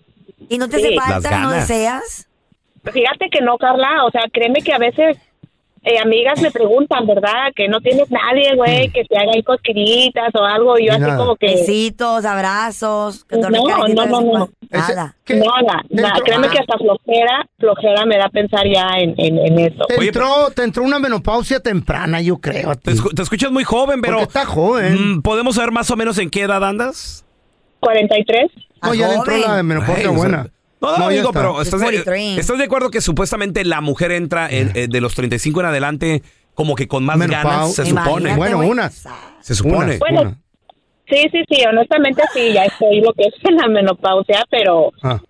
¿Y 0.49 0.57
no 0.57 0.67
te 0.69 0.77
Sí. 0.79 0.97
hace 0.97 1.11
falta? 1.11 1.39
¿No 1.39 1.51
deseas? 1.51 2.27
fíjate 2.83 3.29
que 3.29 3.41
no 3.41 3.57
Carla 3.59 4.05
o 4.05 4.09
sea 4.11 4.23
créeme 4.33 4.61
que 4.61 4.73
a 4.73 4.79
veces 4.79 5.15
eh, 5.83 5.97
amigas 5.97 6.39
me 6.41 6.51
preguntan 6.51 7.07
verdad 7.07 7.51
que 7.55 7.67
no 7.67 7.81
tienes 7.81 8.09
nadie 8.11 8.55
güey 8.55 8.89
que 8.89 9.03
te 9.05 9.17
haga 9.17 9.31
ahí 9.33 9.41
cosquillitas 9.43 10.29
o 10.35 10.43
algo 10.43 10.77
y 10.77 10.85
yo 10.87 10.91
así 10.93 11.01
nada. 11.01 11.17
como 11.17 11.35
que 11.35 11.47
Besitos, 11.47 12.23
abrazos. 12.25 13.25
que 13.25 13.37
No, 13.37 13.49
no, 13.49 13.87
no, 13.87 14.21
no. 14.21 14.49
Ese- 14.69 14.93
Nada. 14.95 15.15
¿Qué? 15.25 15.35
nada, 15.35 15.83
¿Te 15.89 15.95
nada. 15.95 16.13
créeme 16.23 16.47
ah, 16.47 16.49
que 16.51 16.59
hasta 16.59 16.77
flojera 16.77 17.45
flojera 17.59 18.05
me 18.05 18.17
da 18.17 18.29
pensar 18.29 18.65
ya 18.71 18.87
en, 18.99 19.15
en, 19.17 19.37
en 19.39 19.59
eso 19.59 19.85
Te 19.87 19.97
Oye, 19.97 20.07
entró, 20.07 20.49
te 20.55 20.63
entró 20.63 20.83
una 20.83 20.99
menopausia 20.99 21.59
temprana, 21.59 22.21
yo 22.21 22.37
creo. 22.37 22.69
a 22.71 22.75
ti. 22.75 22.81
Te, 22.85 22.91
escu- 22.91 23.13
te 23.15 23.21
escuchas 23.23 23.51
muy 23.51 23.63
joven, 23.63 24.01
pero 24.01 24.17
Porque 24.19 24.27
está 24.27 24.45
joven. 24.45 25.17
mm, 25.17 25.21
¿podemos 25.23 25.55
saber 25.55 25.71
más 25.71 25.89
o 25.91 25.95
menos 25.97 26.17
en 26.19 26.29
qué 26.29 26.41
edad 26.43 26.63
andas? 26.63 27.25
43 27.81 28.51
no, 28.83 28.93
ya 28.93 29.07
le 29.09 29.15
entró 29.15 29.33
joven. 29.33 29.41
la 29.57 29.63
menopausia 29.63 29.95
Ay, 29.97 30.05
o 30.05 30.09
sea, 30.09 30.17
buena. 30.17 30.47
No, 30.81 30.97
no, 30.97 31.09
digo, 31.09 31.27
está. 31.29 31.39
pero 31.39 31.61
¿estás 31.61 31.79
de, 31.79 31.85
43. 31.85 32.37
¿estás 32.39 32.57
de 32.57 32.63
acuerdo 32.63 32.89
que 32.89 33.01
supuestamente 33.01 33.63
la 33.65 33.81
mujer 33.81 34.11
entra 34.11 34.49
en- 34.49 34.71
eh, 34.75 34.87
de 34.89 35.01
los 35.01 35.13
35 35.13 35.59
en 35.59 35.65
adelante 35.67 36.23
como 36.55 36.75
que 36.75 36.87
con 36.87 37.03
más 37.03 37.17
Menopau- 37.17 37.43
ganas? 37.43 37.73
Se 37.75 37.87
Imagínate, 37.87 38.09
supone. 38.09 38.35
Bueno, 38.35 38.59
unas. 38.59 39.03
Se 39.41 39.55
supone. 39.55 39.77
Unas, 39.77 39.99
Bueno. 39.99 40.37
Sí, 41.07 41.17
sí, 41.31 41.43
sí, 41.49 41.63
honestamente 41.69 42.23
sí, 42.33 42.53
ya 42.53 42.63
estoy 42.65 43.01
lo 43.01 43.13
que 43.13 43.23
es 43.25 43.33
en 43.43 43.57
la 43.57 43.67
menopausia, 43.67 44.43
pero 44.49 44.91
Ah. 45.03 45.21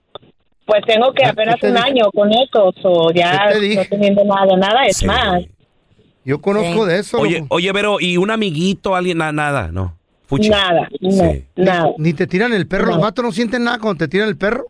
pues 0.66 0.82
tengo 0.88 1.12
que 1.14 1.26
Ah, 1.26 1.30
apenas 1.32 1.56
¿qué 1.56 1.62
te 1.62 1.68
un 1.70 1.74
dije? 1.76 1.88
año 1.88 2.12
con 2.14 2.30
eso, 2.32 2.72
o 2.84 3.12
ya 3.12 3.50
no 3.76 3.84
teniendo 3.90 4.24
nada, 4.24 4.56
nada 4.58 4.86
es 4.86 4.98
Sí. 4.98 5.06
más. 5.06 5.44
Yo 6.24 6.40
conozco 6.40 6.86
Sí. 6.86 6.92
de 6.92 7.00
eso. 7.00 7.18
Oye, 7.20 7.44
oye, 7.50 7.72
Vero, 7.72 7.98
¿y 8.00 8.18
un 8.18 8.30
amiguito, 8.32 8.96
alguien? 8.96 9.18
Na- 9.18 9.32
nada, 9.32 9.70
no. 9.72 9.98
Nada, 10.50 10.88
no, 11.02 11.12
Sí. 11.12 11.44
nada. 11.58 11.90
Ni 11.98 12.14
te 12.14 12.26
tiran 12.28 12.54
el 12.54 12.66
perro. 12.68 12.86
No. 12.86 12.92
Los 12.94 13.02
vatos 13.02 13.26
no 13.26 13.32
sienten 13.34 13.64
nada 13.66 13.80
cuando 13.80 13.98
te 13.98 14.08
tiran 14.08 14.30
el 14.30 14.38
perro. 14.38 14.68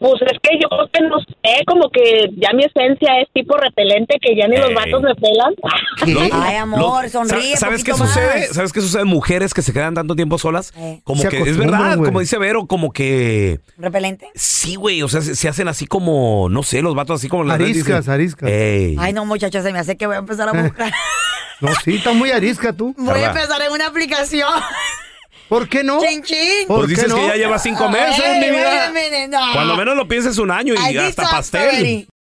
Pues 0.00 0.14
es 0.22 0.38
que 0.42 0.58
yo 0.58 0.66
creo 0.70 0.88
que 0.90 1.00
no 1.02 1.18
sé, 1.20 1.62
como 1.66 1.90
que 1.90 2.30
ya 2.38 2.54
mi 2.54 2.64
esencia 2.64 3.20
es 3.20 3.28
tipo 3.34 3.54
repelente, 3.58 4.16
que 4.18 4.34
ya 4.34 4.48
ni 4.48 4.56
los 4.56 4.72
vatos 4.72 5.02
me 5.02 5.14
pelan. 5.14 5.54
¿Qué? 6.02 6.30
Ay, 6.32 6.56
amor, 6.56 7.02
Lo- 7.04 7.08
sonríe. 7.10 7.52
sa- 7.52 7.66
¿Sabes 7.66 7.84
qué 7.84 7.90
poquito 7.92 8.06
sucede? 8.08 8.40
más. 8.40 8.48
¿Sabes 8.56 8.72
qué 8.72 8.80
sucede? 8.80 9.04
Mujeres 9.04 9.52
que 9.52 9.60
se 9.60 9.74
quedan 9.74 9.92
tanto 9.92 10.16
tiempo 10.16 10.38
solas, 10.38 10.72
como 11.04 11.20
Se 11.20 11.28
que 11.28 11.36
es 11.36 11.42
acostumbran, 11.42 11.80
verdad, 11.82 11.96
güey. 11.98 12.08
como 12.08 12.20
dice 12.20 12.38
Vero, 12.38 12.66
como 12.66 12.92
que 12.92 13.60
¿Repelente? 13.76 14.28
sí, 14.34 14.76
güey, 14.76 15.02
o 15.02 15.08
sea, 15.08 15.20
se, 15.20 15.34
se 15.34 15.48
hacen 15.50 15.68
así 15.68 15.86
como, 15.86 16.48
no 16.48 16.62
sé, 16.62 16.80
los 16.80 16.94
vatos 16.94 17.20
así 17.20 17.28
como 17.28 17.44
las 17.44 17.56
Ariscas, 17.56 17.98
dicen, 17.98 18.12
ariscas. 18.14 18.48
Ey. 18.50 18.96
Ay, 18.98 19.12
no, 19.12 19.26
muchachos, 19.26 19.62
se 19.62 19.70
me 19.70 19.80
hace 19.80 19.98
que 19.98 20.06
voy 20.06 20.16
a 20.16 20.20
empezar 20.20 20.48
a 20.48 20.52
buscar. 20.62 20.90
No, 21.60 21.68
sí, 21.84 21.96
estás 21.96 22.14
muy 22.14 22.30
arisca 22.30 22.72
tú. 22.72 22.94
voy 22.96 23.10
a 23.10 23.12
Carla. 23.26 23.42
empezar 23.42 23.60
en 23.66 23.72
una 23.72 23.86
aplicación. 23.88 24.48
¿Por 25.50 25.68
qué 25.68 25.82
no? 25.82 26.00
Chin, 26.00 26.22
chin. 26.22 26.66
¿Por 26.68 26.76
Pues 26.78 26.88
qué 26.90 26.94
dices 26.94 27.08
no? 27.08 27.16
que 27.16 27.26
ya 27.26 27.34
lleva 27.34 27.58
cinco 27.58 27.88
meses, 27.88 28.24
Ay, 28.24 28.38
mi 28.38 28.46
wait 28.50 28.54
vida. 28.56 28.86
a 28.86 28.90
minute, 28.92 29.28
no. 29.28 29.52
Cuando 29.52 29.76
menos 29.76 29.96
lo 29.96 30.06
pienses 30.06 30.38
un 30.38 30.50
año 30.52 30.74
y 30.74 30.94
I 30.94 30.96
hasta 30.98 31.28
pastel. 31.28 32.08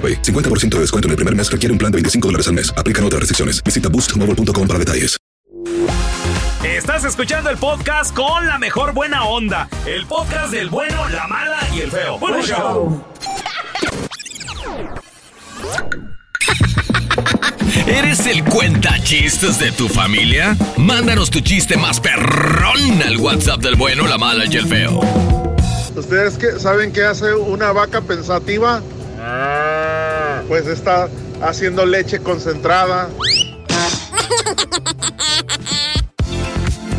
AroPay. 0.00 0.22
50% 0.22 0.76
de 0.76 0.80
descuento 0.80 1.08
en 1.08 1.10
el 1.10 1.16
primer 1.16 1.36
mes 1.36 1.50
requiere 1.50 1.72
un 1.72 1.78
plan 1.78 1.92
de 1.92 1.96
25 1.96 2.28
dólares 2.28 2.48
al 2.48 2.54
mes. 2.54 2.72
Aplican 2.76 3.04
otras 3.04 3.20
restricciones. 3.20 3.62
Visita 3.62 3.90
boostmobile.com 3.90 4.66
para 4.66 4.78
detalles. 4.78 5.20
Estás 6.64 7.04
escuchando 7.04 7.50
el 7.50 7.56
podcast 7.56 8.14
con 8.14 8.46
la 8.46 8.58
mejor 8.58 8.92
buena 8.92 9.24
onda. 9.24 9.68
El 9.86 10.06
podcast 10.06 10.52
del 10.52 10.68
bueno, 10.68 11.08
la 11.08 11.26
mala 11.26 11.58
y 11.74 11.80
el 11.80 11.90
feo. 11.90 12.18
Bueno, 12.18 12.42
show. 12.42 13.04
¿Eres 17.86 18.26
el 18.26 18.44
cuenta 18.44 18.98
chistes 19.02 19.58
de 19.58 19.72
tu 19.72 19.88
familia? 19.88 20.56
Mándanos 20.76 21.30
tu 21.30 21.40
chiste 21.40 21.76
más 21.76 22.00
perrón 22.00 23.02
al 23.06 23.16
WhatsApp 23.18 23.60
del 23.60 23.76
bueno, 23.76 24.06
la 24.06 24.18
mala 24.18 24.44
y 24.46 24.56
el 24.56 24.66
feo. 24.66 25.00
¿Ustedes 25.96 26.36
qué, 26.36 26.58
saben 26.58 26.92
qué 26.92 27.04
hace 27.04 27.34
una 27.34 27.72
vaca 27.72 28.00
pensativa? 28.00 28.82
Pues 30.50 30.66
está 30.66 31.08
haciendo 31.40 31.86
leche 31.86 32.18
concentrada. 32.18 33.08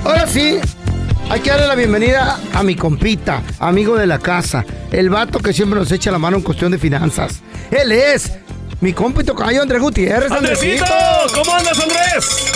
Ahora 0.06 0.26
sí, 0.26 0.58
hay 1.30 1.42
que 1.42 1.50
darle 1.50 1.68
la 1.68 1.76
bienvenida 1.76 2.40
a 2.54 2.64
mi 2.64 2.78
compita, 2.78 3.44
amigo 3.60 3.98
de 3.98 4.08
la 4.08 4.20
casa, 4.20 4.64
el 4.94 5.10
vato 5.10 5.40
que 5.40 5.52
siempre 5.52 5.78
nos 5.78 5.92
echa 5.92 6.12
la 6.12 6.18
mano 6.18 6.38
en 6.38 6.44
cuestión 6.44 6.72
de 6.72 6.78
finanzas. 6.78 7.42
Él 7.72 7.92
es 7.92 8.32
mi 8.80 8.94
compito 8.94 9.36
caballo 9.36 9.64
Andrés 9.64 9.82
Gutiérrez. 9.82 10.32
¡Andresito! 10.32 10.86
¿Cómo 11.36 11.54
andas, 11.54 11.78
Andrés? 11.78 12.54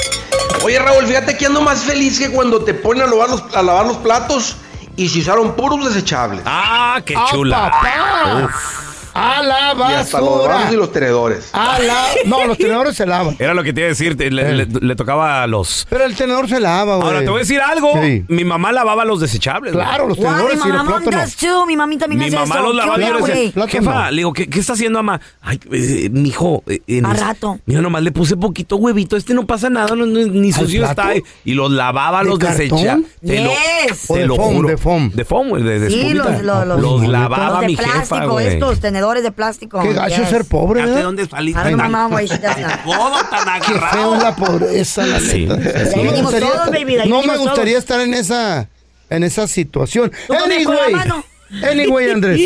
Oye, 0.64 0.80
Raúl, 0.80 1.06
fíjate 1.08 1.36
que 1.36 1.46
ando 1.48 1.60
más 1.60 1.80
feliz 1.82 2.20
que 2.20 2.30
cuando 2.30 2.64
te 2.64 2.74
ponen 2.74 3.04
a 3.04 3.08
lavar 3.08 3.32
los, 3.32 3.43
a 3.54 3.62
lavar 3.62 3.86
los 3.86 3.98
platos 3.98 4.56
y 4.96 5.10
se 5.10 5.20
usaron 5.20 5.58
puros 5.58 5.93
desechables. 5.93 6.39
¡Ah, 6.46 7.02
qué 7.06 7.16
¡Ah, 7.18 7.26
chula! 7.30 7.70
papá! 7.70 8.85
¡A 9.16 9.41
la 9.41 9.91
Y 9.91 9.93
hasta 9.93 10.20
los 10.20 10.30
basura! 10.30 10.53
vasos 10.55 10.74
y 10.74 10.76
los 10.76 10.91
tenedores. 10.91 11.49
¡A 11.53 11.80
la... 11.80 12.03
No, 12.26 12.45
los 12.45 12.57
tenedores 12.57 12.95
se 12.97 13.05
lavan. 13.05 13.36
Era 13.39 13.53
lo 13.53 13.63
que 13.63 13.72
te 13.74 13.80
iba 13.82 13.86
a 13.86 13.89
decir, 13.89 14.18
te- 14.18 14.30
le, 14.30 14.53
le- 14.53 14.66
le 14.66 14.95
tocaba 14.95 15.41
a 15.43 15.47
los... 15.47 15.88
Pero 15.89 16.03
el 16.03 16.16
tenedor 16.16 16.49
se 16.49 16.59
lava, 16.59 16.97
güey. 16.97 17.07
Ahora, 17.07 17.20
te 17.22 17.30
voy 17.30 17.38
a 17.38 17.39
decir 17.39 17.61
algo. 17.61 17.93
Sí. 18.01 18.26
Mi 18.28 18.43
mamá 18.43 18.72
lavaba 18.74 19.05
los 19.05 19.22
desechables. 19.22 19.72
Claro, 19.74 20.07
los 20.07 20.18
tenedores 20.18 20.55
y 20.63 20.68
los 20.68 20.78
mamá 20.78 20.99
plátanos. 20.99 21.36
too. 21.38 21.66
Mi 21.66 21.78
mami 21.78 21.97
también 21.97 22.20
Mi 22.20 22.26
hace 22.28 22.36
mamá 22.36 22.55
eso. 22.55 22.63
los 22.66 22.72
¿Qué 22.74 22.78
lavaba 22.78 23.01
y 23.01 23.07
yo 23.07 23.20
güey? 23.20 23.51
Plátano. 23.51 23.72
jefa, 23.86 24.11
le 24.11 24.18
digo, 24.18 24.34
¿qué, 24.34 24.47
qué 24.49 24.59
está 24.59 24.74
haciendo 24.74 24.99
mamá? 25.01 25.22
Ay, 25.41 25.59
eh, 25.72 26.09
mijo, 26.11 26.63
eh, 26.68 26.82
en 26.88 27.05
A 27.05 27.13
es- 27.13 27.20
rato. 27.22 27.59
Mira, 27.66 27.82
nomás 27.82 28.03
le 28.03 28.11
puse 28.11 28.36
poquito 28.36 28.76
huevito, 28.76 29.16
este 29.16 29.34
no 29.34 29.45
pasa 29.47 29.70
nada, 29.70 29.95
no- 29.95 30.05
no- 30.05 30.20
ni 30.28 30.51
sucio 30.51 30.84
está. 30.86 31.13
Y 31.45 31.53
los 31.53 31.72
lavaba, 31.72 32.22
¿De 32.24 32.30
los 32.32 32.39
desecha. 32.39 32.76
cartón? 32.76 33.05
Te 33.26 33.39
lo, 33.41 33.49
Yes. 33.49 34.05
O 34.09 34.13
te 34.16 34.20
de 34.20 34.28
lo 34.28 34.36
foam, 34.36 34.55
juro. 34.55 34.68
de 34.68 34.78
foam. 34.78 35.11
De 35.13 35.26
foam, 35.26 35.49
güey, 35.49 35.63
de, 35.63 35.80
de 35.80 35.89
Sí, 35.89 36.13
los, 36.13 36.26
los, 36.28 36.41
los, 36.68 36.68
Los 36.68 37.01
los 37.01 37.07
lavaba 37.07 37.61
mi 37.61 37.78
jefa, 37.78 38.26
güey. 38.26 38.47
estos 38.47 38.80
tenedores 38.82 39.05
de 39.14 39.32
plástico. 39.32 39.82
Qué 39.82 39.93
gacho 39.93 40.22
Yes. 40.22 40.30
ser 40.30 40.45
pobre, 40.45 40.82
¿De 40.82 40.88
¿verdad? 40.88 41.03
dónde 41.03 41.26
saliste? 41.28 41.62
I 41.62 41.64
don't 41.72 41.82
know, 41.82 41.89
mom, 41.89 42.14
why 42.14 42.26
she 42.26 42.38
does 42.38 42.56
that. 42.56 42.84
Todo 42.84 43.24
tan 43.30 43.62
Qué 43.62 43.68
agarrado. 43.74 43.93
feo 43.97 44.16
es 44.16 44.24
la 44.24 44.36
pobreza, 44.36 45.06
la 45.06 45.20
Sí, 45.20 45.45
neta. 45.45 45.56
sí, 45.62 45.70
sí. 45.91 45.95
No 45.95 46.03
me 46.03 46.03
venimos 46.10 46.22
gustaría 46.24 46.47
todos, 46.49 46.66
estar- 46.68 46.74
baby, 46.80 46.95
de 46.95 47.01
ahí 47.03 47.10
no 47.10 47.22
me 47.24 47.38
gustaría 47.38 47.74
todos. 47.74 47.84
estar 47.84 48.01
en 48.01 48.14
esa, 48.14 48.70
en 49.10 49.24
esa 49.24 49.47
situación. 49.47 50.12
Tú 50.28 50.34
también 50.34 50.64
con 50.64 50.76
la 50.76 50.82
Anyway, 50.86 50.95
mano. 51.08 51.24
anyway, 51.70 52.10
Andrés, 52.12 52.41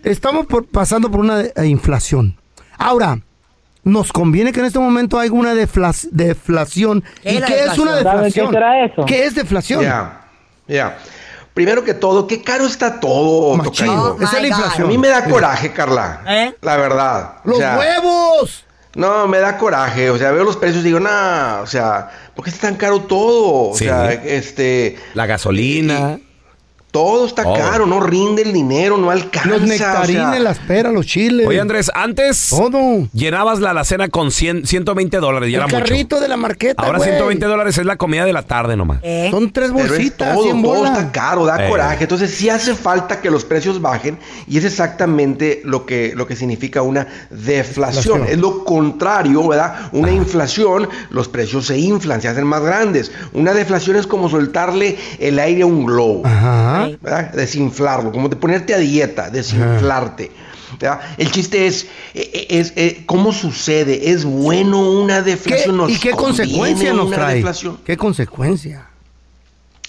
estamos 0.04 0.46
por- 0.46 0.66
pasando 0.66 1.10
por 1.10 1.20
una 1.20 1.40
eh, 1.42 1.66
inflación. 1.66 2.36
Ahora, 2.78 3.18
nos 3.84 4.12
conviene 4.12 4.52
que 4.52 4.60
en 4.60 4.66
este 4.66 4.78
momento 4.80 5.18
haya 5.18 5.30
una 5.32 5.54
defla- 5.54 6.08
deflación. 6.10 7.04
¿Qué 7.22 7.34
¿Y 7.34 7.36
es 7.36 7.78
una 7.78 7.96
deflación? 7.96 8.04
¿Saben 8.04 8.32
qué 8.32 8.40
deflación? 8.40 8.52
será 8.52 8.84
eso? 8.84 9.04
¿Qué 9.06 9.24
es 9.26 9.34
deflación? 9.34 9.82
Ya, 9.82 10.20
ya. 10.66 10.98
Primero 11.56 11.82
que 11.84 11.94
todo, 11.94 12.26
qué 12.26 12.42
caro 12.42 12.66
está 12.66 13.00
todo, 13.00 13.56
Machín. 13.56 13.88
Oh, 13.88 14.18
Esa 14.20 14.36
es 14.36 14.42
la 14.42 14.48
God. 14.48 14.54
A 14.54 14.58
inflación. 14.58 14.88
mí 14.88 14.98
me 14.98 15.08
da 15.08 15.24
coraje, 15.24 15.72
Carla. 15.72 16.20
¿Eh? 16.28 16.54
La 16.60 16.76
verdad. 16.76 17.36
O 17.46 17.48
¡Los 17.48 17.58
sea, 17.58 17.78
huevos! 17.78 18.64
No, 18.94 19.26
me 19.26 19.38
da 19.38 19.56
coraje. 19.56 20.10
O 20.10 20.18
sea, 20.18 20.32
veo 20.32 20.44
los 20.44 20.58
precios 20.58 20.82
y 20.82 20.88
digo, 20.88 21.00
nah, 21.00 21.60
o 21.62 21.66
sea, 21.66 22.10
¿por 22.34 22.44
qué 22.44 22.50
está 22.50 22.68
tan 22.68 22.76
caro 22.76 23.00
todo? 23.00 23.70
O 23.70 23.74
Sí. 23.74 23.84
sea, 23.86 24.12
este, 24.12 24.98
La 25.14 25.24
gasolina. 25.24 26.18
Todo 26.90 27.26
está 27.26 27.42
caro, 27.42 27.84
no 27.86 28.00
rinde 28.00 28.42
el 28.42 28.52
dinero, 28.54 28.96
no 28.96 29.10
alcanza. 29.10 29.48
Los 29.50 29.62
o 29.62 29.66
nectarines, 29.66 30.30
sea, 30.30 30.38
las 30.40 30.58
peras, 30.60 30.92
los 30.94 31.04
chiles. 31.04 31.46
Oye, 31.46 31.60
Andrés, 31.60 31.90
antes 31.94 32.48
Todo. 32.48 33.06
llenabas 33.12 33.60
la 33.60 33.70
alacena 33.70 34.08
con 34.08 34.30
100, 34.30 34.66
120 34.66 35.18
dólares 35.18 35.50
y 35.50 35.54
El 35.54 35.56
era 35.60 35.66
mucho. 35.66 35.78
carrito 35.78 36.20
de 36.20 36.28
la 36.28 36.36
marqueta, 36.38 36.82
Ahora 36.82 36.96
güey. 36.98 37.10
120 37.10 37.44
dólares 37.46 37.76
es 37.76 37.84
la 37.84 37.96
comida 37.96 38.24
de 38.24 38.32
la 38.32 38.42
tarde 38.42 38.76
nomás. 38.76 39.00
¿Eh? 39.02 39.28
Son 39.30 39.50
tres 39.52 39.72
Pero 39.74 39.84
es 39.84 39.90
bolsitas, 39.90 40.34
todo, 40.34 40.44
100 40.44 40.62
todo 40.62 40.86
está 40.86 41.12
caro, 41.12 41.44
da 41.44 41.66
Eh. 41.66 41.68
coraje. 41.68 42.04
Entonces 42.04 42.30
sí 42.30 42.48
hace 42.48 42.74
falta 42.74 43.20
que 43.20 43.30
los 43.30 43.44
precios 43.44 43.80
bajen 43.82 44.18
y 44.46 44.56
es 44.56 44.64
exactamente 44.64 45.60
lo 45.64 45.84
que, 45.84 46.12
lo 46.16 46.26
que 46.26 46.34
significa 46.34 46.80
una 46.82 47.06
deflación. 47.30 47.66
Deflación. 47.66 48.26
Es 48.28 48.38
lo 48.38 48.64
contrario, 48.64 49.46
¿verdad? 49.48 49.88
Una 49.92 50.10
inflación, 50.12 50.88
los 51.10 51.28
precios 51.28 51.66
se 51.66 51.78
inflan, 51.78 52.20
se 52.22 52.28
hacen 52.28 52.46
más 52.46 52.62
grandes. 52.62 53.12
Una 53.32 53.52
deflación 53.52 53.96
es 53.96 54.06
como 54.06 54.28
soltarle 54.30 54.96
el 55.18 55.38
aire 55.38 55.62
a 55.62 55.66
un 55.66 55.84
globo. 55.84 56.22
Ajá. 56.24 56.75
¿Verdad? 57.00 57.32
Desinflarlo, 57.32 58.12
como 58.12 58.28
de 58.28 58.36
ponerte 58.36 58.74
a 58.74 58.78
dieta, 58.78 59.30
desinflarte. 59.30 60.30
¿verdad? 60.80 61.00
El 61.16 61.30
chiste 61.30 61.66
es, 61.66 61.86
eh, 62.14 62.46
es, 62.50 62.72
eh, 62.76 63.02
cómo 63.06 63.32
sucede, 63.32 64.10
es 64.10 64.24
bueno 64.24 64.80
una 64.90 65.22
¿Qué- 65.24 65.30
deflación. 65.30 65.76
¿Nos 65.76 65.90
¿Y 65.90 65.98
qué 65.98 66.10
consecuencia 66.10 66.92
nos 66.92 67.06
una 67.06 67.16
trae? 67.16 67.34
deflación? 67.36 67.78
¿Qué 67.84 67.96
consecuencia? 67.96 68.86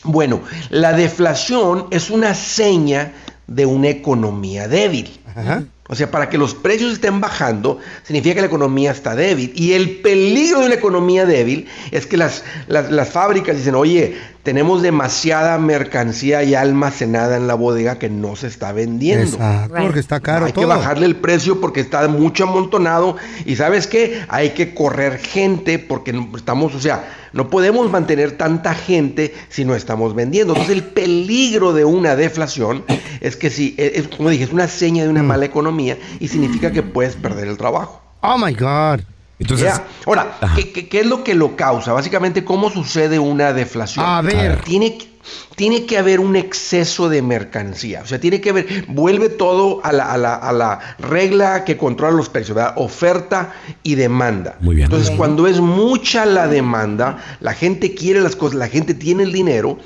Bueno, 0.03 0.41
la 0.69 0.93
deflación 0.93 1.87
es 1.91 2.09
una 2.09 2.33
seña 2.33 3.13
de 3.47 3.65
una 3.65 3.89
economía 3.89 4.67
débil. 4.67 5.19
Ajá. 5.35 5.63
O 5.89 5.95
sea, 5.95 6.11
para 6.11 6.29
que 6.29 6.37
los 6.37 6.53
precios 6.53 6.91
estén 6.93 7.21
bajando, 7.21 7.79
significa 8.03 8.35
que 8.35 8.41
la 8.41 8.47
economía 8.47 8.91
está 8.91 9.15
débil. 9.15 9.53
Y 9.55 9.71
el 9.73 10.01
peligro 10.01 10.59
de 10.59 10.65
una 10.65 10.75
economía 10.75 11.25
débil 11.25 11.65
es 11.91 12.05
que 12.05 12.17
las, 12.17 12.43
las, 12.67 12.91
las 12.91 13.09
fábricas 13.09 13.55
dicen, 13.55 13.73
oye, 13.73 14.17
tenemos 14.47 14.81
demasiada 14.81 15.57
mercancía 15.57 16.41
ya 16.41 16.61
almacenada 16.61 17.35
en 17.35 17.47
la 17.47 17.53
bodega 17.55 17.99
que 17.99 18.09
no 18.09 18.37
se 18.37 18.47
está 18.47 18.71
vendiendo. 18.71 19.25
Exacto, 19.25 19.75
Right. 19.75 19.83
porque 19.85 19.99
está 19.99 20.21
caro 20.21 20.45
Hay 20.45 20.53
todo. 20.53 20.61
que 20.61 20.67
bajarle 20.69 21.05
el 21.05 21.17
precio 21.17 21.59
porque 21.59 21.81
está 21.81 22.07
mucho 22.07 22.45
amontonado. 22.45 23.17
Y 23.45 23.57
sabes 23.57 23.87
qué? 23.87 24.21
Hay 24.29 24.51
que 24.51 24.73
correr 24.73 25.17
gente 25.17 25.79
porque 25.79 26.17
estamos, 26.37 26.73
o 26.75 26.79
sea, 26.79 27.13
no 27.33 27.49
podemos 27.49 27.91
mantener 27.91 28.37
tanta 28.37 28.73
gente 28.73 29.35
si 29.49 29.65
no 29.65 29.75
estamos 29.75 30.15
vendiendo. 30.15 30.53
Entonces 30.53 30.77
el 30.77 30.83
peligro 30.85 31.73
de 31.73 31.83
una 31.83 32.15
deflación 32.15 32.85
es 33.19 33.35
que 33.35 33.49
si, 33.49 33.75
es, 33.77 33.97
es, 33.97 34.07
como 34.07 34.29
dije, 34.29 34.45
es 34.45 34.53
una 34.53 34.69
seña 34.69 35.03
de 35.03 35.09
una 35.09 35.23
Mm. 35.23 35.27
mala 35.27 35.43
economía 35.45 35.97
y 36.21 36.29
significa 36.29 36.71
que 36.71 36.83
puedes 36.83 37.15
perder 37.17 37.49
el 37.49 37.57
trabajo. 37.57 38.01
Oh 38.21 38.37
my 38.37 38.53
God. 38.53 39.01
Entonces, 39.39 39.67
Ya. 39.67 39.83
Ahora, 40.05 40.37
¿qué, 40.55 40.71
qué, 40.71 40.87
qué 40.89 41.01
es 41.01 41.05
lo 41.05 41.23
que 41.23 41.35
lo 41.35 41.55
causa? 41.55 41.93
Básicamente, 41.93 42.43
¿cómo 42.43 42.69
sucede 42.71 43.19
una 43.19 43.53
deflación? 43.53 44.03
A 44.05 44.21
ver. 44.21 44.61
Tiene, 44.63 44.97
que- 44.97 45.07
tiene 45.55 45.85
que 45.85 45.97
haber 45.97 46.19
un 46.19 46.35
exceso 46.35 47.07
de 47.09 47.21
mercancía. 47.21 48.01
O 48.01 48.07
sea, 48.07 48.19
tiene 48.19 48.41
que 48.41 48.49
haber, 48.49 48.85
vuelve 48.87 49.29
todo 49.29 49.79
a 49.83 49.91
la, 49.91 50.11
a 50.11 50.17
la- 50.17 50.35
a 50.35 50.51
la 50.53 50.79
regla 50.99 51.65
que 51.65 51.77
controla 51.77 52.15
los 52.15 52.29
precios, 52.29 52.55
¿verdad? 52.55 52.73
Oferta 52.77 53.53
y 53.83 53.93
demanda. 53.95 54.55
Muy 54.59 54.75
bien. 54.75 54.85
Entonces, 54.85 55.11
cuando 55.15 55.45
es 55.47 55.59
mucha 55.59 56.25
la 56.25 56.47
demanda, 56.47 57.17
la 57.39 57.53
gente 57.53 57.93
quiere 57.93 58.21
las 58.21 58.35
cosas, 58.35 58.57
la 58.57 58.67
gente 58.69 58.93
tiene 58.95 59.23
el 59.23 59.31
dinero 59.33 59.77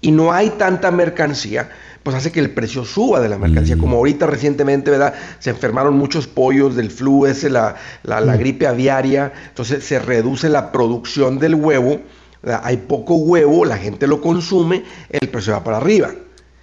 y 0.00 0.10
no 0.10 0.32
hay 0.32 0.50
tanta 0.50 0.90
mercancía, 0.90 1.70
pues 2.06 2.14
hace 2.14 2.30
que 2.30 2.38
el 2.38 2.50
precio 2.50 2.84
suba 2.84 3.20
de 3.20 3.28
la 3.28 3.36
mercancía. 3.36 3.76
Como 3.76 3.96
ahorita 3.96 4.28
recientemente, 4.28 4.92
¿verdad? 4.92 5.12
Se 5.40 5.50
enfermaron 5.50 5.98
muchos 5.98 6.28
pollos 6.28 6.76
del 6.76 6.92
flu, 6.92 7.26
ese, 7.26 7.50
la, 7.50 7.74
la, 8.04 8.20
la 8.20 8.36
gripe 8.36 8.68
aviaria, 8.68 9.32
entonces 9.48 9.82
se 9.82 9.98
reduce 9.98 10.48
la 10.48 10.70
producción 10.70 11.40
del 11.40 11.56
huevo, 11.56 12.00
¿verdad? 12.44 12.60
hay 12.62 12.76
poco 12.76 13.16
huevo, 13.16 13.64
la 13.64 13.76
gente 13.76 14.06
lo 14.06 14.20
consume, 14.20 14.84
el 15.10 15.28
precio 15.30 15.54
va 15.54 15.64
para 15.64 15.78
arriba. 15.78 16.12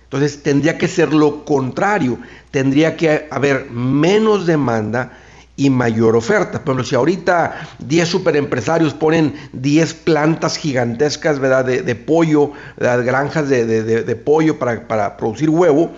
Entonces 0.06 0.41
tendría 0.44 0.78
que 0.78 0.88
ser 0.88 1.14
lo 1.14 1.44
contrario, 1.44 2.20
tendría 2.50 2.96
que 2.96 3.28
haber 3.30 3.70
menos 3.70 4.46
demanda 4.46 5.12
y 5.56 5.70
mayor 5.70 6.16
oferta. 6.16 6.60
Por 6.64 6.74
ejemplo, 6.74 6.84
si 6.84 6.95
ahorita 6.95 7.68
10 7.80 8.08
superempresarios 8.10 8.93
ponen 8.93 9.36
10 9.54 9.93
plantas 9.93 10.58
gigantescas 10.58 11.38
¿verdad? 11.39 11.64
De, 11.66 11.82
de 11.84 11.95
pollo, 11.95 12.51
¿verdad? 12.78 13.06
granjas 13.06 13.49
de, 13.49 13.66
de- 13.66 13.84
de- 13.84 14.04
de 14.04 14.16
pollo 14.16 14.58
para, 14.58 14.88
para 14.88 15.16
producir 15.18 15.49
huevo, 15.49 15.91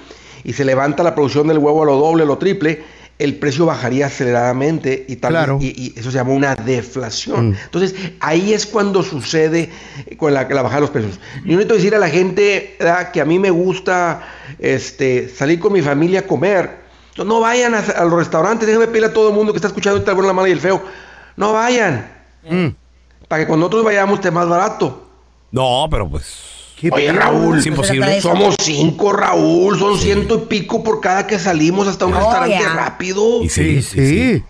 y 0.43 0.53
se 0.53 0.65
levanta 0.65 1.03
la 1.03 1.15
producción 1.15 1.47
del 1.47 1.57
huevo 1.59 1.83
a 1.83 1.85
lo 1.85 1.95
doble, 1.97 2.23
a 2.23 2.25
lo 2.25 2.37
triple, 2.37 2.83
el 3.17 3.35
precio 3.37 3.65
bajaría 3.65 4.07
aceleradamente 4.07 5.05
y, 5.07 5.15
tal 5.15 5.31
Claro. 5.31 5.57
y, 5.61 5.67
y 5.67 5.93
eso 5.97 6.11
se 6.11 6.17
llama 6.17 6.33
una 6.33 6.53
deflación. 6.55 7.51
Mm. 7.51 7.55
Entonces, 7.63 7.95
ahí 8.19 8.51
es 8.51 8.65
cuando 8.65 9.03
sucede 9.03 9.69
con 10.17 10.33
la, 10.33 10.43
la 10.49 10.61
bajada 10.63 10.75
de 10.75 10.81
los 10.81 10.89
precios. 10.89 11.19
Yo 11.45 11.51
necesito 11.53 11.75
decir 11.75 11.95
a 11.95 11.99
la 11.99 12.09
gente 12.09 12.75
¿verdad? 12.77 13.11
que 13.11 13.21
a 13.21 13.25
mí 13.25 13.39
me 13.39 13.51
gusta 13.51 14.21
este, 14.59 15.29
salir 15.29 15.59
con 15.59 15.71
mi 15.71 15.81
familia 15.81 16.19
a 16.19 16.23
comer. 16.23 16.84
Entonces, 17.15 17.29
no 17.33 17.39
vayan 17.39 17.73
a, 17.73 17.79
a 17.79 18.03
los 18.03 18.13
restaurantes, 18.19 18.67
déjenme 18.67 18.87
pedirle 18.87 19.07
a 19.07 19.13
todo 19.13 19.29
el 19.29 19.33
mundo 19.35 19.53
que 19.53 19.57
está 19.57 19.69
escuchando 19.69 19.97
el 19.97 20.03
bueno, 20.03 20.27
la 20.27 20.33
mala 20.33 20.49
y 20.49 20.51
el 20.51 20.59
feo. 20.59 20.83
No 21.37 21.53
vayan. 21.53 22.11
Para 23.29 23.41
que 23.41 23.47
cuando 23.47 23.67
nosotros 23.67 23.85
vayamos 23.85 24.15
esté 24.15 24.31
más 24.31 24.49
barato. 24.49 25.07
No, 25.49 25.87
pero 25.89 26.09
pues. 26.09 26.73
Oye, 26.91 27.13
Raúl, 27.13 27.59
Es 27.59 27.65
imposible. 27.67 28.19
Somos 28.19 28.57
cinco, 28.59 29.13
Raúl. 29.13 29.79
Son 29.79 29.97
ciento 29.97 30.35
y 30.35 30.47
pico 30.47 30.83
por 30.83 30.99
cada 30.99 31.25
que 31.25 31.39
salimos 31.39 31.87
hasta 31.87 32.05
un 32.05 32.13
Oh, 32.15 32.17
restaurante 32.19 32.67
rápido. 32.67 33.41
Y 33.43 33.47
sí, 33.47 33.81
sí, 33.81 34.07
sí. 34.07 34.43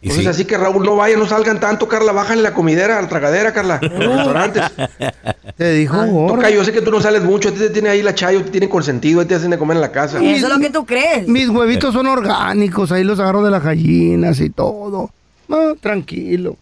Y 0.00 0.10
Entonces, 0.10 0.36
sí. 0.36 0.42
así 0.42 0.44
que 0.44 0.56
Raúl, 0.56 0.84
no 0.84 0.94
vayan, 0.94 1.18
no 1.18 1.26
salgan 1.26 1.58
tanto, 1.58 1.88
Carla. 1.88 2.12
Bájale 2.12 2.40
la 2.40 2.54
comidera, 2.54 3.02
la 3.02 3.08
tragadera, 3.08 3.52
Carla. 3.52 3.80
Los 3.82 4.14
restaurantes. 4.14 4.62
Te 5.56 5.72
dijo 5.72 6.06
gordo. 6.06 6.36
Toca, 6.36 6.50
yo 6.50 6.64
sé 6.64 6.72
que 6.72 6.82
tú 6.82 6.92
no 6.92 7.00
sales 7.00 7.24
mucho. 7.24 7.48
A 7.48 7.52
ti 7.52 7.58
te 7.58 7.70
tiene 7.70 7.88
ahí 7.88 8.00
la 8.02 8.14
chayo, 8.14 8.44
te 8.44 8.50
tiene 8.50 8.68
consentido. 8.68 9.20
Ahí 9.20 9.26
te 9.26 9.34
hacen 9.34 9.50
de 9.50 9.58
comer 9.58 9.76
en 9.76 9.80
la 9.80 9.90
casa. 9.90 10.18
Eso 10.22 10.46
es 10.46 10.52
lo 10.52 10.60
que 10.60 10.70
tú 10.70 10.86
crees. 10.86 11.26
Mis 11.26 11.48
huevitos 11.48 11.92
son 11.92 12.06
orgánicos, 12.06 12.92
ahí 12.92 13.02
los 13.02 13.18
agarro 13.18 13.42
de 13.42 13.50
las 13.50 13.64
gallinas 13.64 14.38
y 14.40 14.50
todo. 14.50 15.10
Ah, 15.50 15.72
tranquilo. 15.80 16.56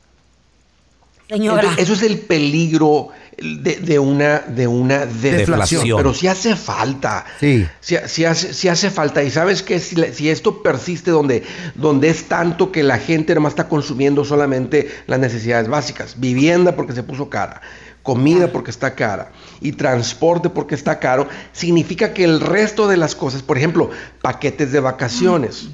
Señora. 1.29 1.61
Entonces, 1.61 1.83
eso 1.85 1.93
es 1.93 2.03
el 2.11 2.21
peligro 2.21 3.09
de, 3.39 3.77
de 3.77 3.99
una, 3.99 4.39
de 4.41 4.67
una 4.67 5.07
deflación. 5.07 5.37
Deflación. 5.37 5.97
Pero 5.99 6.15
sí 6.15 6.27
hace 6.27 6.57
falta. 6.57 7.25
Sí. 7.39 7.67
Sí, 7.81 7.97
sí 8.07 8.25
hace, 8.25 8.55
sí 8.55 8.69
hace 8.69 8.91
falta. 8.91 9.23
Y 9.23 9.31
sabes 9.31 9.63
que 9.63 9.79
si, 9.79 9.97
si 10.13 10.31
esto 10.31 10.63
persiste 10.63 11.11
donde, 11.11 11.43
donde 11.75 12.09
es 12.09 12.25
tanto 12.25 12.73
que 12.73 12.83
la 12.83 12.99
gente 12.99 13.35
nomás 13.35 13.53
está 13.53 13.69
consumiendo 13.69 14.25
solamente 14.25 14.91
las 15.07 15.19
necesidades 15.19 15.69
básicas, 15.69 16.19
vivienda 16.19 16.77
porque 16.77 16.95
se 16.95 17.03
puso 17.03 17.29
cara, 17.29 17.61
comida 18.03 18.53
porque 18.53 18.71
está 18.71 18.95
cara 18.95 19.33
y 19.61 19.73
transporte 19.73 20.49
porque 20.49 20.75
está 20.75 20.99
caro, 20.99 21.29
significa 21.53 22.15
que 22.15 22.25
el 22.25 22.41
resto 22.41 22.89
de 22.89 22.97
las 22.97 23.15
cosas, 23.15 23.43
por 23.43 23.59
ejemplo, 23.59 23.91
paquetes 24.23 24.73
de 24.73 24.81
vacaciones. 24.81 25.69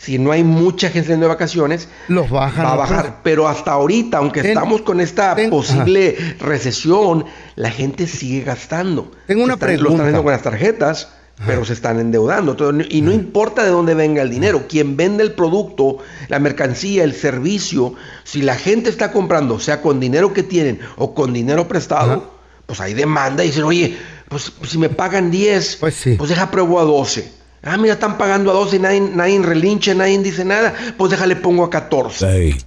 Si 0.00 0.18
no 0.18 0.32
hay 0.32 0.42
mucha 0.44 0.88
gente 0.88 1.14
de 1.14 1.26
vacaciones, 1.26 1.88
Los 2.08 2.30
bajan. 2.30 2.64
va 2.64 2.72
a 2.72 2.76
bajar. 2.76 3.20
Pero 3.22 3.46
hasta 3.46 3.72
ahorita, 3.72 4.16
aunque 4.16 4.40
Ten- 4.40 4.52
estamos 4.52 4.80
con 4.80 4.98
esta 4.98 5.34
ten- 5.34 5.50
posible 5.50 6.16
recesión, 6.40 7.26
la 7.54 7.70
gente 7.70 8.06
sigue 8.06 8.42
gastando. 8.42 9.10
Tengo 9.26 9.44
una 9.44 9.54
están- 9.54 9.68
Lo 9.72 9.76
pregunta. 9.76 9.92
están 9.92 10.00
haciendo 10.06 10.22
con 10.22 10.32
las 10.32 10.42
tarjetas, 10.42 11.08
pero 11.46 11.64
se 11.66 11.74
están 11.74 12.00
endeudando. 12.00 12.52
Entonces, 12.52 12.86
y 12.90 13.02
no 13.02 13.12
importa 13.12 13.62
de 13.62 13.70
dónde 13.70 13.94
venga 13.94 14.22
el 14.22 14.30
dinero, 14.30 14.66
quien 14.68 14.96
vende 14.96 15.22
el 15.22 15.32
producto, 15.32 15.98
la 16.28 16.38
mercancía, 16.38 17.04
el 17.04 17.14
servicio, 17.14 17.92
si 18.24 18.40
la 18.42 18.56
gente 18.56 18.88
está 18.90 19.12
comprando, 19.12 19.58
sea 19.60 19.82
con 19.82 20.00
dinero 20.00 20.32
que 20.32 20.42
tienen 20.42 20.80
o 20.96 21.14
con 21.14 21.32
dinero 21.34 21.68
prestado, 21.68 22.32
pues 22.64 22.80
hay 22.80 22.94
demanda 22.94 23.44
y 23.44 23.48
dicen, 23.48 23.64
oye, 23.64 23.96
pues 24.30 24.50
si 24.66 24.78
me 24.78 24.88
pagan 24.88 25.30
10, 25.30 25.76
pues, 25.76 26.04
deja 26.28 26.50
pruebo 26.50 26.80
a 26.80 26.84
12. 26.84 27.32
Ah, 27.62 27.76
mira, 27.76 27.94
están 27.94 28.16
pagando 28.16 28.50
a 28.50 28.54
12 28.54 28.76
y 28.76 28.78
nadie, 28.78 29.00
nadie 29.00 29.40
relincha, 29.42 29.92
nadie 29.94 30.18
dice 30.18 30.44
nada. 30.44 30.72
Pues 30.96 31.10
déjale 31.10 31.36
pongo 31.36 31.64
a 31.64 31.70
14. 31.70 32.18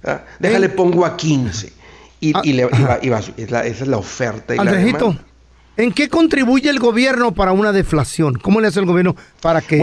¿ah? 0.04 0.20
Déjale 0.38 0.68
pongo 0.68 1.04
a 1.04 1.16
15. 1.16 1.72
Y, 2.20 2.32
y 2.48 2.52
le- 2.52 2.62
y 2.72 2.82
va- 2.82 2.98
y 3.02 3.08
va 3.08 3.18
es 3.36 3.50
la- 3.50 3.66
esa 3.66 3.82
es 3.84 3.88
la 3.88 3.96
oferta 3.98 4.54
y 4.54 4.56
la 4.56 4.62
Andrejito, 4.62 4.98
demanda. 4.98 5.22
¿en 5.76 5.92
qué 5.92 6.08
contribuye 6.08 6.70
el 6.70 6.78
gobierno 6.78 7.32
para 7.34 7.52
una 7.52 7.72
deflación? 7.72 8.34
¿Cómo 8.38 8.60
le 8.60 8.68
hace 8.68 8.80
el 8.80 8.86
gobierno 8.86 9.16
para 9.42 9.60
que, 9.60 9.78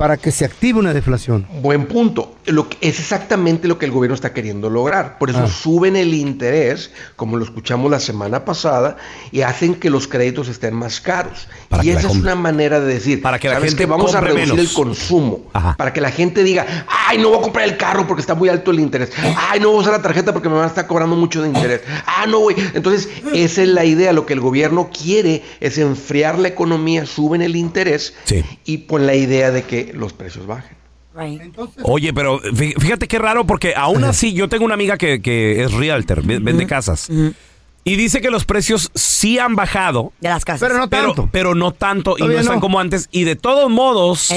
para 0.00 0.16
que 0.16 0.30
se 0.32 0.46
active 0.46 0.78
una 0.78 0.94
deflación? 0.94 1.46
Buen 1.60 1.84
punto. 1.84 2.36
Lo 2.46 2.70
que- 2.70 2.78
es 2.80 2.98
exactamente 2.98 3.68
lo 3.68 3.78
que 3.78 3.84
el 3.84 3.92
gobierno 3.92 4.14
está 4.14 4.32
queriendo 4.32 4.70
lograr. 4.70 5.18
Por 5.18 5.28
eso 5.28 5.40
Ah. 5.44 5.46
suben 5.46 5.94
el 5.94 6.14
interés, 6.14 6.90
como 7.16 7.36
lo 7.36 7.44
escuchamos 7.44 7.90
la 7.90 8.00
semana 8.00 8.46
pasada, 8.46 8.96
y 9.30 9.42
hacen 9.42 9.74
que 9.74 9.90
los 9.90 10.08
créditos 10.08 10.48
estén 10.48 10.72
más 10.72 11.02
caros. 11.02 11.48
Para 11.68 11.84
y 11.84 11.90
esa 11.90 12.08
es 12.08 12.14
una 12.14 12.34
manera 12.34 12.80
de 12.80 12.94
decir, 12.94 13.20
Para 13.20 13.38
que 13.38 13.48
la 13.48 13.56
¿sabes 13.56 13.72
gente 13.72 13.84
vamos 13.84 14.14
a 14.14 14.22
reducir 14.22 14.54
menos". 14.54 14.58
el 14.58 14.72
consumo. 14.72 15.42
Ajá. 15.52 15.76
Para 15.76 15.92
que 15.92 16.00
la 16.00 16.10
gente 16.10 16.42
diga, 16.44 16.86
ay, 16.88 17.18
no 17.18 17.28
voy 17.28 17.38
a 17.38 17.42
comprar 17.42 17.68
el 17.68 17.76
carro 17.76 18.06
porque 18.06 18.22
está 18.22 18.34
muy 18.34 18.48
alto 18.48 18.70
el 18.70 18.80
interés. 18.80 19.10
Ay, 19.36 19.60
no 19.60 19.68
voy 19.68 19.76
a 19.76 19.80
usar 19.82 19.92
la 19.92 20.00
tarjeta 20.02 20.32
porque 20.32 20.48
me 20.48 20.54
van 20.54 20.64
a 20.64 20.68
estar 20.68 20.86
cobrando 20.86 21.14
mucho 21.14 21.42
de 21.42 21.48
interés. 21.48 21.82
Ah, 22.06 22.24
no, 22.26 22.38
güey. 22.38 22.56
Entonces, 22.72 23.06
esa 23.34 23.62
es 23.62 23.68
la 23.68 23.84
idea. 23.84 24.14
Lo 24.14 24.24
que 24.24 24.32
el 24.32 24.40
gobierno 24.40 24.88
quiere 24.90 25.42
es 25.60 25.76
enfriar 25.76 26.38
la 26.38 26.48
economía, 26.48 27.04
suben 27.04 27.42
el 27.42 27.54
interés 27.54 28.14
y 28.64 28.78
con 28.86 29.04
la 29.06 29.14
idea 29.14 29.50
de 29.50 29.62
que 29.64 29.89
los 29.92 30.12
precios 30.12 30.46
bajen. 30.46 30.76
Oye, 31.82 32.12
pero 32.14 32.40
fí- 32.40 32.74
fíjate 32.80 33.08
qué 33.08 33.18
raro, 33.18 33.44
porque 33.44 33.74
aún 33.76 34.04
así 34.04 34.32
yo 34.32 34.48
tengo 34.48 34.64
una 34.64 34.74
amiga 34.74 34.96
que, 34.96 35.20
que 35.20 35.62
es 35.64 35.72
realtor, 35.72 36.22
ve- 36.22 36.38
vende 36.38 36.66
casas. 36.66 37.08
Y 37.82 37.96
dice 37.96 38.20
que 38.20 38.30
los 38.30 38.44
precios 38.44 38.90
sí 38.94 39.38
han 39.38 39.56
bajado. 39.56 40.12
De 40.20 40.28
las 40.28 40.44
casas. 40.44 40.60
Pero 40.60 40.78
no 40.78 40.88
tanto. 40.88 41.28
Pero 41.32 41.54
no 41.54 41.72
tanto 41.72 42.16
y 42.18 42.22
no 42.22 42.28
están 42.38 42.56
no. 42.56 42.60
como 42.60 42.78
antes. 42.78 43.08
Y 43.10 43.24
de 43.24 43.36
todos 43.36 43.70
modos, 43.70 44.30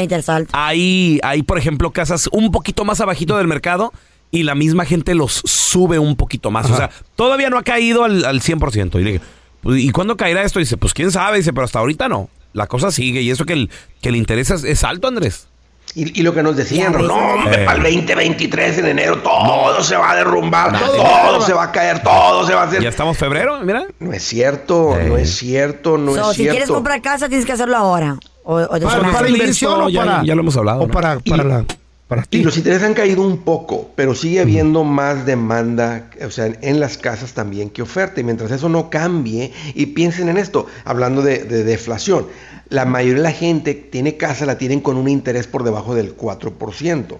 hay, 0.53 1.19
hay, 1.23 1.43
por 1.43 1.57
ejemplo, 1.57 1.91
casas 1.91 2.29
un 2.31 2.51
poquito 2.51 2.85
más 2.85 3.01
abajito 3.01 3.37
del 3.37 3.47
mercado 3.47 3.91
y 4.31 4.43
la 4.43 4.55
misma 4.55 4.85
gente 4.85 5.13
los 5.13 5.41
sube 5.45 5.99
un 5.99 6.15
poquito 6.15 6.51
más. 6.51 6.71
O 6.71 6.75
sea, 6.77 6.89
todavía 7.15 7.49
no 7.49 7.57
ha 7.57 7.63
caído 7.63 8.03
al, 8.05 8.23
al 8.25 8.41
100%. 8.41 8.99
Y 8.99 9.03
le 9.03 9.11
dije, 9.11 9.25
"Pues, 9.61 9.81
¿y 9.81 9.91
cuándo 9.91 10.15
caerá 10.17 10.41
esto? 10.43 10.59
Y 10.59 10.63
dice, 10.63 10.77
pues 10.77 10.93
quién 10.93 11.11
sabe. 11.11 11.37
Dice, 11.37 11.51
pero 11.53 11.65
hasta 11.65 11.79
ahorita 11.79 12.07
no. 12.09 12.29
La 12.53 12.67
cosa 12.67 12.91
sigue. 12.91 13.21
Y 13.21 13.29
eso 13.31 13.45
que 13.45 13.53
el, 13.53 13.69
que 14.01 14.09
el 14.09 14.15
interés 14.15 14.49
es, 14.51 14.63
es 14.63 14.83
alto, 14.83 15.07
Andrés. 15.07 15.47
Y, 15.95 16.19
y 16.19 16.23
lo 16.23 16.33
que 16.33 16.41
nos 16.41 16.55
decían, 16.55 16.93
no, 16.93 17.13
hombre, 17.13 17.61
eh. 17.63 17.65
para 17.65 17.77
el 17.77 17.83
2023 17.83 18.77
en 18.79 18.85
enero 18.87 19.17
todo 19.21 19.83
se 19.83 19.95
va 19.95 20.11
a 20.11 20.15
derrumbar, 20.15 20.71
todo 20.79 21.41
se 21.41 21.53
va 21.53 21.63
a 21.65 21.71
caer, 21.71 22.01
todo 22.01 22.47
se 22.47 22.55
va 22.55 22.61
a 22.61 22.65
hacer. 22.65 22.81
Ya 22.81 22.89
estamos 22.89 23.15
febrero, 23.17 23.59
mira. 23.59 23.85
No 23.99 24.11
es 24.13 24.23
cierto, 24.23 24.97
no 25.07 25.17
es 25.17 25.35
cierto, 25.35 25.97
no 25.99 26.15
So, 26.15 26.21
es 26.21 26.27
si 26.29 26.43
cierto. 26.43 26.51
quieres 26.53 26.69
comprar 26.71 27.01
casa, 27.01 27.27
tienes 27.27 27.45
que 27.45 27.51
hacerlo 27.51 27.75
ahora. 27.77 28.17
O, 28.43 28.59
o 28.59 28.67
¿Para, 28.79 29.11
para 29.11 29.29
inversión 29.29 29.81
o 29.81 29.89
ya- 29.89 29.99
para, 30.03 30.23
ya 30.23 30.33
lo 30.35 30.41
hemos 30.41 30.57
hablado, 30.57 30.79
o 30.81 30.87
¿no? 30.87 30.93
para, 30.93 31.19
para, 31.19 31.43
la, 31.43 31.65
para 32.07 32.23
ti? 32.23 32.39
Y 32.39 32.43
los 32.43 32.57
intereses 32.57 32.83
han 32.83 32.93
caído 32.93 33.21
un 33.21 33.39
poco, 33.39 33.91
pero 33.95 34.15
sigue 34.15 34.39
habiendo 34.39 34.83
más 34.83 35.25
demanda, 35.25 36.09
o 36.25 36.31
sea, 36.31 36.47
en 36.61 36.79
las 36.79 36.97
casas 36.97 37.33
también 37.33 37.69
que 37.69 37.81
oferta. 37.81 38.19
Y 38.21 38.23
mientras 38.23 38.51
eso 38.51 38.69
no 38.69 38.89
cambie, 38.89 39.51
y 39.73 39.87
piensen 39.87 40.29
en 40.29 40.37
esto, 40.37 40.67
hablando 40.85 41.21
de, 41.21 41.43
de 41.43 41.63
deflación, 41.63 42.27
la 42.69 42.85
mayoría 42.85 43.17
de 43.17 43.21
la 43.21 43.31
gente 43.31 43.73
tiene 43.73 44.17
casa, 44.17 44.45
la 44.45 44.57
tienen 44.57 44.81
con 44.81 44.97
un 44.97 45.07
interés 45.07 45.47
por 45.47 45.63
debajo 45.63 45.95
del 45.95 46.17
4%. 46.17 47.17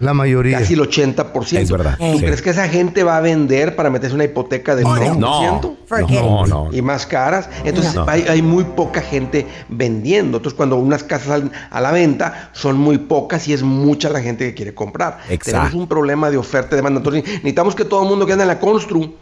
La 0.00 0.14
mayoría. 0.14 0.58
Casi 0.58 0.74
el 0.74 0.80
80%. 0.80 1.58
Es 1.58 1.70
verdad, 1.70 1.96
¿Tú 1.98 2.18
sí. 2.18 2.24
crees 2.24 2.40
que 2.42 2.50
esa 2.50 2.68
gente 2.68 3.04
va 3.04 3.18
a 3.18 3.20
vender 3.20 3.76
para 3.76 3.90
meterse 3.90 4.14
una 4.14 4.24
hipoteca 4.24 4.74
del 4.74 4.86
Oh, 4.86 4.96
9%? 4.96 5.16
no. 5.18 6.46
No. 6.46 6.68
Y 6.72 6.80
más 6.82 7.06
caras. 7.06 7.48
Entonces 7.64 7.94
No. 7.94 8.06
hay, 8.08 8.22
hay 8.28 8.40
muy 8.42 8.64
poca 8.64 9.02
gente 9.02 9.46
vendiendo. 9.68 10.38
Entonces 10.38 10.56
cuando 10.56 10.76
unas 10.76 11.04
casas 11.04 11.28
salen 11.28 11.52
a 11.70 11.80
la 11.82 11.92
venta 11.92 12.48
son 12.54 12.78
muy 12.78 12.96
pocas 12.98 13.46
y 13.46 13.52
es 13.52 13.62
mucha 13.62 14.08
la 14.08 14.20
gente 14.22 14.46
que 14.46 14.54
quiere 14.54 14.74
comprar. 14.74 15.18
Exacto. 15.28 15.44
Tenemos 15.50 15.74
un 15.74 15.86
problema 15.86 16.30
de 16.30 16.38
oferta 16.38 16.74
y 16.74 16.76
demanda. 16.76 16.98
Entonces 17.00 17.22
necesitamos 17.24 17.74
que 17.74 17.84
todo 17.84 18.02
el 18.02 18.08
mundo 18.08 18.24
que 18.26 18.32
anda 18.32 18.44
en 18.44 18.48
la 18.48 18.58
constru 18.58 19.12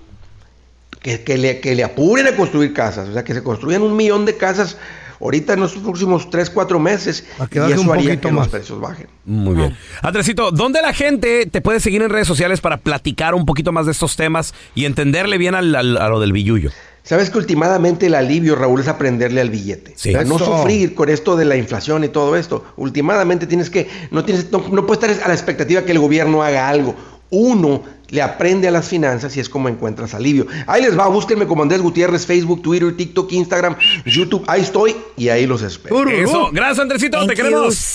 que, 1.01 1.23
que 1.23 1.39
le, 1.39 1.61
que 1.61 1.75
le 1.75 1.85
apuren 1.85 2.27
a 2.27 2.37
construir 2.37 2.73
casas. 2.73 3.09
O 3.09 3.13
sea, 3.13 3.25
que 3.25 3.35
se 3.35 3.43
construyan 3.43 3.83
un 3.83 3.97
millón 3.97 4.25
de 4.27 4.37
casas 4.37 4.77
ahorita 5.21 5.55
en 5.55 5.61
los 5.61 5.73
próximos 5.75 6.31
3, 6.31 6.51
4 6.51 6.79
meses. 6.79 7.25
Y 7.51 7.59
eso 7.59 7.81
un 7.83 7.91
haría 7.91 8.11
poquito 8.11 8.29
que 8.29 8.35
más. 8.35 8.47
los 8.47 8.49
precios 8.49 8.81
bajen. 8.81 9.07
Muy 9.25 9.55
bien. 9.55 9.77
Andresito, 10.03 10.51
¿dónde 10.51 10.81
la 10.83 10.93
gente 10.93 11.47
te 11.47 11.61
puede 11.61 11.81
seguir 11.81 12.03
en 12.03 12.11
redes 12.11 12.27
sociales 12.29 12.61
para 12.61 12.79
platicar 12.79 13.35
un 13.35 13.45
poquito 13.47 13.73
más 13.73 13.87
de 13.87 13.93
estos 13.93 14.17
temas 14.17 14.55
y 14.75 14.85
entenderle 14.85 15.39
bien 15.39 15.55
al- 15.55 15.75
al- 15.75 15.97
a 15.97 16.09
lo 16.09 16.21
del 16.21 16.33
billullo? 16.33 16.71
Sabes 17.03 17.31
que 17.31 17.39
últimamente 17.39 18.07
el 18.07 18.15
alivio, 18.15 18.55
Raúl, 18.55 18.81
es 18.81 18.89
aprenderle 18.89 19.41
al 19.41 19.49
billete. 19.49 19.95
Sí. 19.97 20.11
O 20.11 20.13
sea, 20.13 20.25
no 20.25 20.39
sufrir 20.39 20.95
con 20.95 21.09
esto 21.09 21.37
de 21.37 21.47
la 21.47 21.57
inflación 21.57 22.05
y 22.05 22.09
todo 22.09 22.37
esto. 22.37 22.67
Últimamente 22.77 23.47
tienes 23.47 23.71
que, 23.71 23.89
no 24.11 24.25
tienes, 24.25 24.53
no, 24.53 24.63
no 24.71 24.85
puedes 24.87 25.03
estar 25.09 25.25
a 25.25 25.29
la 25.29 25.35
expectativa 25.35 25.83
que 25.83 25.93
el 25.93 26.01
gobierno 26.01 26.43
haga 26.43 26.69
algo. 26.69 26.95
Uno 27.31 27.83
le 28.11 28.23
aprende 28.23 28.69
a 28.69 28.71
las 28.71 28.89
finanzas 28.89 29.37
y 29.37 29.41
es 29.41 29.49
como 29.49 29.69
encuentras 29.69 30.15
alivio. 30.15 30.47
Ahí 30.67 30.83
les 30.83 30.99
va, 30.99 31.09
búsquenme 31.09 31.47
como 31.47 31.63
Andrés 31.63 31.81
Gutiérrez, 31.81 32.27
Facebook, 32.27 32.63
Twitter, 32.63 32.97
TikTok, 32.97 33.33
Instagram, 33.33 33.77
YouTube. 34.05 34.45
Ahí 34.47 34.63
estoy 34.63 34.97
y 35.17 35.29
ahí 35.29 35.47
los 35.47 35.63
espero. 35.63 36.09
Eso, 36.09 36.51
gracias 36.53 36.79
Andresito, 36.79 37.19
Thank 37.19 37.31
te 37.31 37.37
queremos. 37.37 37.95